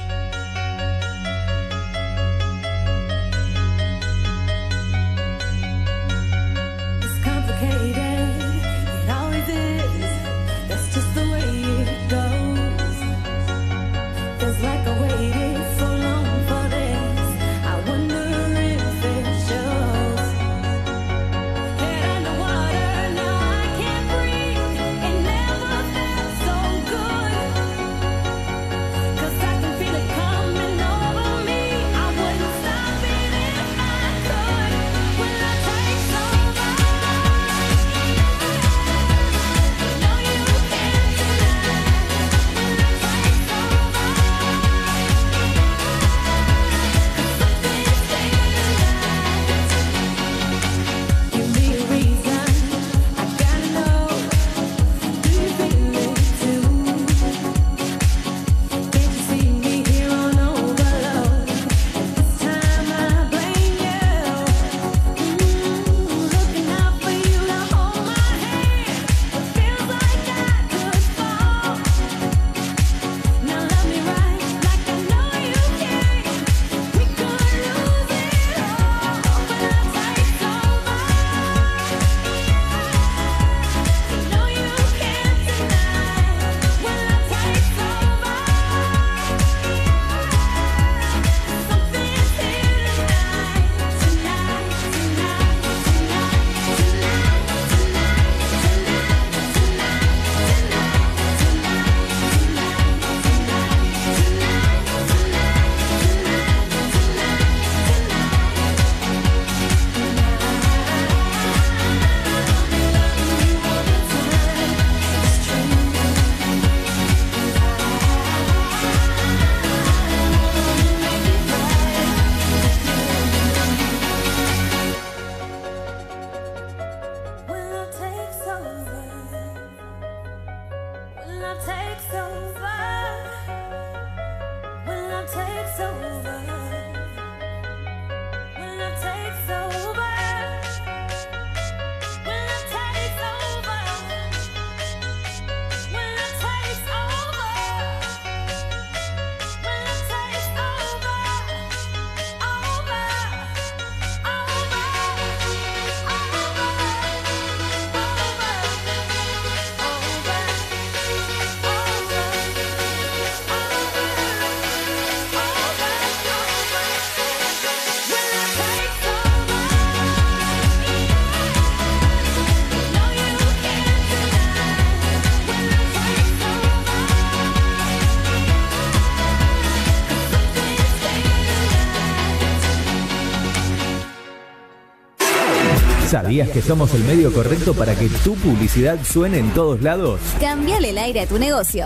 [186.10, 190.20] ¿Sabías que somos el medio correcto para que tu publicidad suene en todos lados?
[190.40, 191.86] Cambiale el aire a tu negocio.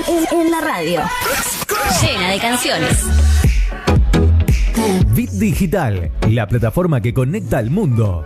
[0.07, 1.01] En, en la radio.
[2.01, 3.05] Llena de canciones.
[5.13, 8.25] Bit Digital, la plataforma que conecta al mundo.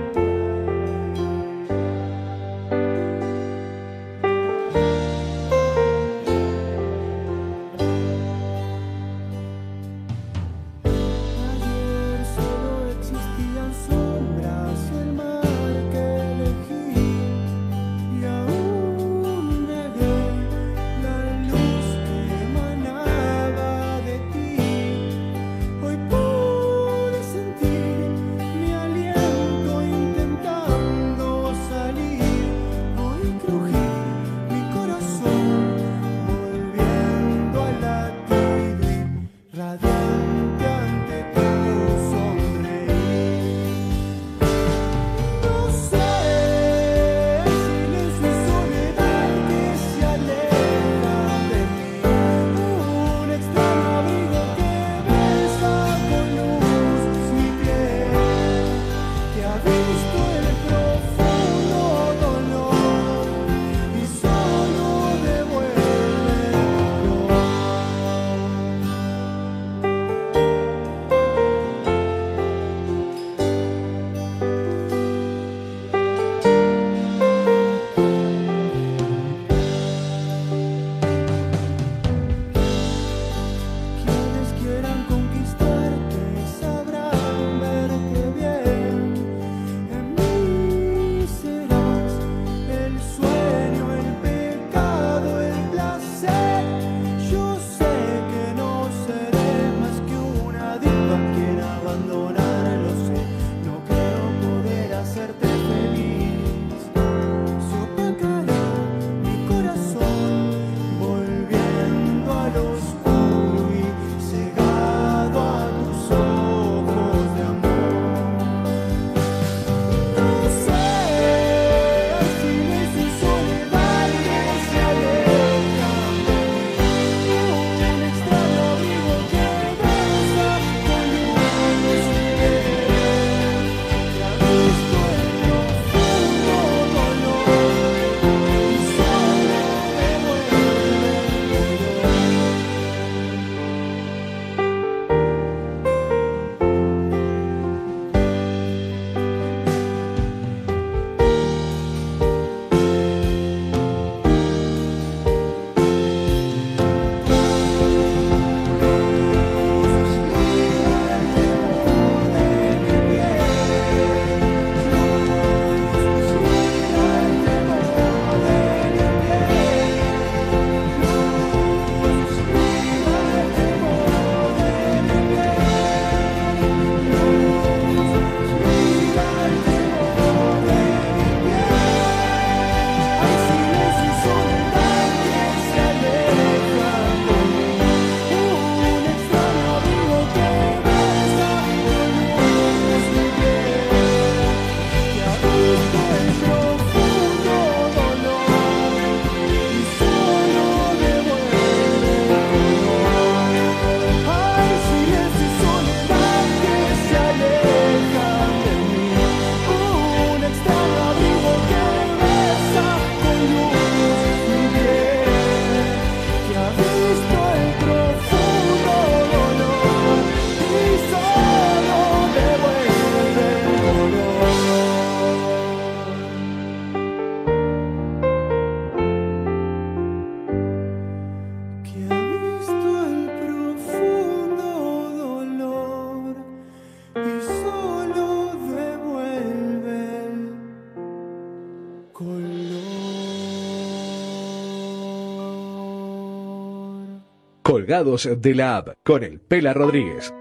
[247.83, 250.33] De la App con el Pela Rodríguez.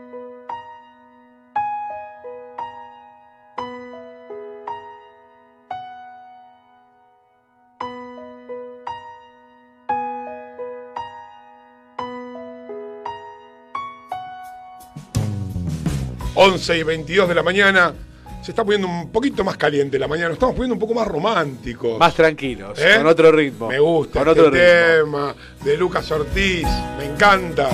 [16.36, 17.96] Once 11 y 22 de la mañana.
[18.42, 20.30] Se está poniendo un poquito más caliente la mañana.
[20.30, 22.00] Nos estamos poniendo un poco más románticos.
[22.00, 22.96] Más tranquilos, ¿Eh?
[22.98, 23.68] con otro ritmo.
[23.68, 24.66] Me gusta Con este otro ritmo.
[25.10, 26.68] tema de Lucas Ortiz.
[26.98, 27.70] Me encanta.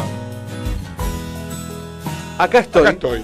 [2.38, 2.81] Acá estoy.
[2.81, 3.23] Acá estoy.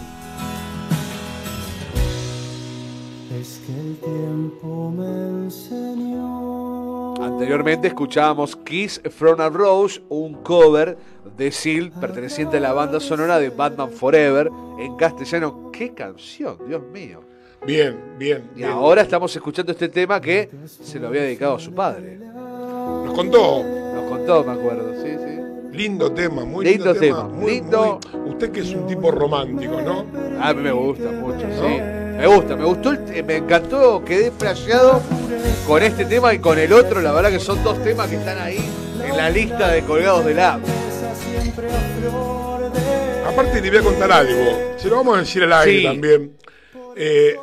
[3.39, 5.05] Es que el tiempo me
[5.45, 7.15] enseñó.
[7.21, 10.97] Anteriormente escuchábamos Kiss from a Rose, un cover
[11.37, 14.49] de Seal perteneciente a la banda sonora de Batman Forever
[14.79, 15.69] en castellano.
[15.73, 17.21] ¡Qué canción, Dios mío!
[17.65, 18.49] Bien, bien.
[18.55, 18.69] Y bien.
[18.71, 20.49] ahora estamos escuchando este tema que
[20.83, 22.17] se lo había dedicado a su padre.
[22.17, 23.63] Nos contó.
[23.63, 25.77] Nos contó, me acuerdo, sí, sí.
[25.77, 27.99] Lindo tema, muy Lindo lindo, tema, Muy, lindo.
[28.13, 30.05] muy- usted que es un tipo romántico, ¿no?
[30.41, 31.79] A mí me gusta mucho, sí.
[32.17, 32.91] Me gusta, me gustó,
[33.25, 35.01] me encantó, quedé flasheado
[35.65, 37.01] con este tema y con el otro.
[37.01, 38.59] La verdad que son dos temas que están ahí
[39.03, 40.61] en la lista de colgados del app.
[43.27, 44.51] Aparte le voy a contar algo.
[44.77, 45.83] Se lo vamos a decir al aire Sí.
[45.85, 46.33] también.
[46.95, 47.35] Eh,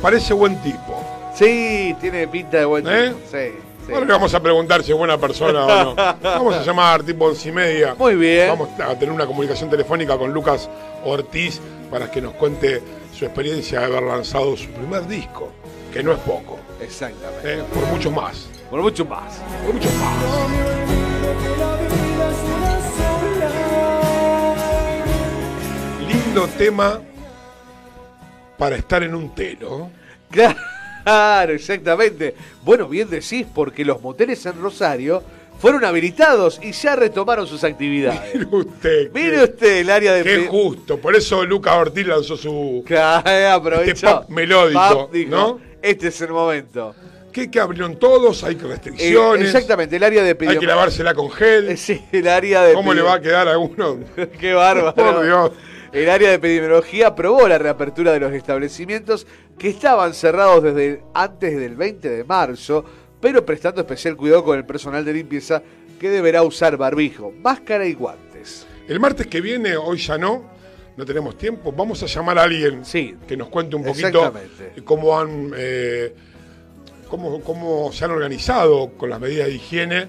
[0.00, 1.02] parece buen tipo.
[1.34, 3.08] Sí, tiene pinta de buen ¿Eh?
[3.08, 3.52] tipo, sí,
[3.86, 3.92] sí.
[3.92, 5.94] Ahora le vamos a preguntar si es buena persona o no.
[6.22, 7.94] Vamos a llamar tipo once y media.
[7.98, 8.48] Muy bien.
[8.48, 10.68] Vamos a tener una comunicación telefónica con Lucas
[11.04, 11.60] Ortiz
[11.90, 12.82] para que nos cuente
[13.16, 15.50] su experiencia de haber lanzado su primer disco,
[15.92, 17.60] que no es poco, Exactamente.
[17.60, 17.64] ¿eh?
[17.72, 18.46] por mucho más.
[18.70, 19.40] Por mucho más.
[19.64, 20.14] Por mucho más.
[26.06, 27.00] Lindo tema
[28.58, 29.90] para estar en un telo.
[30.30, 32.34] Claro, exactamente.
[32.62, 35.22] Bueno, bien decís, porque los moteles en Rosario
[35.58, 38.34] fueron habilitados y ya retomaron sus actividades.
[38.34, 39.12] Mire usted.
[39.12, 40.22] Mire usted el área de...
[40.22, 40.98] Qué justo.
[40.98, 42.82] Por eso Lucas Ortiz lanzó su.
[42.86, 43.90] Claro, aprovechó.
[43.92, 45.60] Este pop melódico, Pop dijo, ¿no?
[45.80, 46.94] Este es el momento.
[47.32, 48.42] ¿Qué, que abrieron todos?
[48.42, 49.46] Hay Eh, restricciones.
[49.46, 51.76] exactamente, el área de Hay que lavársela con gel.
[51.78, 53.98] Sí, el área de ¿Cómo le va a quedar a uno?
[54.40, 54.94] Qué bárbaro.
[54.94, 55.50] Por Dios.
[55.92, 59.26] El área de epidemiología aprobó la reapertura de los establecimientos
[59.58, 62.84] que estaban cerrados desde antes del 20 de marzo,
[63.20, 65.62] pero prestando especial cuidado con el personal de limpieza
[65.98, 68.66] que deberá usar barbijo, máscara y guantes.
[68.86, 70.44] El martes que viene, hoy ya no,
[70.96, 73.16] no tenemos tiempo, vamos a llamar a alguien Sí.
[73.26, 74.32] que nos cuente un poquito
[74.84, 76.14] cómo han eh,
[77.08, 80.06] cómo, cómo se han organizado con las medidas de higiene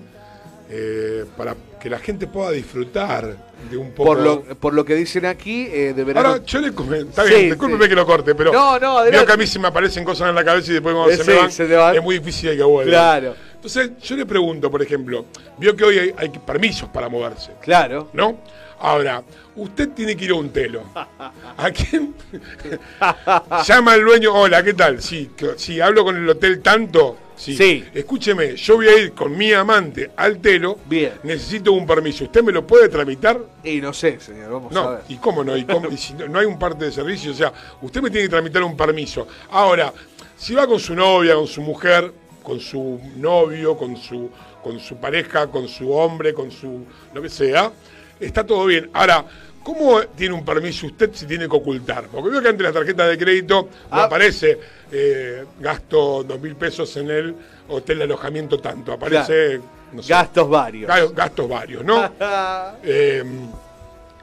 [0.70, 3.36] eh, para que la gente pueda disfrutar
[3.70, 4.10] de un poco.
[4.14, 6.26] Por lo, por lo que dicen aquí, eh, deberán...
[6.26, 7.90] Ahora, yo le comento, está Sí, bien, discúlpeme sí.
[7.90, 10.36] que lo corte, pero No, no, veo que a mí se me aparecen cosas en
[10.36, 11.96] la cabeza y después cuando Eh, se, sí, me van, se van.
[11.96, 12.92] es muy difícil de que vuelvan.
[12.94, 13.36] Claro.
[13.56, 15.26] Entonces, yo le pregunto, por ejemplo,
[15.58, 17.52] vio que hoy hay, hay permisos para moverse.
[17.62, 18.10] Claro.
[18.14, 18.40] ¿No?
[18.82, 19.22] Ahora,
[19.58, 20.84] usted tiene que ir a un telo.
[20.96, 22.14] ¿A quién?
[23.66, 25.02] Llama al dueño, hola, ¿qué tal?
[25.02, 27.18] Sí, sí, hablo con el hotel tanto.
[27.40, 27.56] Sí.
[27.56, 27.86] Sí.
[27.94, 30.78] Escúcheme, yo voy a ir con mi amante al telo.
[30.86, 31.14] Bien.
[31.24, 32.26] Necesito un permiso.
[32.26, 33.40] ¿Usted me lo puede tramitar?
[33.64, 35.00] Y no sé, señor, vamos a ver.
[35.08, 35.56] ¿y cómo no?
[35.56, 37.32] ¿Y, cómo- y si no, no hay un parte de servicio?
[37.32, 39.26] O sea, usted me tiene que tramitar un permiso.
[39.52, 39.94] Ahora,
[40.36, 42.12] si va con su novia, con su mujer,
[42.44, 44.30] con su novio, con su,
[44.62, 47.72] con su pareja, con su hombre, con su lo que sea,
[48.20, 48.90] está todo bien.
[48.92, 49.26] Ahora,
[49.64, 52.06] ¿cómo tiene un permiso usted si tiene que ocultar?
[52.08, 54.04] Porque veo que ante las tarjetas de crédito no Ah.
[54.06, 54.60] aparece
[54.92, 57.36] eh, gasto dos mil pesos en el
[57.68, 58.92] hotel de alojamiento tanto.
[58.94, 59.60] Aparece,
[59.94, 60.90] no sé, Gastos varios.
[60.90, 62.12] ga- gastos varios, ¿no?
[62.84, 63.24] Eh,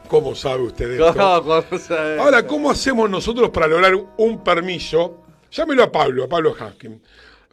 [0.08, 1.12] ¿Cómo sabe usted esto?
[1.14, 2.20] ¿Cómo- cómo sabe?
[2.20, 5.22] Ahora, ¿cómo hacemos nosotros para lograr un permiso?
[5.50, 7.00] Llámelo a Pablo, a Pablo Haskin.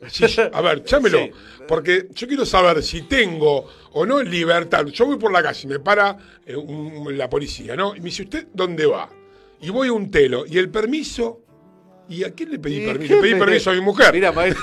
[0.09, 1.17] Sí, a ver, llámelo.
[1.19, 1.31] Sí.
[1.67, 4.85] Porque yo quiero saber si tengo o no libertad.
[4.87, 7.95] Yo voy por la calle y me para eh, un- la policía, ¿no?
[7.95, 9.09] Y me dice, ¿usted dónde va?
[9.61, 10.45] Y voy a un telo.
[10.45, 11.39] ¿Y el permiso?
[12.09, 13.15] ¿Y a quién le pedí ¿Y permiso?
[13.15, 14.13] Le pedí permiso a mi mujer.
[14.13, 14.61] Mira, maestro.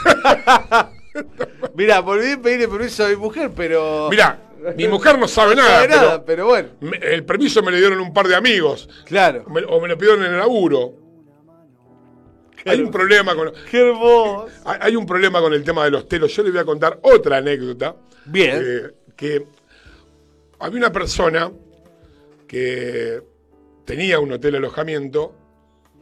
[1.74, 4.08] Mira, volví a pedirle permiso a mi mujer, pero.
[4.10, 4.38] Mirá,
[4.76, 5.74] mi mujer no sabe No nada.
[5.76, 6.68] sabe pero nada, pero bueno.
[6.80, 8.88] me- el permiso me lo dieron un par de amigos.
[9.06, 9.44] Claro.
[9.48, 10.94] Me- o me lo pidieron en el laburo.
[12.66, 13.52] Hay un problema con.
[13.70, 14.48] Qué hermoso.
[14.64, 16.34] Hay un problema con el tema de los telos.
[16.34, 17.96] Yo les voy a contar otra anécdota.
[18.26, 18.62] Bien.
[18.62, 19.46] eh, que
[20.58, 21.50] había una persona
[22.46, 23.22] que
[23.84, 25.34] tenía un hotel alojamiento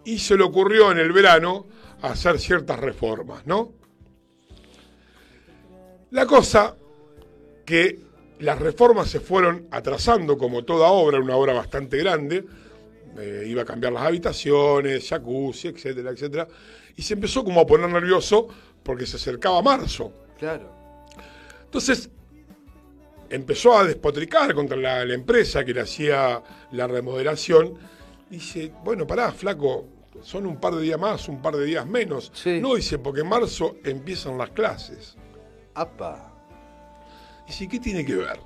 [0.04, 1.66] y se le ocurrió en el verano
[2.02, 3.72] hacer ciertas reformas, ¿no?
[6.10, 6.76] La cosa
[7.66, 7.98] que
[8.38, 12.44] las reformas se fueron atrasando como toda obra, una obra bastante grande,
[13.18, 16.48] eh, iba a cambiar las habitaciones, jacuzzi, etcétera, etcétera,
[16.96, 18.48] y se empezó como a poner nervioso
[18.82, 20.12] porque se acercaba marzo.
[20.38, 20.70] Claro.
[21.64, 22.10] Entonces,
[23.30, 27.74] empezó a despotricar contra la, la empresa que le hacía la remodelación.
[28.30, 29.86] Dice, bueno, pará, flaco,
[30.22, 32.32] son un par de días más, un par de días menos.
[32.60, 35.16] No, dice, porque en marzo empiezan las clases.
[35.74, 36.34] Apa.
[37.46, 38.40] Dice, ¿qué tiene que ver?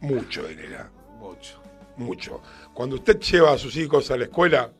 [0.00, 0.90] Mucho, Dinera.
[1.18, 1.60] Mucho.
[1.96, 2.42] Mucho.
[2.76, 4.70] Cuando usted lleva a sus hijos a la escuela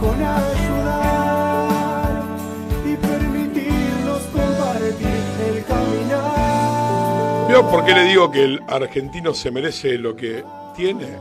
[0.00, 2.22] con ayudar
[2.84, 5.08] y permitirnos compartir
[5.46, 7.48] el caminar.
[7.48, 10.44] ¿Vio por qué le digo que el argentino se merece lo que
[10.76, 11.18] tiene?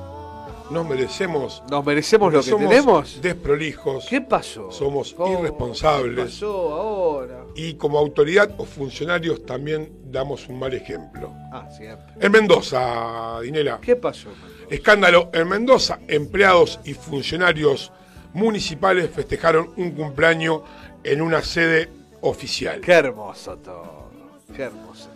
[0.70, 1.64] Nos merecemos.
[1.70, 3.22] ¿Nos merecemos lo que somos tenemos?
[3.22, 4.06] Desprolijos.
[4.10, 4.72] ¿Qué pasó?
[4.72, 6.16] Somos Oh, irresponsables.
[6.16, 7.46] ¿Qué pasó ahora?
[7.56, 11.32] Y como autoridad o funcionarios también damos un mal ejemplo.
[11.52, 12.14] Ah, siempre.
[12.20, 13.80] En Mendoza, Dinela.
[13.82, 14.30] ¿Qué pasó?
[14.70, 15.30] Escándalo.
[15.34, 17.92] En Mendoza, empleados y funcionarios
[18.34, 20.62] municipales festejaron un cumpleaños
[21.04, 21.90] en una sede
[22.22, 22.82] oficial.
[22.82, 24.10] Qué hermoso todo.
[24.56, 25.10] Qué hermoso.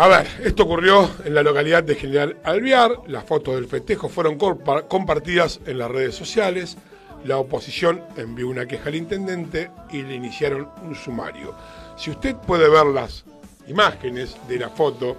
[0.00, 2.92] A ver, esto ocurrió en la localidad de General Alvear.
[3.08, 6.76] Las fotos del festejo fueron compa- compartidas en las redes sociales.
[7.24, 11.52] La oposición envió una queja al intendente y le iniciaron un sumario.
[11.96, 13.24] Si usted puede ver las
[13.66, 15.16] imágenes de la foto,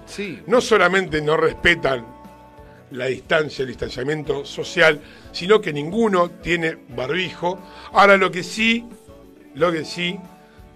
[0.48, 2.06] no solamente no respetan
[2.92, 5.02] la distancia, el distanciamiento social,
[5.34, 7.60] sino que ninguno tiene barbijo.
[7.92, 8.86] Ahora lo que sí,
[9.56, 10.18] lo que sí,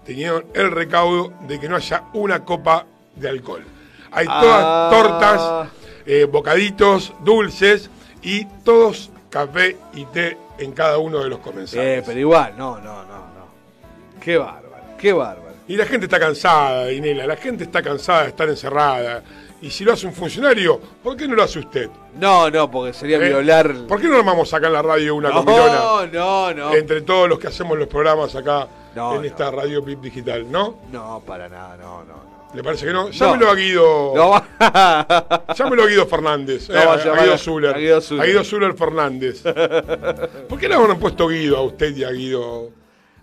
[0.04, 2.86] tenían el recaudo de que no haya una copa
[3.16, 3.64] de alcohol.
[4.14, 4.88] Hay todas Ah.
[4.92, 5.68] tortas,
[6.06, 7.90] eh, bocaditos, dulces
[8.22, 11.98] y todos café y té en cada uno de los comensales.
[12.00, 14.20] Eh, pero igual, no, no, no, no.
[14.20, 15.44] Qué bárbaro, qué bárbaro.
[15.66, 19.22] Y la gente está cansada, Inela, la gente está cansada de estar encerrada.
[19.62, 21.88] Y si lo hace un funcionario, ¿por qué no lo hace usted?
[22.20, 23.28] No, no, porque sería ¿Eh?
[23.30, 23.72] violar.
[23.88, 26.06] ¿Por qué no armamos acá en la radio una No, comilona?
[26.12, 26.74] no, no.
[26.74, 29.26] Entre todos los que hacemos los programas acá No, en no.
[29.26, 30.76] esta radio PIP digital, ¿no?
[30.92, 32.33] No, para nada, no, no.
[32.54, 33.10] ¿Le parece que no?
[33.10, 33.50] Llámelo No.
[33.50, 34.12] a Guido.
[34.14, 34.44] No.
[35.54, 36.68] Llámelo a Guido Fernández.
[36.68, 37.74] No, eh, va a a, Guido Zuller.
[37.74, 38.22] a Guido Zuller.
[38.22, 39.42] A Guido Zuller Fernández.
[40.48, 42.70] ¿Por qué le habrán puesto Guido a usted y a Guido?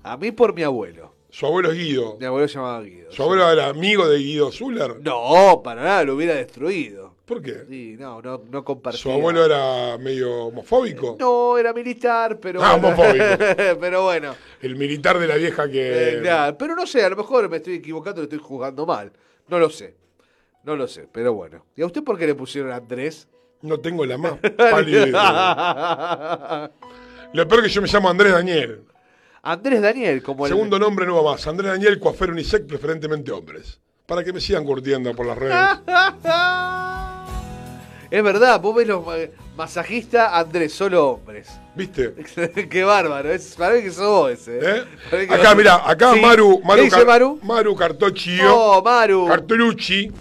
[0.04, 1.16] A mí por mi abuelo.
[1.30, 2.18] Su abuelo es Guido.
[2.20, 3.10] Mi abuelo se llamaba Guido.
[3.12, 4.98] ¿Su abuelo era amigo de Guido Zuller?
[5.02, 7.01] No, para nada, lo hubiera destruido.
[7.32, 7.64] ¿Por qué?
[7.70, 9.00] Sí, no, no, no compartía.
[9.02, 11.16] ¿Su abuelo era medio homofóbico?
[11.18, 12.90] No, era militar, pero Ah, bueno.
[12.90, 13.24] homofóbico.
[13.80, 14.36] pero bueno.
[14.62, 16.20] El militar de la vieja que...
[16.20, 19.14] Eh, pero no sé, a lo mejor me estoy equivocando, le estoy jugando mal.
[19.48, 19.96] No lo sé.
[20.66, 21.64] No lo sé, pero bueno.
[21.78, 23.30] ¿Y a usted por qué le pusieron Andrés?
[23.62, 25.10] No tengo la más pálida.
[27.32, 28.84] Lo peor que yo me llamo Andrés Daniel.
[29.42, 30.52] Andrés Daniel, como el.
[30.52, 31.48] Segundo nombre no va más.
[31.48, 33.80] Andrés Daniel, coafer unisex, preferentemente hombres.
[34.06, 35.56] Para que me sigan curtiendo por las redes.
[38.12, 39.16] Es verdad, vos ves los ma-
[39.56, 41.48] masajistas, Andrés, solo hombres.
[41.76, 42.14] ¿Viste?
[42.70, 44.60] Qué bárbaro, es, para mí que sos vos ese.
[44.60, 44.84] ¿Eh?
[45.10, 46.20] Que Acá, vos- mirá, acá Sí.
[46.20, 47.40] Maru, Maru, ¿Qué dice Maru?
[47.42, 48.54] Maru Cartocchio.
[48.56, 49.28] Oh, Maru.
[49.28, 50.12] Cartolucci.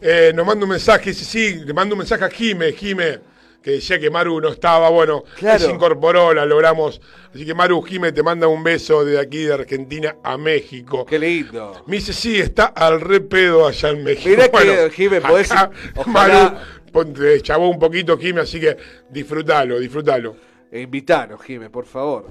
[0.00, 3.18] eh, nos manda un mensaje, dice, sí, le mando un mensaje a Jime, Jime,
[3.62, 5.58] que decía que Maru no estaba, bueno, Claro.
[5.58, 7.00] se incorporó, la logramos.
[7.34, 11.04] Así que Maru, Jime, te manda un beso de aquí de Argentina a México.
[11.04, 11.84] Qué lindo.
[11.86, 14.30] Me dice, sí, está al re pedo allá en México.
[14.30, 16.10] Mirá que, Jime, podés- acá, ojalá-
[16.44, 16.56] Maru,
[16.90, 18.76] ponte, un poquito, Jime, así que
[19.08, 20.36] disfrútalo, disfrútalo.
[20.70, 22.26] E invitanos, Jimé, por favor.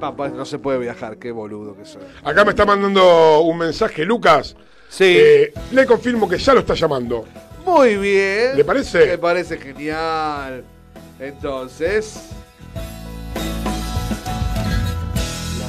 [0.00, 2.02] Papá, no se puede viajar, qué boludo que soy.
[2.24, 4.56] Acá me está mandando un mensaje Lucas.
[4.88, 5.16] Sí.
[5.18, 7.26] Eh, le confirmo que ya lo está llamando.
[7.66, 8.56] Muy bien.
[8.56, 9.06] ¿Le parece?
[9.06, 10.64] Me parece genial.
[11.18, 12.30] Entonces.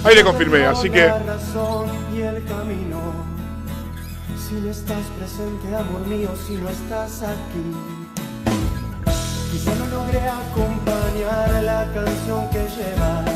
[0.03, 3.13] Ahí le confirmé, así que La razón y el camino.
[4.47, 8.00] Si no estás presente, amor mío, si no estás aquí.
[9.51, 13.29] Quizá no logré acompañar la canción que llevas.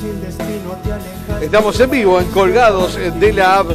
[0.00, 1.44] Si el destino te aleja.
[1.44, 3.66] Estamos en vivo, en Colgados de la App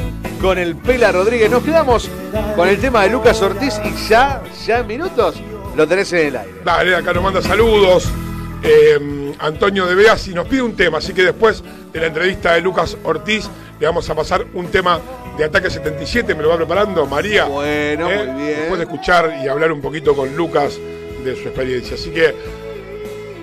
[0.42, 1.52] con el Pela Rodríguez.
[1.52, 2.10] Nos quedamos
[2.56, 5.36] con el tema de Lucas Ortiz y ya, ya en minutos
[5.76, 6.54] lo tenés en el aire.
[6.66, 8.10] dale, acá nos manda saludos.
[8.64, 11.64] Eh, Antonio de Beas y nos pide un tema, así que después
[11.94, 13.48] de la entrevista de Lucas Ortiz
[13.80, 15.00] le vamos a pasar un tema
[15.38, 17.46] de Ataque 77, me lo va preparando María.
[17.46, 18.26] Bueno, ¿eh?
[18.26, 18.60] muy bien.
[18.60, 20.78] Después de escuchar y hablar un poquito con Lucas
[21.24, 21.96] de su experiencia.
[21.96, 22.34] Así que,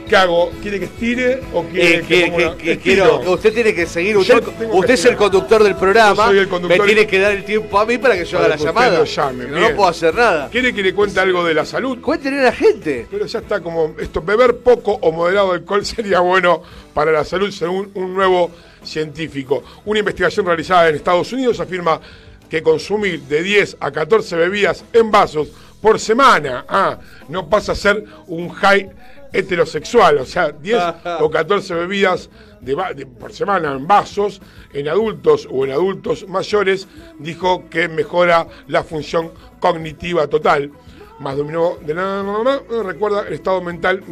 [0.09, 0.51] ¿qué hago?
[0.63, 4.17] ¿Quiere que estire o quiere Eh, que- que- una- que quiero- usted tiene que seguir,
[4.17, 4.41] usted,
[4.87, 6.79] que es el conductor del programa, Yo soy el conductor.
[6.79, 8.99] me tiene que dar el tiempo a mí para que yo haga la llamada.
[8.99, 10.49] lo llame, no, no puedo hacer nada.
[10.51, 11.99] ¿Quiere que le cuente algo de la salud?
[12.01, 13.07] Cuéntenle a la gente.
[13.11, 16.63] Pero ya está como esto, beber poco o moderado alcohol sería bueno
[16.95, 18.51] para la salud según un nuevo
[18.85, 19.65] científico.
[19.87, 22.01] Una investigación realizada en Estados Unidos afirma
[22.49, 25.49] que consumir de 10 a 14 bebidas en vasos
[25.87, 26.65] por semana.
[26.69, 26.99] Ah,
[27.29, 28.91] no pasa a ser un high
[29.33, 30.83] heterosexual, o sea, 10
[31.21, 32.29] o 14 bebidas
[32.61, 34.41] de va- de- por semana en vasos
[34.73, 36.89] en adultos o en adultos mayores,
[37.21, 39.31] dijo que mejora la función
[39.61, 40.73] cognitiva total.
[41.21, 44.03] Más dominó de nada, no, no, no, recuerda el estado mental,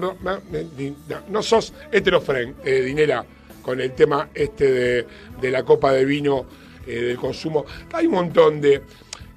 [1.28, 3.24] no sos heterofren, eh, Dinera,
[3.62, 5.06] con el tema este de,
[5.40, 6.46] de la copa de vino,
[6.86, 7.64] eh, del consumo.
[7.92, 8.80] Hay un montón de...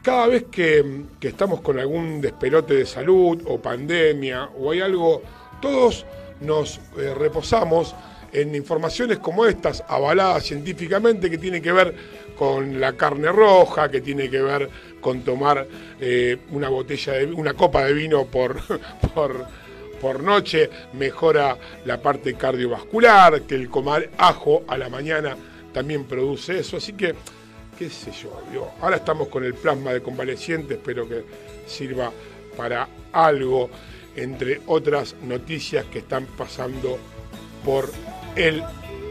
[0.07, 5.21] Cada vez que, estamos con algún despelote de salud o pandemia o hay algo,
[5.61, 6.05] todos
[6.39, 7.93] nos eh, reposamos
[8.31, 11.93] en informaciones como estas, avaladas científicamente, que tienen que ver
[12.37, 14.69] con la carne roja, que tiene que ver
[15.01, 15.67] con tomar
[15.99, 18.61] eh, una botella de una copa de vino por,
[19.13, 19.45] por,
[19.99, 25.35] por noche, mejora la parte cardiovascular, que el comer ajo a la mañana
[25.73, 27.13] también produce eso, así que
[27.77, 31.23] qué sé yo, ahora estamos con el plasma de convaleciente, espero que
[31.67, 32.11] sirva
[32.55, 33.69] para algo,
[34.15, 36.97] entre otras noticias que están pasando
[37.63, 37.89] por
[38.35, 38.63] el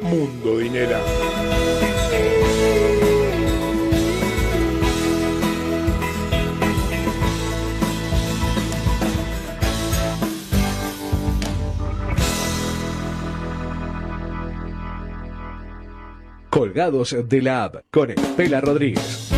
[0.03, 1.01] mundo, Dinera.
[16.57, 19.31] Colgados de la app con Estela Rodríguez.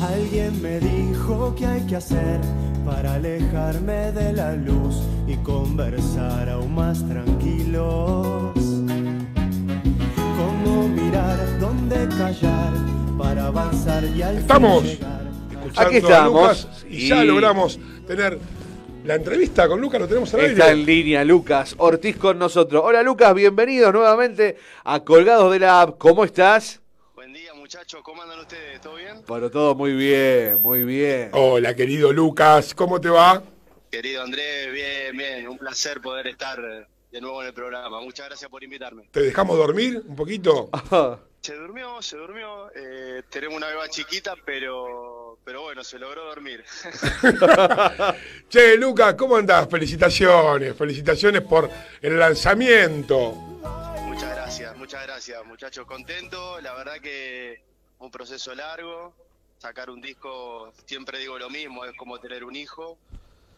[0.00, 2.40] Alguien me dijo que hay que hacer
[2.86, 8.52] para alejarme de la luz y conversar aún más tranquilos.
[10.14, 12.72] Cómo mirar, dónde callar
[13.18, 15.27] para avanzar y al fin Estamos llegar.
[15.68, 16.62] Escuchando Aquí a estamos.
[16.64, 18.38] Lucas y, ya Y- logramos tener
[19.04, 20.80] la entrevista con Lucas, lo tenemos al Está aire.
[20.80, 22.82] en línea Lucas Ortiz con nosotros.
[22.84, 25.98] Hola Lucas, bienvenidos nuevamente a Colgados de la App.
[25.98, 26.80] ¿Cómo estás?
[27.14, 28.00] Buen día, muchachos.
[28.02, 28.80] ¿Cómo andan ustedes?
[28.80, 29.22] ¿Todo bien?
[29.26, 31.30] Bueno, todo muy bien, muy bien.
[31.32, 33.42] Hola, querido Lucas, ¿cómo te va?
[33.90, 35.48] Querido Andrés, bien, bien.
[35.48, 36.58] Un placer poder estar
[37.10, 38.00] de nuevo en el programa.
[38.02, 39.04] Muchas gracias por invitarme.
[39.10, 40.68] ¿Te dejamos dormir un poquito?
[41.40, 42.68] Se durmió, se durmió.
[42.74, 46.64] Eh, tenemos una beba chiquita, pero, pero bueno, se logró dormir.
[48.48, 49.68] Che, Lucas, ¿cómo andás?
[49.68, 53.32] Felicitaciones, felicitaciones por el lanzamiento.
[54.04, 55.86] muchas gracias, muchas gracias, muchachos.
[55.86, 56.60] Contento.
[56.60, 57.62] La verdad que
[57.98, 59.12] un proceso largo.
[59.58, 62.96] Sacar un disco, siempre digo lo mismo, es como tener un hijo.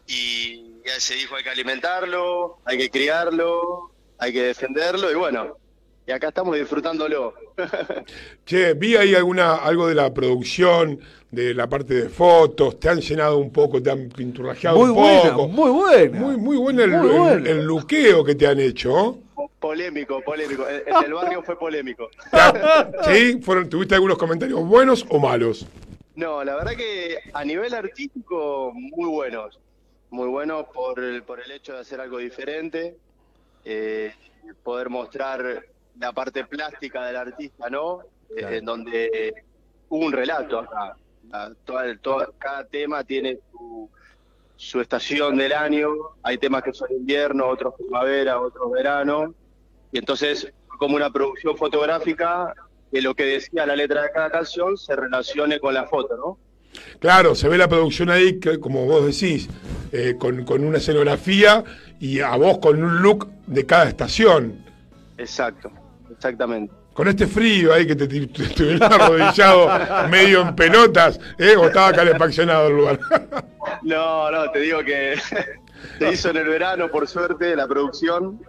[0.07, 5.57] Y a ese hijo hay que alimentarlo, hay que criarlo, hay que defenderlo y bueno,
[6.07, 7.33] y acá estamos disfrutándolo.
[8.45, 10.99] Che, vi ahí alguna, algo de la producción,
[11.29, 14.95] de la parte de fotos, te han llenado un poco, te han pinturrajeado Muy un
[14.95, 15.47] buena, poco.
[15.47, 16.19] muy buena.
[16.19, 17.49] Muy, muy bueno el, Muy el- buena.
[17.49, 19.19] el luqueo que te han hecho.
[19.59, 20.67] Polémico, polémico.
[20.67, 22.09] El, el del barrio fue polémico.
[23.05, 23.39] ¿Sí?
[23.41, 25.65] Fueron, ¿Tuviste algunos comentarios buenos o malos?
[26.15, 29.59] No, la verdad que a nivel artístico, muy buenos.
[30.09, 32.97] Muy buenos por el, por el hecho de hacer algo diferente,
[33.63, 34.11] eh,
[34.63, 35.63] poder mostrar
[36.01, 38.01] la parte plástica del artista, ¿no?
[38.01, 38.55] Eh, Claro.
[38.55, 39.33] En donde
[39.89, 40.95] hubo un relato acá.
[41.65, 43.89] Toda- cada tema tiene su,
[44.57, 45.89] su estación del año.
[46.23, 49.33] Hay temas que son invierno, otros primavera, otros verano.
[49.91, 52.53] Y entonces, como una producción fotográfica,
[52.91, 56.37] que lo que decía la letra de cada canción se relacione con la foto, ¿no?
[56.99, 59.49] Claro, se ve la producción ahí, que, como vos decís,
[59.91, 61.63] eh, con, con una escenografía
[61.99, 64.63] y a vos con un look de cada estación.
[65.17, 65.69] Exacto,
[66.11, 66.73] exactamente.
[66.93, 68.03] Con este frío ahí que te,
[68.43, 71.55] estuvieron arrodillado medio en pelotas, ¿eh?
[71.55, 72.99] o estaba calefaccionado el lugar.
[73.83, 75.15] No, no, te digo que
[75.99, 78.39] se hizo en el verano, por suerte, la producción.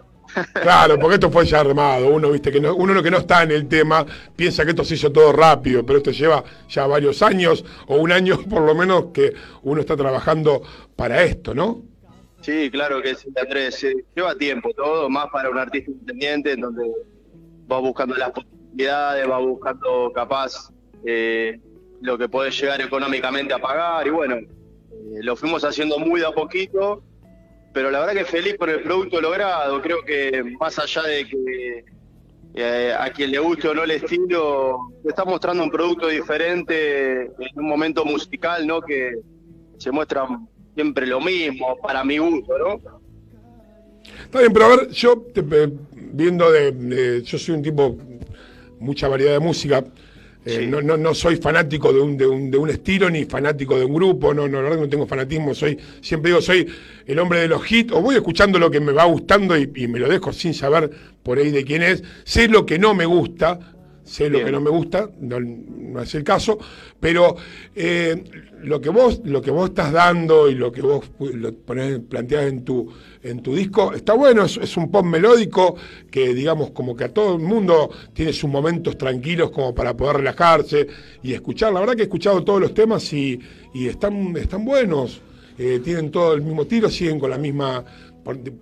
[0.53, 2.07] Claro, porque esto fue ya armado.
[2.07, 4.95] Uno, viste, que no, uno que no está en el tema piensa que esto se
[4.95, 9.07] hizo todo rápido, pero esto lleva ya varios años, o un año por lo menos,
[9.13, 10.61] que uno está trabajando
[10.95, 11.83] para esto, ¿no?
[12.41, 13.85] Sí, claro que sí, Andrés.
[14.15, 16.91] Lleva tiempo todo, más para un artista independiente, en donde
[17.67, 20.71] vas buscando las posibilidades, vas buscando capaz
[21.05, 21.59] eh,
[22.01, 24.47] lo que podés llegar económicamente a pagar, y bueno, eh,
[25.21, 27.01] lo fuimos haciendo muy de a poquito,
[27.73, 29.81] pero la verdad que feliz por el producto logrado.
[29.81, 31.85] Creo que más allá de que
[32.55, 37.31] eh, a quien le guste o no el estilo, está mostrando un producto diferente en
[37.55, 38.79] un momento musical, ¿no?
[38.81, 39.13] Que
[39.77, 40.27] se muestra
[40.75, 42.81] siempre lo mismo, para mi gusto, ¿no?
[44.25, 45.41] Está bien, pero a ver, yo te-
[46.13, 47.97] viendo de, de- yo soy un tipo
[48.79, 49.83] mucha variedad de música.
[50.45, 53.79] eh, no, no, no soy fanático de un, de, un, de un estilo ni fanático
[53.79, 56.67] de un grupo, no, no, la verdad que no tengo fanatismo, soy, siempre digo, soy
[57.05, 59.87] el hombre de los hits, o voy escuchando lo que me va gustando y, y
[59.87, 60.89] me lo dejo sin saber
[61.23, 63.72] por ahí de quién es, sé lo que no me gusta,
[64.03, 66.57] sé lo que no me gusta, no, no es el caso,
[66.99, 67.35] pero
[67.75, 68.23] eh,
[68.61, 72.45] lo que vos, lo que vos estás dando y lo que vos lo ponés, planteás
[72.45, 75.75] en tu, en tu disco, está bueno, es, es un pop melódico
[76.09, 80.17] que digamos como que a todo el mundo tiene sus momentos tranquilos como para poder
[80.17, 80.87] relajarse
[81.21, 81.73] y escuchar.
[81.73, 83.39] La verdad que he escuchado todos los temas y,
[83.73, 85.21] y están, están buenos,
[85.57, 87.83] eh, tienen todo el mismo tiro, siguen con la misma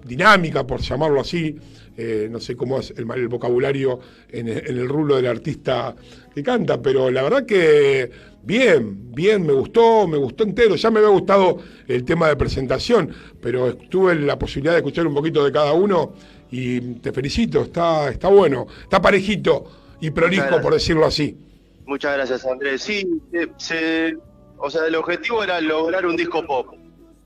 [0.05, 1.55] dinámica, por llamarlo así.
[1.97, 3.99] Eh, no sé cómo es el, el vocabulario
[4.29, 5.95] en, el- en el rulo del artista
[6.33, 8.09] que canta, pero la verdad que
[8.43, 10.75] bien, bien, me gustó, me gustó entero.
[10.75, 15.13] Ya me había gustado el tema de presentación, pero tuve la posibilidad de escuchar un
[15.13, 16.13] poquito de cada uno
[16.49, 19.65] y te felicito, está, está bueno, está parejito
[19.99, 21.37] y prolijo, por decirlo así.
[21.85, 22.81] Muchas gracias, Andrés.
[22.81, 24.17] Sí, eh, se-
[24.57, 26.67] o sea, el objetivo era lograr un disco pop.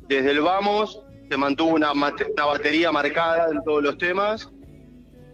[0.07, 4.49] Desde el vamos se mantuvo una, una batería marcada en todos los temas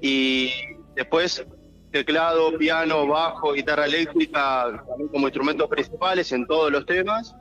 [0.02, 0.52] y
[0.96, 1.46] después
[1.92, 7.36] teclado, piano, bajo, guitarra eléctrica también como instrumentos principales en todos los temas.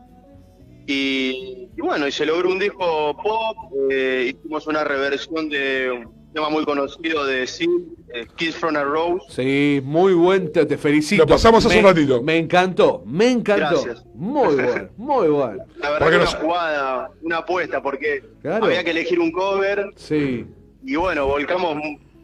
[0.86, 3.56] Y, y bueno, y se logró un disco pop,
[3.90, 7.68] eh, hicimos una reversión de un tema muy conocido de Seal,
[8.12, 9.24] eh, Kiss from a Rose.
[9.28, 11.22] Sí, muy buen, te, te felicito.
[11.22, 12.22] Lo pasamos hace Me- un ratito.
[12.22, 13.82] Me encantó, me encantó.
[13.82, 14.04] Gracias.
[14.14, 15.64] Muy bueno, muy bueno.
[15.78, 18.64] La verdad que una jugada, una apuesta, porque Claro.
[18.64, 20.44] había que elegir un cover Sí.
[20.84, 21.76] y bueno, volcamos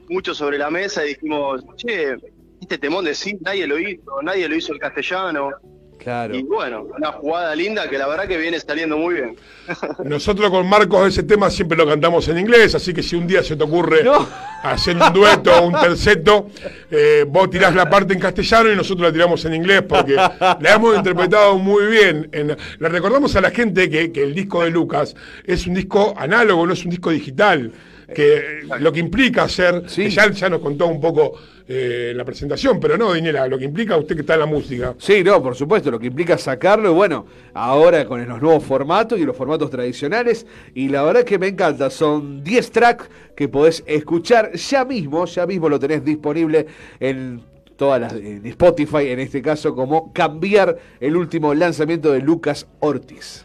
[0.09, 2.17] mucho sobre la mesa y dijimos, che,
[2.61, 5.51] este temón de sí, nadie lo hizo, nadie lo hizo el castellano.
[5.99, 6.37] Claro.
[6.37, 9.37] Y bueno, una jugada linda que la verdad que viene saliendo muy bien.
[10.05, 13.43] Nosotros con Marcos ese tema siempre lo cantamos en inglés, así que si un día
[13.43, 14.05] se te ocurre
[14.63, 16.49] hacer un dueto o un terceto,
[16.91, 20.59] eh, vos tirás la parte en castellano y nosotros la tiramos en inglés porque la
[20.75, 22.29] hemos interpretado muy bien.
[22.31, 26.15] En- le recordamos a la gente que, que el disco de Lucas es un disco
[26.17, 27.73] análogo, no es un disco digital,
[28.15, 31.35] que lo que implica hacer, que ya, ya nos contó un poco
[31.69, 34.95] eh, la presentación, pero no, Dinela, lo que implica usted que está en la música.
[34.99, 39.19] Sí, no, por supuesto, lo que implica sacarlo, y bueno, ahora con los nuevos formatos
[39.19, 43.83] y los formatos tradicionales, y la verdad que me encanta, son 10 tracks que podés
[43.87, 46.67] escuchar ya mismo, ya mismo lo tenés disponible
[47.01, 47.43] en
[47.77, 53.45] todas las en Spotify, en este caso, como cambiar el último lanzamiento de Lucas Ortiz.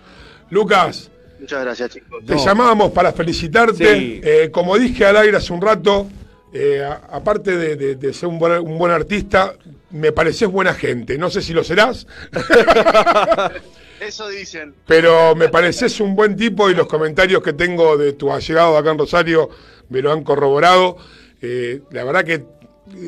[0.51, 1.11] Lucas,
[1.41, 2.23] Muchas gracias, chicos.
[2.25, 3.95] Te llamábamos para felicitarte.
[3.97, 4.21] Sí.
[4.23, 6.07] Eh, como dije al aire hace un rato,
[6.53, 9.55] eh, a- aparte de, de- de ser un buen, un buen artista,
[9.89, 11.17] me pareces buena gente.
[11.17, 12.07] No sé si lo serás,
[13.99, 14.73] Eso dicen.
[14.87, 18.91] pero me pareces un buen tipo y los comentarios que tengo de tu allegado acá
[18.91, 19.49] en Rosario
[19.89, 20.97] me lo han corroborado.
[21.41, 22.43] Eh, la verdad que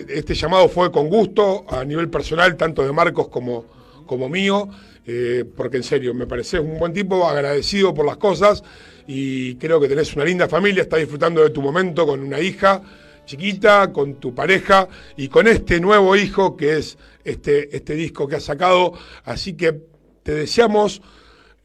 [0.09, 3.65] este llamado fue con gusto a nivel personal, tanto de Marcos como,
[4.05, 4.69] como mío,
[5.05, 8.63] eh, porque en serio, me pareces un buen tipo, agradecido por las cosas
[9.07, 12.81] y creo que tenés una linda familia, estás disfrutando de tu momento con una hija
[13.25, 18.35] chiquita, con tu pareja y con este nuevo hijo que es este, este disco que
[18.37, 18.93] has sacado.
[19.23, 19.79] Así que
[20.23, 21.01] te deseamos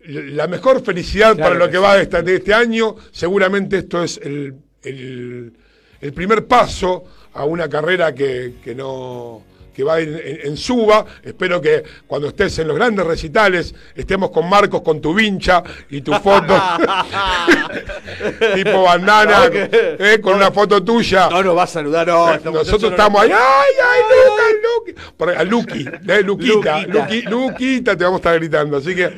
[0.05, 2.97] la mejor felicidad Claro para lo que va de, este año.
[3.13, 5.53] Seguramente esto es el, el-
[6.01, 7.03] el primer paso
[7.33, 9.43] a una carrera que, que no
[9.79, 11.07] que va en, en- en suba.
[11.23, 16.01] Espero que cuando estés en los grandes recitales estemos con Marcos con tu vincha y
[16.01, 16.53] tu foto
[18.57, 21.29] tipo bandana No, que- eh, con una foto tuya.
[21.31, 22.27] No nos va a saludar, no.
[22.27, 24.95] muchacha Nosotros no estamos ahí, ¡ay, ay, Luca, Luqui!
[25.17, 27.07] Por- A Luqui, eh, Luquita, Luquita.
[27.07, 28.79] Luqui- Luquita, te vamos a estar gritando.
[28.79, 29.13] Así que,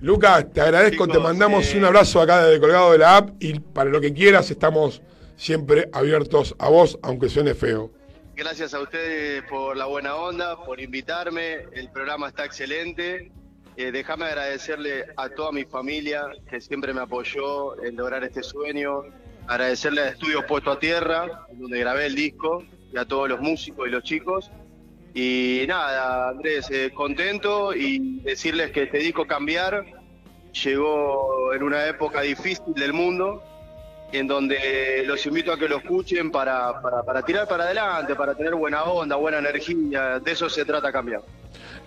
[0.00, 3.60] Lucas, te agradezco, te mandamos eh, un abrazo acá desde Colgado de la App y
[3.60, 5.00] para lo que quieras estamos
[5.36, 7.92] siempre abiertos a vos, aunque suene feo.
[8.36, 11.54] Gracias a ustedes por la buena onda, por invitarme.
[11.72, 13.32] El programa está excelente.
[13.78, 19.04] Eh, déjame agradecerle a toda mi familia que siempre me apoyó en lograr este sueño.
[19.46, 23.88] Agradecerle a Estudios Puesto a Tierra, donde grabé el disco, y a todos los músicos
[23.88, 24.50] y los chicos.
[25.14, 29.86] Y nada, Andrés, eh, contento y decirles que este disco Cambiar
[30.52, 33.42] llegó en una época difícil del mundo
[34.12, 38.34] en donde los invito a que lo escuchen para, para, para tirar para adelante, para
[38.34, 40.18] tener buena onda, buena energía.
[40.20, 41.22] De eso se trata cambiar.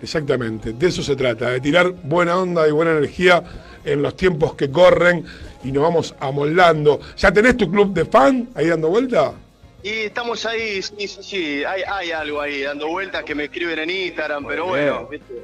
[0.02, 3.42] Exactamente, de eso se trata, de tirar buena onda y buena energía
[3.84, 5.24] en los tiempos que corren
[5.62, 7.00] y nos vamos amoldando.
[7.16, 9.34] ¿Ya tenés tu club de fan ahí dando vuelta?
[9.82, 13.78] Y estamos ahí, sí, sí, sí, hay, hay algo ahí dando vueltas que me escriben
[13.78, 15.06] en Instagram, pero bueno.
[15.06, 15.34] ¿viste?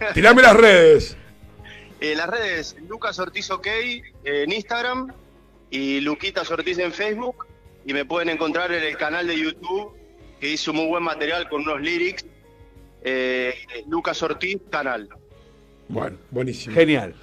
[0.14, 1.16] Tirame las redes.
[2.00, 3.66] Eh, las redes, Lucas Ortiz OK
[4.24, 5.12] en Instagram
[5.70, 7.46] y Luquitas Ortiz en Facebook.
[7.86, 9.92] Y me pueden encontrar en el canal de YouTube,
[10.40, 12.24] que hizo muy buen material con unos lyrics.
[13.02, 13.54] eh,
[13.88, 15.08] Lucas Ortiz, canal.
[15.88, 16.74] Bueno, buenísimo.
[16.74, 17.14] Genial.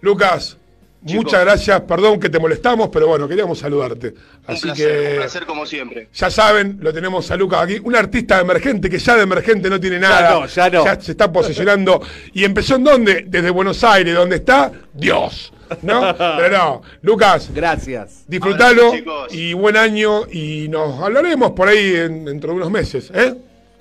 [0.00, 0.56] Lucas,
[1.04, 1.24] Chicos.
[1.24, 4.08] muchas gracias, perdón que te molestamos, pero bueno, queríamos saludarte.
[4.08, 4.14] Un
[4.46, 6.08] Así placer, un que placer como siempre.
[6.14, 9.78] ya saben, lo tenemos a Lucas aquí, un artista emergente que ya de emergente no
[9.78, 10.30] tiene nada.
[10.40, 10.84] no, ya no.
[11.00, 12.00] se está posicionando.
[12.32, 13.24] ¿Y empezó en dónde?
[13.28, 15.52] Desde Buenos Aires, donde está Dios.
[15.82, 16.16] ¿No?
[16.18, 18.24] Pero no, Lucas, Gracias.
[18.26, 23.10] disfrutalo Abrazo, y buen año y nos hablaremos por ahí en- dentro de unos meses.
[23.14, 23.34] ¿eh?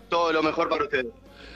[0.09, 1.07] Todo lo mejor para ustedes.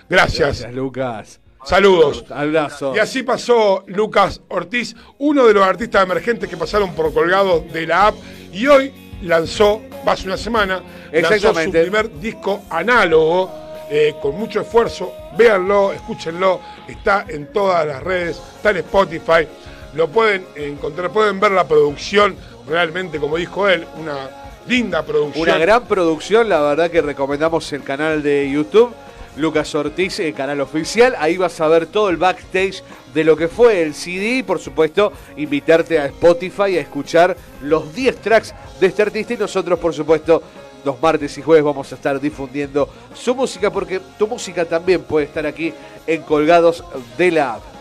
[0.10, 0.40] Gracias.
[0.60, 1.40] Gracias, Lucas.
[1.66, 2.24] Saludos.
[2.30, 2.96] Abrazo.
[2.96, 7.86] Y así pasó Lucas Ortiz, uno de los artistas emergentes que pasaron por colgados de
[7.86, 8.16] la app
[8.54, 8.94] y hoy
[9.24, 10.82] lanzó, hace una semana,
[11.12, 13.52] lanzó su primer disco análogo
[13.92, 15.14] eh, con mucho esfuerzo.
[15.38, 19.46] Véanlo, escúchenlo, está en todas las redes, está en Spotify,
[19.94, 22.36] lo pueden encontrar, pueden ver la producción,
[22.68, 24.30] realmente como dijo él, una
[24.68, 25.50] linda producción.
[25.50, 28.94] Una gran producción, la verdad que recomendamos el canal de YouTube.
[29.38, 31.16] Lucas Ortiz, el canal oficial.
[31.18, 32.84] Ahí vas a ver todo el backstage
[33.14, 37.94] de lo que fue el CD y por supuesto invitarte a Spotify a escuchar los
[37.94, 40.44] 10 tracks de este artista y nosotros por supuesto
[40.84, 45.26] los martes y jueves vamos a estar difundiendo su música porque tu música también puede
[45.26, 45.74] estar aquí
[46.06, 46.84] en Colgados
[47.18, 47.79] de la App.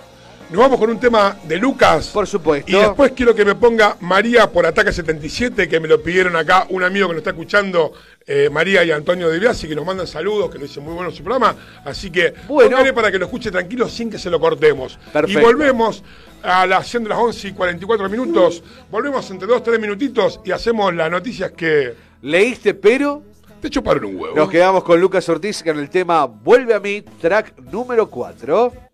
[0.50, 2.08] Nos vamos con un tema de Lucas.
[2.08, 2.70] Por supuesto.
[2.70, 6.66] Y después quiero que me ponga María por Ataque 77, que me lo pidieron acá
[6.70, 7.92] un amigo que nos está escuchando,
[8.26, 11.10] eh, María y Antonio de Biasi, que nos mandan saludos, que nos dicen muy bueno
[11.10, 11.54] su programa.
[11.84, 12.78] Así que Bueno.
[12.94, 14.98] para que lo escuche tranquilo sin que se lo cortemos.
[15.12, 15.38] Perfecto.
[15.38, 16.02] Y volvemos
[16.42, 18.62] a las siendo las 11 y 44 minutos.
[18.90, 23.22] Volvemos entre 2, 3 minutitos y hacemos las noticias que Leíste, pero
[23.60, 24.34] te chuparon un huevo.
[24.34, 28.87] nos quedamos con Lucas Ortiz con el tema Vuelve a mí, track número 4.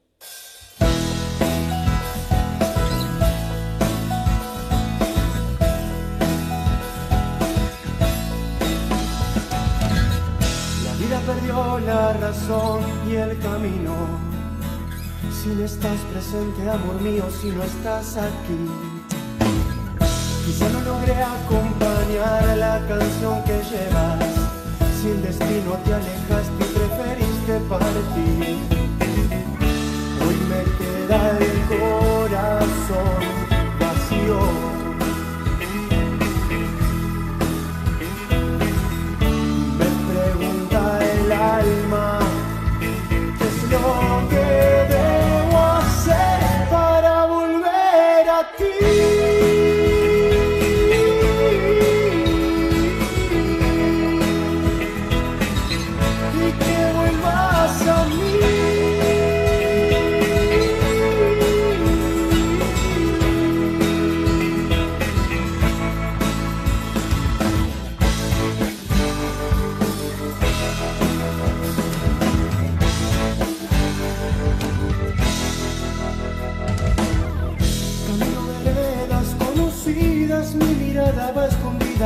[11.86, 13.94] La razón y el camino.
[15.30, 18.60] Si no estás presente, amor mío, si no estás aquí.
[20.46, 24.24] Quizá no logré acompañar la canción que llevas.
[25.00, 28.58] Si el destino te alejaste y preferiste partir.
[30.22, 33.20] Hoy me queda el corazón
[33.80, 34.63] vacío.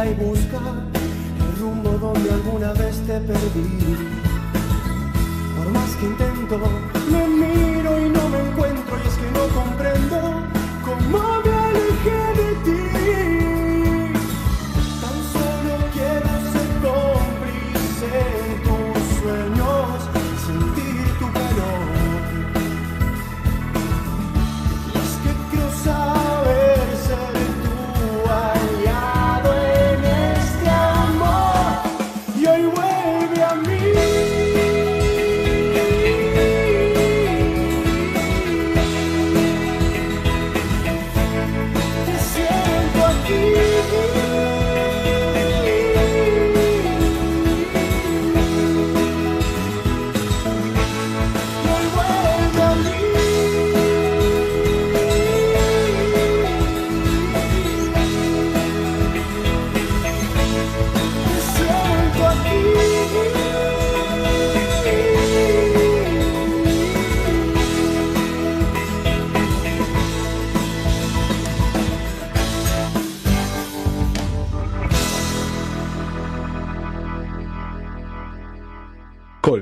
[0.06, 0.58] Y busca
[1.40, 3.96] el rumbo donde alguna vez te perdí.
[5.56, 6.97] Por más que intento,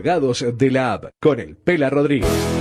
[0.06, 2.55] De la App con el Pela Rodríguez.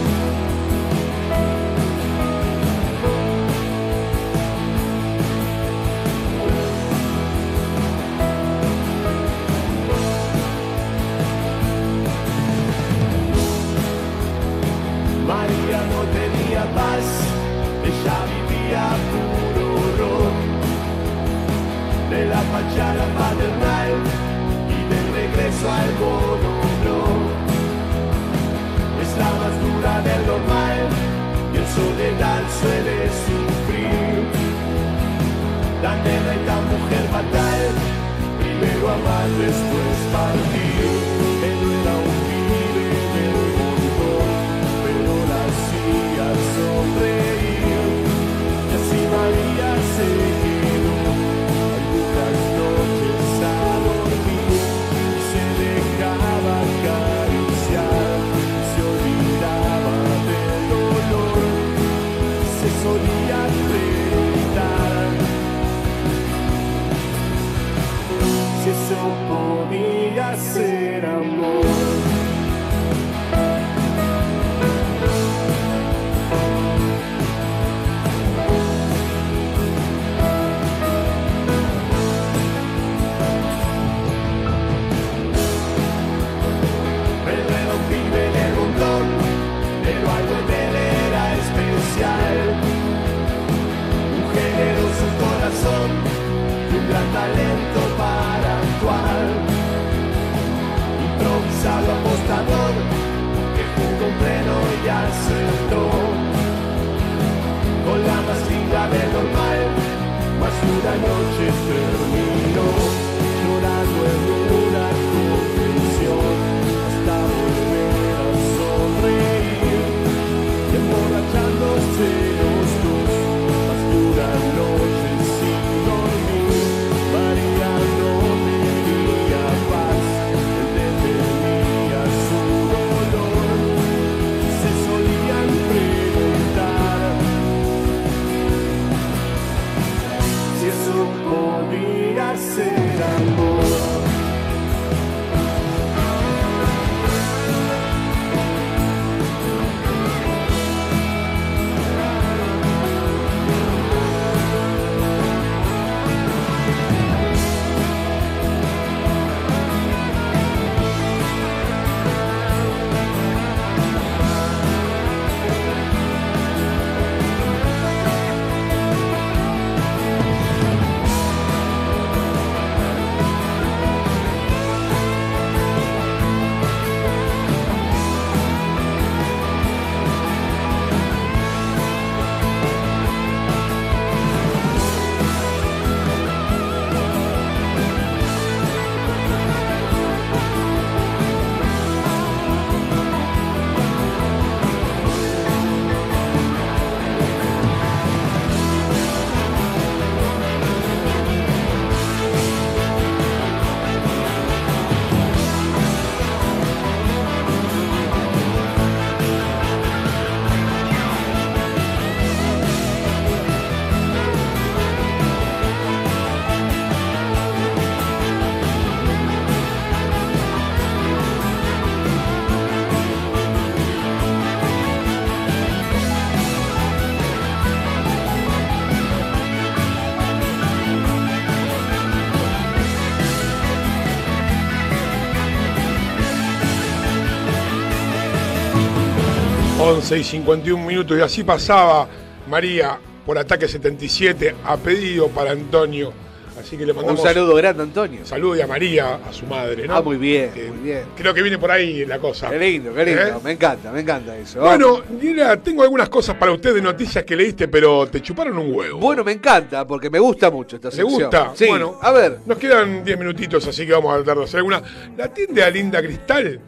[239.96, 240.40] 11 y
[240.76, 242.06] minutos y así pasaba
[242.50, 246.12] María por ataque 77 a pedido para Antonio.
[246.60, 248.26] Así que le mandamos un saludo grande, Antonio.
[248.26, 249.96] Saludo y a María, a su madre, ¿no?
[249.96, 251.04] Ah, muy bien, muy bien.
[251.16, 252.50] Creo que viene por ahí la cosa.
[252.50, 253.22] Qué lindo, qué lindo.
[253.22, 253.34] ¿Eh?
[253.42, 254.60] Me encanta, me encanta eso.
[254.60, 258.76] Bueno, mira, tengo algunas cosas para usted de noticias que leíste, pero te chuparon un
[258.76, 259.00] huevo.
[259.00, 261.08] Bueno, me encanta, porque me gusta mucho esta sección.
[261.08, 261.52] ¿Te gusta?
[261.56, 261.68] Sí.
[261.68, 262.40] Bueno, a ver.
[262.46, 264.82] Nos quedan 10 minutitos, así que vamos a tratar de hacer alguna.
[265.16, 266.60] La tienda Linda Cristal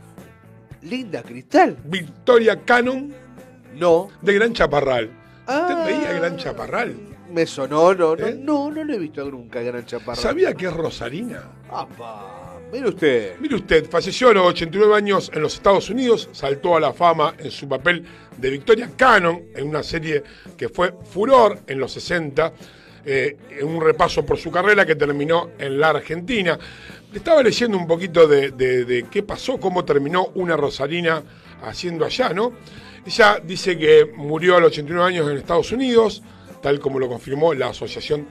[0.81, 1.77] ¿Linda Cristal?
[1.85, 3.13] Victoria Cannon.
[3.75, 4.09] No.
[4.21, 5.09] De Gran Chaparral.
[5.47, 5.67] Ah.
[5.69, 6.95] ¿Usted veía Gran Chaparral?
[7.31, 8.37] Me sonó, no, no, ¿Eh?
[8.39, 10.17] no, no lo he visto nunca, Gran Chaparral.
[10.17, 11.43] ¿Sabía que es Rosarina?
[11.69, 12.47] ¡Apa!
[12.71, 13.39] Mire usted.
[13.39, 17.33] Mire usted, falleció a los 89 años en los Estados Unidos, saltó a la fama
[17.37, 18.03] en su papel
[18.37, 20.23] de Victoria Cannon en una serie
[20.57, 22.53] que fue furor en los 60,
[23.05, 26.59] eh, en un repaso por su carrera que terminó en la Argentina.
[27.13, 31.23] Estaba leyendo un poquito de, de- de qué pasó, cómo terminó una Rosalina
[31.63, 32.53] haciendo allá, ¿no?
[33.05, 36.21] Ella dice que murió a los 89 años en Estados Unidos,
[36.61, 38.27] tal como lo confirmó la Asociación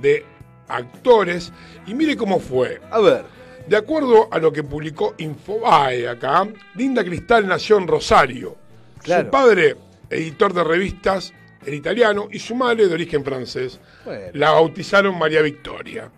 [0.00, 0.24] de
[0.68, 1.52] Actores.
[1.86, 2.80] Y mire cómo fue.
[2.90, 3.24] A ver.
[3.66, 8.56] De acuerdo a lo que publicó Infobae acá, Linda Cristal nació en Rosario.
[9.02, 9.24] Claro.
[9.24, 9.76] Su padre,
[10.08, 11.32] editor de revistas,
[11.66, 13.78] era italiano, y su madre, de origen francés.
[14.04, 14.26] Bueno.
[14.34, 16.10] La bautizaron María Victoria.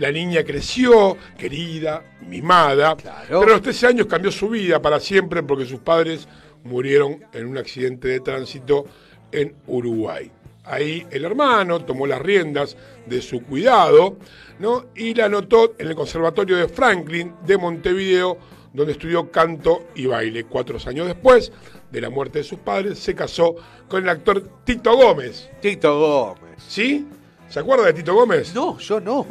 [0.00, 5.42] La niña creció, querida, mimada, pero a los 13 años cambió su vida para siempre
[5.42, 6.26] porque sus padres
[6.64, 8.86] murieron en un accidente de tránsito
[9.30, 10.32] en Uruguay.
[10.64, 14.16] Ahí el hermano tomó las riendas de su cuidado
[14.58, 14.86] ¿no?
[14.96, 18.38] y la anotó en el Conservatorio de Franklin de Montevideo,
[18.72, 20.44] donde estudió canto y baile.
[20.44, 21.52] Cuatro años después
[21.90, 23.54] de la muerte de sus padres, se casó
[23.86, 25.50] con el actor Tito Gómez.
[25.60, 26.54] Tito Gómez.
[26.66, 27.06] ¿Sí?
[27.50, 28.54] ¿Se acuerda de Tito Gómez?
[28.54, 29.26] No, yo no.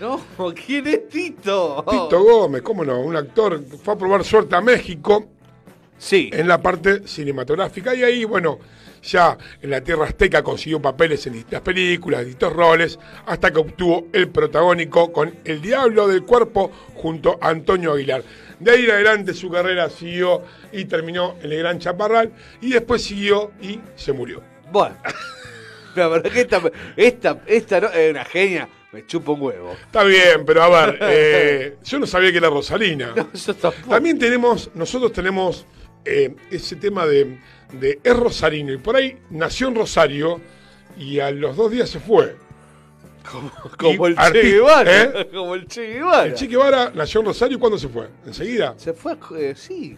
[0.00, 0.18] No,
[0.54, 1.84] ¿quién es Tito?
[1.88, 3.00] Tito Gómez, ¿cómo no?
[3.00, 5.28] Un actor que fue a probar suerte a México.
[5.98, 6.30] Sí.
[6.32, 7.94] En la parte cinematográfica.
[7.94, 8.58] Y ahí, bueno,
[9.02, 14.06] ya en la tierra azteca consiguió papeles en distintas películas, distintos roles, hasta que obtuvo
[14.14, 18.22] el protagónico con El Diablo del Cuerpo junto a Antonio Aguilar.
[18.58, 22.32] De ahí en adelante su carrera siguió y terminó en el Gran Chaparral.
[22.62, 24.42] Y después siguió y se murió.
[24.72, 24.96] Bueno.
[25.94, 26.62] La verdad que esta,
[26.96, 28.68] esta, esta no, es una genia.
[28.92, 29.72] Me chupa un huevo.
[29.86, 33.14] Está bien, pero a ver, eh, yo no sabía que era Rosalina.
[33.14, 33.88] Yo tampoco.
[33.90, 35.64] También tenemos, nosotros tenemos
[36.04, 37.38] eh, ese tema de,
[37.72, 40.40] de es Rosarino y por ahí nació en Rosario
[40.98, 42.34] y a los dos días se fue.
[43.78, 45.02] Como el Che arti- Guevara.
[45.02, 45.28] ¿eh?
[45.32, 46.24] Como el Che Guevara.
[46.24, 48.08] El Che Guevara nació en Rosario y ¿cuándo se fue?
[48.26, 48.74] ¿Enseguida?
[48.76, 49.96] Se fue, eh, sí.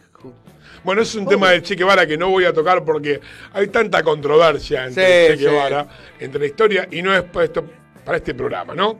[0.85, 3.21] Bueno, es un tema del Che Guevara que no voy a tocar porque
[3.53, 5.49] hay tanta controversia entre Sí, el Che sí.
[5.51, 5.89] Guevara,
[6.21, 7.65] entre la historia y no es esto-
[8.05, 8.99] para este programa, ¿no?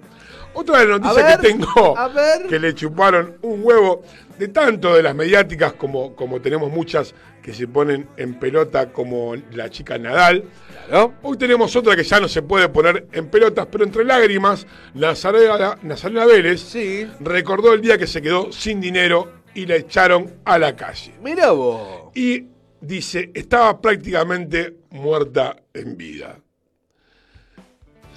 [0.55, 2.47] Otra de las noticias ver, que tengo a ver.
[2.47, 4.03] que le chuparon un huevo
[4.39, 9.35] de tanto de las mediáticas como, como tenemos muchas que se ponen en pelota como
[9.53, 10.45] la chica Nadal.
[11.23, 15.79] Hoy tenemos otra que ya no se puede poner en pelotas, pero entre lágrimas, Nazarena,
[15.83, 16.75] Nazarena Vélez
[17.21, 21.15] recordó el día que se quedó sin dinero y la echaron a la calle.
[21.23, 22.11] Mira vos.
[22.15, 22.47] Y
[22.81, 26.42] dice, estaba prácticamente muerta en vida.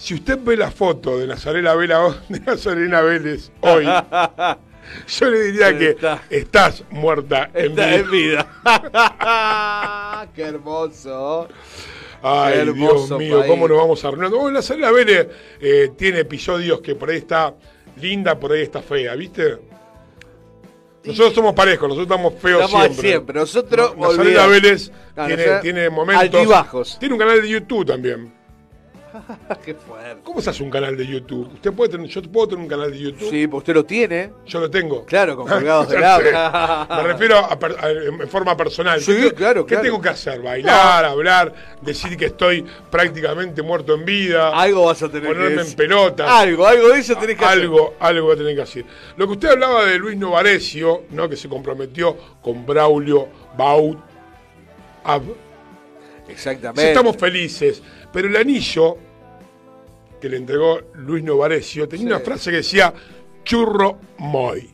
[0.05, 3.85] Si usted ve la foto de Nazarena, Vela, de Nazarena Vélez hoy,
[5.07, 5.97] yo le diría que
[6.29, 7.95] estás muerta en Está vida.
[7.97, 8.47] en vida.
[10.35, 11.47] Qué hermoso.
[12.21, 13.49] Ay, Qué hermoso Dios mío, país.
[13.51, 14.37] cómo nos vamos arruinando.
[14.37, 15.27] Bueno, Nazarena Vélez
[15.59, 17.55] eh, tiene episodios que por ahí está
[17.99, 19.57] linda, por ahí está fea, ¿viste?
[21.03, 23.09] Nosotros somos parejos, nosotros estamos feos Estamos siempre.
[23.09, 23.39] siempre.
[23.39, 24.49] Nosotros, Nazarena olvidate.
[24.51, 26.23] Vélez No, tiene, Nazarena- tiene momentos.
[26.25, 26.99] Altibajos.
[26.99, 28.44] Tiene un canal de YouTube también.
[29.65, 30.21] Qué fuerte.
[30.23, 31.53] ¿Cómo se hace un canal de YouTube?
[31.53, 33.29] ¿Usted puede tener, yo puedo tener un canal de YouTube?
[33.29, 34.31] Sí, pues usted lo tiene.
[34.45, 35.05] Yo lo tengo.
[35.05, 36.23] Claro, con colgados de lado.
[37.03, 38.99] Me refiero a, per- a- en forma personal.
[39.01, 39.83] Sí, ¿Qué, claro, ¿Qué claro.
[39.83, 40.41] tengo que hacer?
[40.41, 44.49] ¿Bailar, hablar, decir que estoy prácticamente muerto en vida?
[44.49, 45.75] Algo vas a tener que Ponerme en decir.
[45.77, 46.29] pelotas.
[46.29, 47.59] Algo, algo de eso tenés que hacer.
[47.61, 48.85] algo, algo va a tener que hacer.
[49.17, 51.29] Lo que usted hablaba de Luis Novarecio, ¿no?
[51.29, 53.27] que se comprometió con Braulio
[53.57, 53.97] Baut.
[55.03, 55.21] Ab.
[56.27, 56.81] Exactamente.
[56.81, 57.83] Sí, estamos felices.
[58.11, 58.97] Pero el anillo
[60.19, 62.13] que le entregó Luis Novarecio tenía Sí.
[62.13, 62.93] una frase que decía
[63.43, 64.69] churro moi.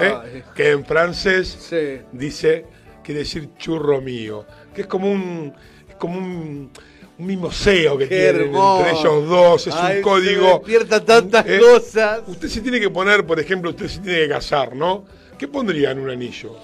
[0.00, 0.42] ¿eh?
[0.54, 2.00] Que en francés Sí.
[2.12, 2.64] dice,
[3.02, 4.44] quiere decir churro mío.
[4.74, 5.52] Que es como un,
[5.88, 6.70] es como un,
[7.18, 9.66] un mimoseo que tienen entre ellos dos.
[9.66, 10.46] Es Ay, un se código.
[10.58, 11.58] despierta tantas ¿eh?
[11.60, 12.22] cosas.
[12.26, 15.04] Usted se tiene que poner, por ejemplo, usted se tiene que casar, ¿no?
[15.38, 16.56] ¿Qué pondría en un anillo?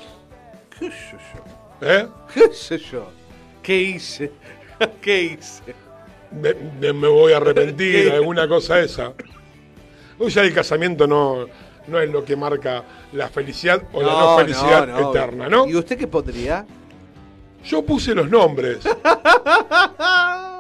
[0.78, 1.86] ¿Qué sé yo?
[1.88, 2.08] ¿Eh?
[2.34, 3.10] ¿Qué sé yo?
[3.62, 4.30] ¿Qué hice?
[5.02, 5.74] ¿Qué hice?
[6.32, 9.12] Me, me- me voy a arrepentir, alguna cosa esa.
[10.18, 11.46] Hoy ya el casamiento no,
[11.86, 15.10] no es lo que marca la felicidad o la no felicidad no, no.
[15.10, 15.66] eterna, ¿no?
[15.66, 16.66] ¿Y usted qué pondría?
[17.64, 18.78] Yo puse los nombres.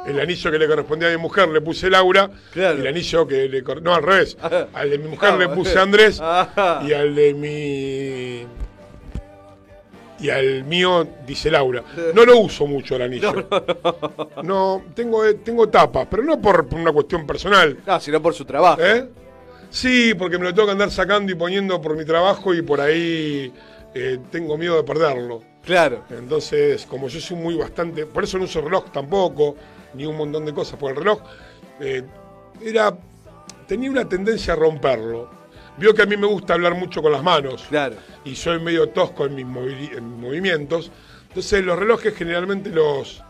[0.06, 2.30] El anillo que le correspondía a mi mujer le puse Laura.
[2.54, 4.36] Y el anillo que le No, al revés.
[4.72, 6.18] Al de mi mujer Ah, le puse Andrés.
[6.22, 6.82] Ah.
[6.86, 8.46] Y al de mi.
[10.20, 11.82] Y al mío dice Laura.
[12.14, 13.48] No lo uso mucho el anillo.
[14.42, 17.78] No, tengo, eh, tengo tapas, pero no por, por una cuestión personal.
[17.86, 18.82] No, sino por su trabajo.
[18.82, 19.08] ¿Eh?
[19.70, 22.80] Sí, porque me lo tengo que andar sacando y poniendo por mi trabajo y por
[22.80, 23.52] ahí
[23.94, 25.42] eh, tengo miedo de perderlo.
[25.64, 26.04] Claro.
[26.10, 29.56] Entonces, como yo soy muy bastante, por eso no uso reloj tampoco,
[29.94, 31.20] ni un montón de cosas por el reloj,
[31.80, 32.02] eh,
[32.62, 32.96] era,
[33.66, 35.39] tenía una tendencia a romperlo.
[35.80, 37.64] Vio que a mí me gusta hablar mucho con las manos.
[37.68, 37.96] Claro.
[38.24, 40.90] Y soy medio tosco en mis, movi- en mis movimientos.
[41.28, 43.22] Entonces los relojes generalmente los,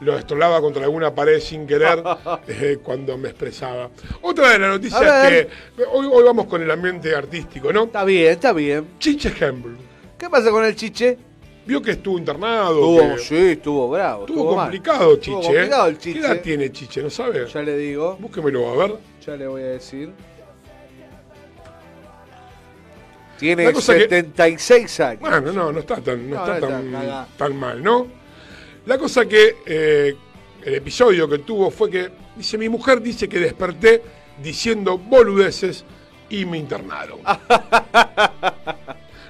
[0.00, 2.02] lo destrolaba contra alguna pared sin querer
[2.48, 3.90] eh, cuando me expresaba.
[4.22, 5.48] Otra de las noticias A que
[5.92, 7.84] hoy, hoy vamos con el ambiente artístico, ¿no?
[7.84, 8.86] Está bien, está bien.
[9.00, 9.76] Chiche Hempel.
[10.16, 11.18] ¿Qué pasa con el chiche?
[11.66, 12.74] Vio que estuvo internado.
[12.98, 14.20] Estuvo, que- sí, estuvo bravo.
[14.26, 15.52] Estuvo estuvo complicado, Estuvo Chiche.
[15.52, 15.56] ¿eh?
[15.56, 16.20] complicado el Chiche.
[16.20, 17.02] ¿Qué edad tiene Chiche?
[17.02, 17.46] ¿No sabe?
[17.52, 18.16] Ya le digo.
[18.20, 18.96] Búsquemelo, a ver.
[19.26, 20.12] Ya le voy a decir.
[23.38, 25.20] Tiene La cosa que- 76 años.
[25.20, 28.06] Bueno, no, no está tan, no No, está no tan mal, ¿no?
[28.86, 30.14] La cosa que eh,
[30.64, 34.02] el episodio que tuvo fue que, dice, mi mujer dice que desperté
[34.42, 35.84] diciendo boludeces
[36.30, 37.18] y me internaron.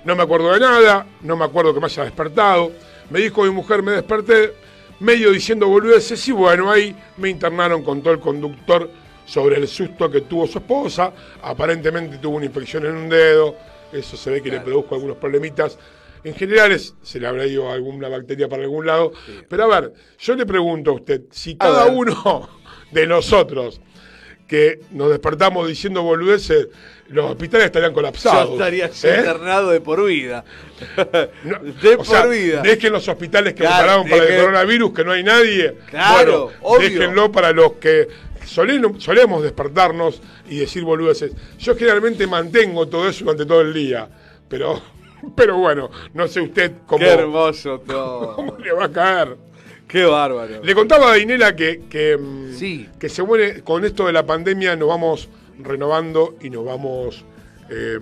[0.04, 2.70] No me acuerdo de nada, no me acuerdo que me haya despertado.
[3.10, 4.52] Me dijo mi mujer, me desperté
[5.00, 8.88] medio diciendo boludeces y bueno, ahí me internaron con todo el conductor
[9.24, 11.12] sobre el susto que tuvo su esposa.
[11.42, 13.56] Aparentemente tuvo una infección en un dedo,
[13.92, 15.78] eso se ve que le produjo algunos problemitas.
[16.24, 19.12] En general es- se le habrá ido alguna bacteria para algún lado.
[19.48, 22.48] Pero a ver, yo le pregunto a usted, si cada uno
[22.90, 23.80] de nosotros
[24.48, 26.68] que nos despertamos diciendo boludeces,
[27.08, 28.48] los hospitales estarían colapsados.
[28.50, 29.18] Yo estaría ¿eh?
[29.18, 30.44] internado de por vida.
[31.44, 32.62] No, de por sea, vida.
[32.62, 35.74] Dejen los hospitales que Claro, prepararon para el coronavirus, que no hay nadie.
[35.90, 36.88] Claro, bueno, obvio.
[36.90, 38.06] déjenlo para los que
[38.46, 41.32] soleno- solemos despertarnos y decir boludeces.
[41.58, 44.08] Yo generalmente mantengo todo eso durante todo el día,
[44.48, 44.80] pero,
[45.36, 48.32] pero bueno, no sé usted cómo, Qué hermoso todo.
[48.36, 49.36] cómo le va a caer.
[49.88, 50.64] Qué bárbaro.
[50.64, 54.74] Le contaba a Dinela que, que, mm, que se muere con esto de la pandemia,
[54.74, 55.28] nos vamos
[55.60, 57.24] renovando y nos vamos,
[57.70, 57.98] eh,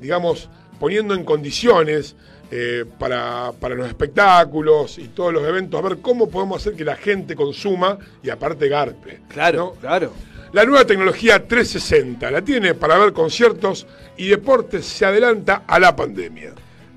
[0.00, 0.48] digamos,
[0.80, 2.16] poniendo en condiciones
[2.50, 6.84] eh, para, para los espectáculos y todos los eventos, a ver cómo podemos hacer que
[6.84, 9.20] la gente consuma y aparte garpe.
[9.28, 10.12] Claro, claro.
[10.52, 15.96] La nueva tecnología 360 la tiene para ver conciertos y deportes, se adelanta a la
[15.96, 16.52] pandemia.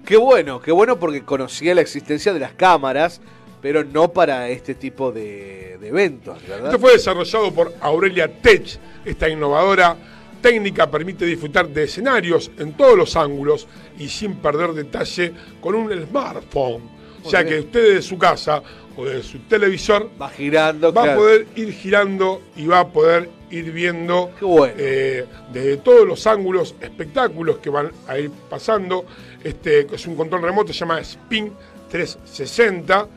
[0.05, 3.19] Qué bueno, qué bueno porque conocía la existencia de las cámaras,
[3.61, 6.67] pero no para este tipo de, de eventos, ¿verdad?
[6.67, 8.79] Esto fue desarrollado por Aurelia Tech.
[9.03, 9.97] Esta innovadora
[10.41, 13.67] técnica permite disfrutar de escenarios en todos los ángulos
[13.99, 16.97] y sin perder detalle con un smartphone.
[17.23, 18.61] O sea que usted de su casa
[18.95, 23.29] o de su televisor Va girando, va a poder ir girando y va a poder
[23.51, 24.73] ir viendo bueno.
[24.77, 29.05] eh, desde todos los ángulos espectáculos que van a ir pasando.
[29.43, 31.51] Este es un control remoto, se llama Spin
[31.89, 33.07] 360.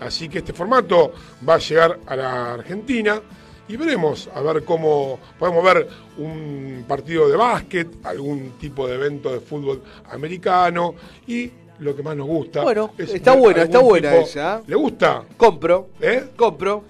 [0.00, 1.12] Así que este formato
[1.46, 3.20] va a llegar a la Argentina
[3.68, 5.88] y veremos a ver cómo podemos ver
[6.18, 10.94] un partido de básquet, algún tipo de evento de fútbol americano
[11.26, 11.50] y
[11.80, 12.62] lo que más nos gusta.
[12.62, 14.62] Bueno, es está buena, está buena tipo- esa.
[14.66, 15.24] ¿Le gusta?
[15.36, 16.30] Compro, ¿Eh?
[16.36, 16.82] compro.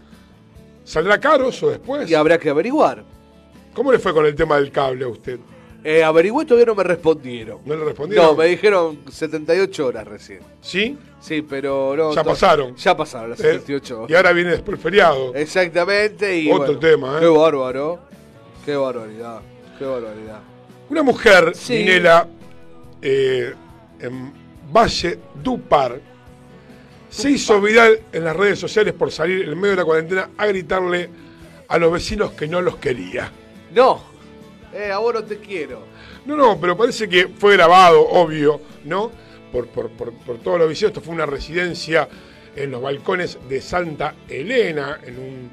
[0.84, 2.08] ¿Saldrá caro eso después?
[2.08, 3.04] Y habrá que averiguar.
[3.74, 5.38] ¿Cómo le fue con el tema del cable a usted?
[5.90, 7.60] Eh, averigué, todavía no me respondieron.
[7.64, 8.26] ¿No le respondieron?
[8.26, 10.40] No, me dijeron 78 horas recién.
[10.60, 10.98] ¿Sí?
[11.18, 12.14] Sí, pero no.
[12.14, 12.76] Ya pasaron.
[12.76, 13.44] Ya pasaron las ¿Eh?
[13.44, 14.10] 78 horas.
[14.10, 15.34] Y ahora viene después el feriado.
[15.34, 16.40] Exactamente.
[16.40, 17.20] Y Otro bueno, tema, ¿eh?
[17.20, 18.00] Qué bárbaro.
[18.66, 19.40] Qué barbaridad.
[19.78, 20.40] Qué barbaridad.
[20.90, 21.78] Una mujer, Sí.
[21.78, 22.28] Ninela,
[23.00, 23.54] eh,
[24.00, 24.30] en
[24.70, 25.98] Valle Dupar,
[27.08, 30.46] se hizo viral en las redes sociales por salir en medio de la cuarentena a
[30.48, 31.08] gritarle
[31.66, 33.32] a los vecinos que no los quería.
[33.74, 34.07] No.
[34.72, 35.84] Eh, no te quiero.
[36.26, 39.10] No, no, pero parece que fue grabado, obvio, ¿no?
[39.52, 40.90] Por, por, por, por todos los vecinos.
[40.90, 42.08] Esto fue una residencia
[42.54, 45.50] en los balcones de Santa Elena, en un,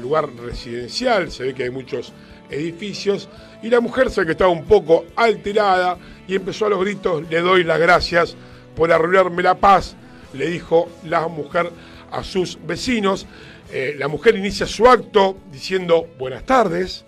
[0.00, 1.30] lugar residencial.
[1.30, 2.12] Se ve que hay muchos
[2.50, 3.28] edificios.
[3.62, 7.40] Y la mujer se que estaba un poco alterada y empezó a los gritos: Le
[7.40, 8.36] doy las gracias
[8.74, 9.94] por arruinarme la paz,
[10.32, 11.70] le dijo la mujer
[12.10, 13.26] a sus vecinos.
[13.72, 17.04] Eh, la mujer inicia su acto diciendo buenas tardes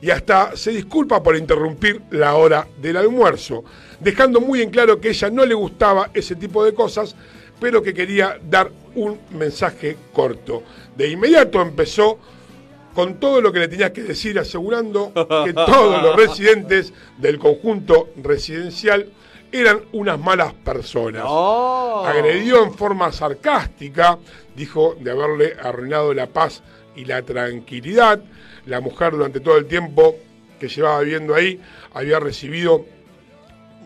[0.00, 3.64] y hasta se disculpa por interrumpir la hora del almuerzo,
[4.00, 7.16] dejando muy en claro que ella no le gustaba ese tipo de cosas,
[7.58, 10.62] pero que quería dar un mensaje corto.
[10.96, 12.18] De inmediato empezó
[12.94, 15.12] con todo lo que le tenía que decir, asegurando
[15.44, 19.10] que todos los residentes del conjunto residencial
[19.52, 21.24] eran unas malas personas.
[22.06, 24.18] Agredió en forma sarcástica,
[24.54, 26.62] dijo de haberle arruinado la paz
[26.94, 28.20] y la tranquilidad.
[28.66, 30.16] La mujer durante todo el tiempo
[30.60, 31.60] que llevaba viviendo ahí
[31.94, 32.84] había recibido,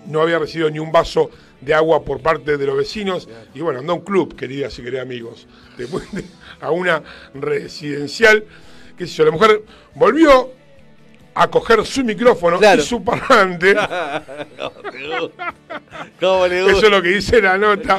[0.07, 1.31] no había recibido ni un vaso
[1.61, 3.29] de agua por parte de los vecinos.
[3.55, 5.47] Y bueno, andó a un club, queridas y queridos amigos.
[5.77, 6.25] Después de-
[6.61, 7.03] a una
[7.35, 8.45] residencial,
[8.97, 9.63] qué sé yo, la mujer
[9.95, 10.53] volvió
[11.35, 13.75] a coger su micrófono y su parlante.
[16.21, 16.77] ¿Cómo le gusta?
[16.79, 17.97] Eso es lo que dice la nota.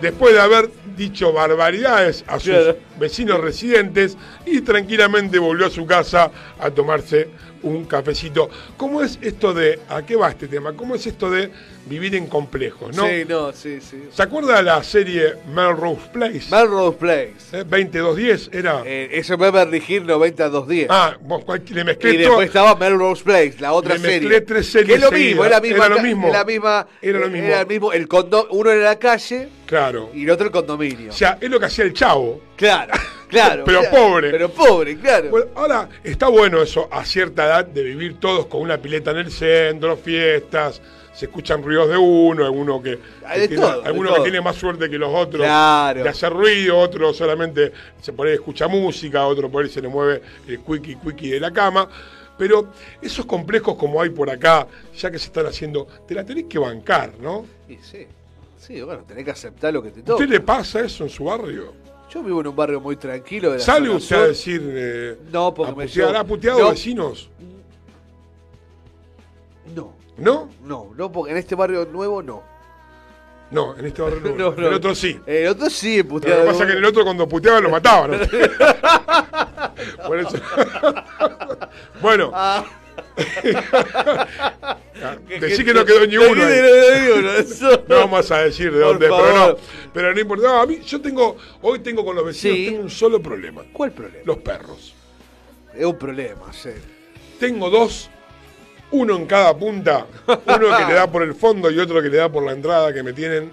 [0.00, 0.70] Después de haber
[1.00, 2.76] dicho barbaridades a sus Claro.
[2.98, 7.30] vecinos residentes y tranquilamente volvió a su casa a tomarse
[7.62, 8.48] un cafecito.
[8.76, 10.72] ¿Cómo es esto de, a qué va este tema?
[10.74, 11.50] ¿Cómo es esto de
[11.86, 13.06] vivir en complejos, no?
[13.06, 14.04] Sí, no, sí, sí.
[14.12, 16.42] ¿Se acuerda la serie Melrose Place?
[16.50, 17.34] Melrose Place.
[17.52, 18.82] Eh, 20210 era.
[18.84, 20.86] Eh, eso es Beverly Hills 90210.
[20.90, 22.26] ah, vos, le mezclé y todo.
[22.28, 24.20] después estaba Melrose Place, la otra Le serie.
[24.20, 25.86] mezclé tres Que series es lo mismo, era misma.
[25.86, 26.28] Era lo mismo.
[26.28, 27.46] Era, misma, Era lo eh, mismo.
[27.48, 27.92] Era el mismo.
[27.92, 30.10] El condo, uno era la calle Claro.
[30.14, 31.10] y el otro el condominio.
[31.10, 32.40] O sea, es lo que hacía el chavo.
[32.56, 32.92] Claro,
[33.30, 33.64] claro.
[33.64, 33.96] Pero claro.
[33.96, 34.30] pobre.
[34.30, 35.30] Pero pobre, claro.
[35.30, 39.18] Bueno, ahora está bueno eso a cierta edad de vivir todos con una pileta en
[39.18, 40.80] el centro, fiestas,
[41.12, 42.98] se escuchan ruidos de uno, alguno que,
[43.32, 46.02] que de tiene, todo, alguno que tiene más suerte que los otros Claro.
[46.02, 49.88] de hacer ruido, otro solamente se por ahí escucha música, otro por ahí se le
[49.88, 51.88] mueve el quickie quickie de la cama.
[52.38, 52.68] Pero
[53.02, 54.66] esos complejos como hay por acá,
[54.96, 57.44] ya que se están haciendo, te la tenés que bancar, ¿no?
[57.68, 58.06] Sí, sí.
[58.58, 60.22] Sí, bueno, tenés que aceptar lo que te ¿A toca.
[60.22, 61.74] usted le pasa eso en su barrio?
[62.12, 63.52] Yo vivo en un barrio muy tranquilo.
[63.52, 66.70] De la ¿Sale usted a decir eh, No, porque me yo- ¿Ha puteado no.
[66.70, 67.30] vecinos?
[69.74, 70.48] No, ¿No?
[70.64, 72.42] no, no, porque en este barrio nuevo no.
[73.52, 74.50] No, en este barrio no.
[74.50, 74.68] No, no.
[74.68, 75.18] El otro sí.
[75.26, 76.46] El otro sí, Lo que puteado.
[76.46, 78.10] pasa es que en el otro cuando puteaban lo mataban.
[80.06, 80.36] Por eso.
[82.02, 82.30] bueno.
[82.34, 82.64] Ah.
[85.40, 86.42] Decí que no quedó ni uno.
[87.88, 89.56] No vamos a decir de dónde, pero no.
[89.92, 90.44] Pero no importa.
[90.48, 92.66] No, a mí, yo tengo, hoy tengo con los vecinos, Sí.
[92.66, 93.62] tengo un solo problema.
[93.72, 94.22] ¿Cuál problema?
[94.24, 94.94] Los perros.
[95.74, 96.70] Es un problema, sí.
[97.38, 98.10] Tengo dos,
[98.90, 102.18] uno en cada punta, uno que le da por el fondo y otro que le
[102.18, 103.50] da por la entrada, que me tienen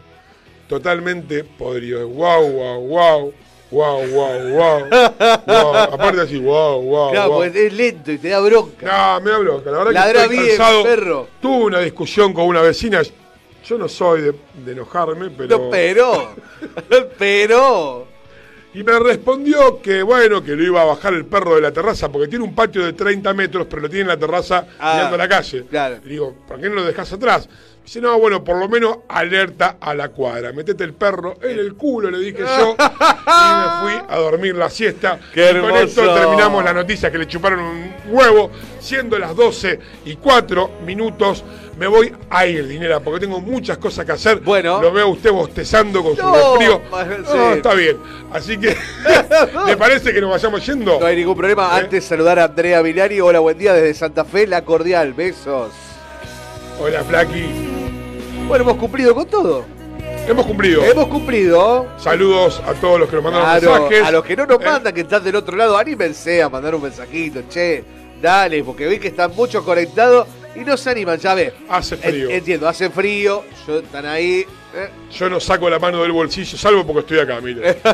[0.68, 2.08] totalmente podrido.
[2.08, 3.34] Wow, wow, wow.
[3.70, 4.80] Wow, wow, wow.
[5.46, 5.76] wow.
[5.92, 7.12] Aparte así, wow, wow.
[7.12, 7.44] Claro, wow.
[7.44, 9.18] porque es lento y te da bronca.
[9.18, 9.72] No, me da bronca.
[9.72, 10.84] La verdad Ladra que estoy bien, cansado.
[10.84, 11.28] perro.
[11.42, 13.02] Tuve una discusión con una vecina.
[13.66, 14.34] Yo no soy de,
[14.66, 15.58] de enojarme, pero...
[15.58, 16.36] No, pero.
[17.18, 18.08] pero.
[18.74, 22.10] Y me respondió que, bueno, que lo iba a bajar el perro de la terraza,
[22.12, 25.16] porque tiene un patio de 30 metros, pero lo tiene en la terraza Ah, mirando
[25.16, 25.66] a la calle.
[25.70, 25.98] claro.
[26.04, 27.50] Le digo, ¿por qué no lo dejas atrás?
[27.88, 30.52] Dice, no, bueno, por lo menos alerta a la cuadra.
[30.52, 32.76] Metete el perro en el culo, le dije yo.
[32.78, 35.18] y me fui a dormir la siesta.
[35.34, 38.52] ¡Qué y con esto terminamos la noticia que le chuparon un huevo.
[38.82, 41.46] Siendo las 12 y 4 minutos,
[41.80, 44.42] me voy a ir, dinera, porque tengo muchas cosas que hacer.
[44.42, 44.82] Bueno.
[44.82, 46.82] Lo veo a usted bostezando con su resfrío.
[46.92, 47.38] ma- No, sí.
[47.56, 47.96] está bien.
[48.34, 48.76] Así que,
[49.66, 51.00] ¿le parece que nos vayamos yendo?
[51.00, 51.68] No hay ningún problema.
[51.78, 51.84] ¿Eh?
[51.84, 53.22] Antes saludar a Andrea Vilari.
[53.22, 54.46] Hola, buen día desde Santa Fe.
[54.46, 55.14] La cordial.
[55.14, 55.72] Besos.
[56.82, 57.77] Hola, Flaqui.
[58.48, 59.66] Bueno, hemos cumplido con todo.
[60.28, 60.84] Hemos cumplido.
[60.84, 61.88] Hemos cumplido.
[61.98, 64.04] Saludos a todos los que nos mandaron Claro, mensajes.
[64.08, 66.76] a los que no nos Eh, mandan, que están del otro lado, anímense a mandar
[66.76, 67.84] un mensajito, che,
[68.22, 71.54] dale, porque vi que están muchos conectados y no se animan, ya ves.
[71.70, 72.30] Hace frío.
[72.30, 74.46] En- entiendo, hace frío, yo, están ahí.
[74.78, 77.78] Eh, Yo no saco la mano del bolsillo, salvo porque estoy acá, mire.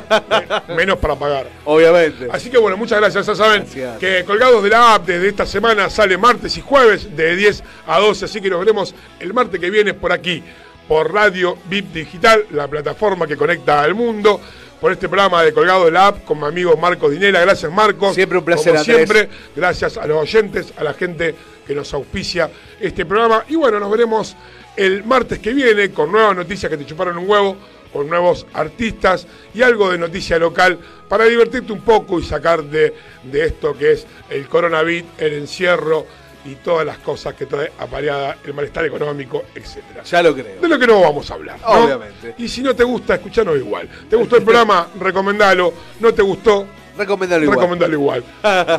[0.69, 1.47] Eh, Menos para pagar.
[1.65, 2.27] Obviamente.
[2.31, 3.25] Así que bueno, muchas gracias.
[3.25, 3.97] Ya saben Gracias.
[3.99, 7.99] que Colgados de la App desde esta semana sale martes y jueves de 10 a
[7.99, 8.25] 12.
[8.25, 10.43] Así que nos veremos el martes que viene por aquí,
[10.87, 14.39] por Radio VIP Digital, la plataforma que conecta al mundo.
[14.81, 17.39] Por este programa de Colgados de la App con mi amigo Marcos Dinela.
[17.39, 18.15] Gracias, Marcos.
[18.15, 18.97] Siempre un placer, Como Andrés.
[18.97, 21.33] siempre, gracias a los oyentes, a la gente
[21.65, 22.49] que nos auspicia
[22.81, 23.45] este programa.
[23.47, 24.35] Y bueno, nos veremos
[24.75, 27.57] el martes que viene con nuevas noticias que te chuparon un huevo,
[27.91, 32.93] con nuevos artistas y algo de noticia local para divertirte un poco y sacar de,
[33.23, 36.05] de esto que es el coronavirus, el encierro
[36.45, 40.03] y todas las cosas que trae apareada el malestar económico, etcétera.
[40.03, 40.59] Ya lo creo.
[40.59, 41.59] De lo que no vamos a hablar.
[41.61, 41.67] ¿no?
[41.67, 42.35] Obviamente.
[42.37, 43.87] Y si no te gusta, escuchanos igual.
[44.09, 44.87] ¿Te gustó el programa?
[44.99, 45.73] Recomendalo.
[45.99, 46.67] ¿No te gustó?
[46.97, 47.57] Recomendalo igual.
[47.57, 48.23] Recomendalo igual.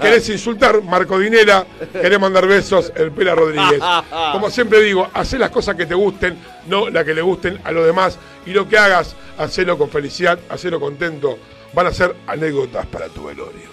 [0.01, 0.83] ¿Querés insultar?
[0.83, 1.67] Marco Dinera.
[1.93, 2.93] ¿Querés mandar besos?
[2.95, 3.81] El Pela Rodríguez.
[4.33, 7.73] Como siempre digo, hacé las cosas que te gusten, no las que le gusten a
[7.73, 8.19] los demás.
[8.47, 11.39] Y lo que hagas, hacelo con felicidad, hacelo contento.
[11.73, 13.69] Van a ser anécdotas para tu velorio.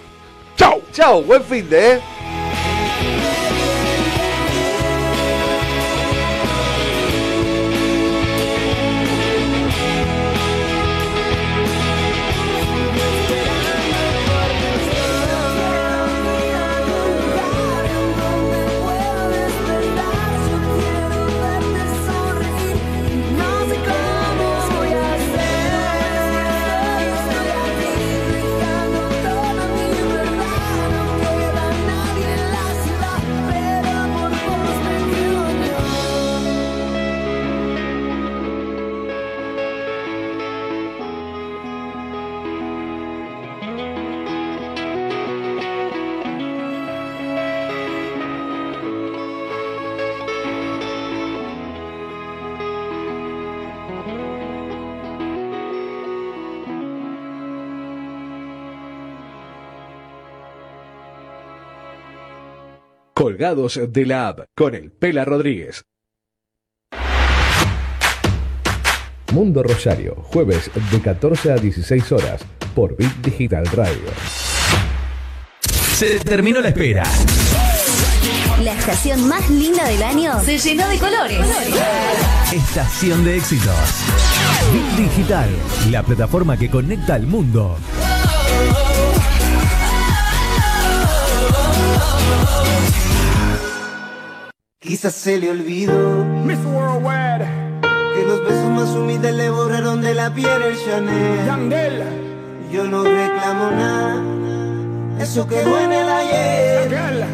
[0.56, 0.82] ¡Chao!
[0.92, 2.00] Chao, buen fin de, ¿eh?
[63.42, 65.82] De la App con el Pela Rodríguez.
[69.32, 72.42] Mundo Rosario, jueves de 14 a 16 horas
[72.72, 74.10] por Bit Digital Radio.
[75.96, 77.02] Se terminó la espera.
[78.62, 81.40] La estación más linda del año se llenó de colores.
[82.52, 83.74] Estación de éxitos.
[84.72, 85.50] Bit Digital,
[85.90, 87.76] la plataforma que conecta al mundo.
[94.82, 97.46] Quizás se le olvidó Miss Worldwide,
[98.14, 101.46] que los besos más humildes le borraron de la piel el Chanel.
[101.46, 102.02] Yandel,
[102.72, 104.22] Yo no reclamo nada,
[105.20, 107.24] eso quedó en el ayer.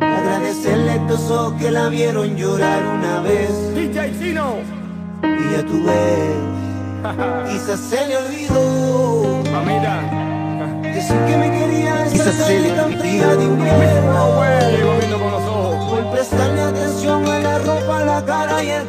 [0.00, 3.50] Agradecerle a estos ojos que la vieron llorar una vez.
[3.74, 4.54] DJ Chino,
[5.22, 9.42] Y ya tú ves, quizás se le olvidó.
[9.52, 10.00] mamita,
[10.82, 12.98] Decir que me quería Quizás se le olvidó.
[13.00, 14.26] fría de Miss invierno.
[14.30, 15.75] Worldwide, llegó viendo con los ojos.
[16.12, 18.86] Prestarle atención a la ropa, la cara y el cuerpo.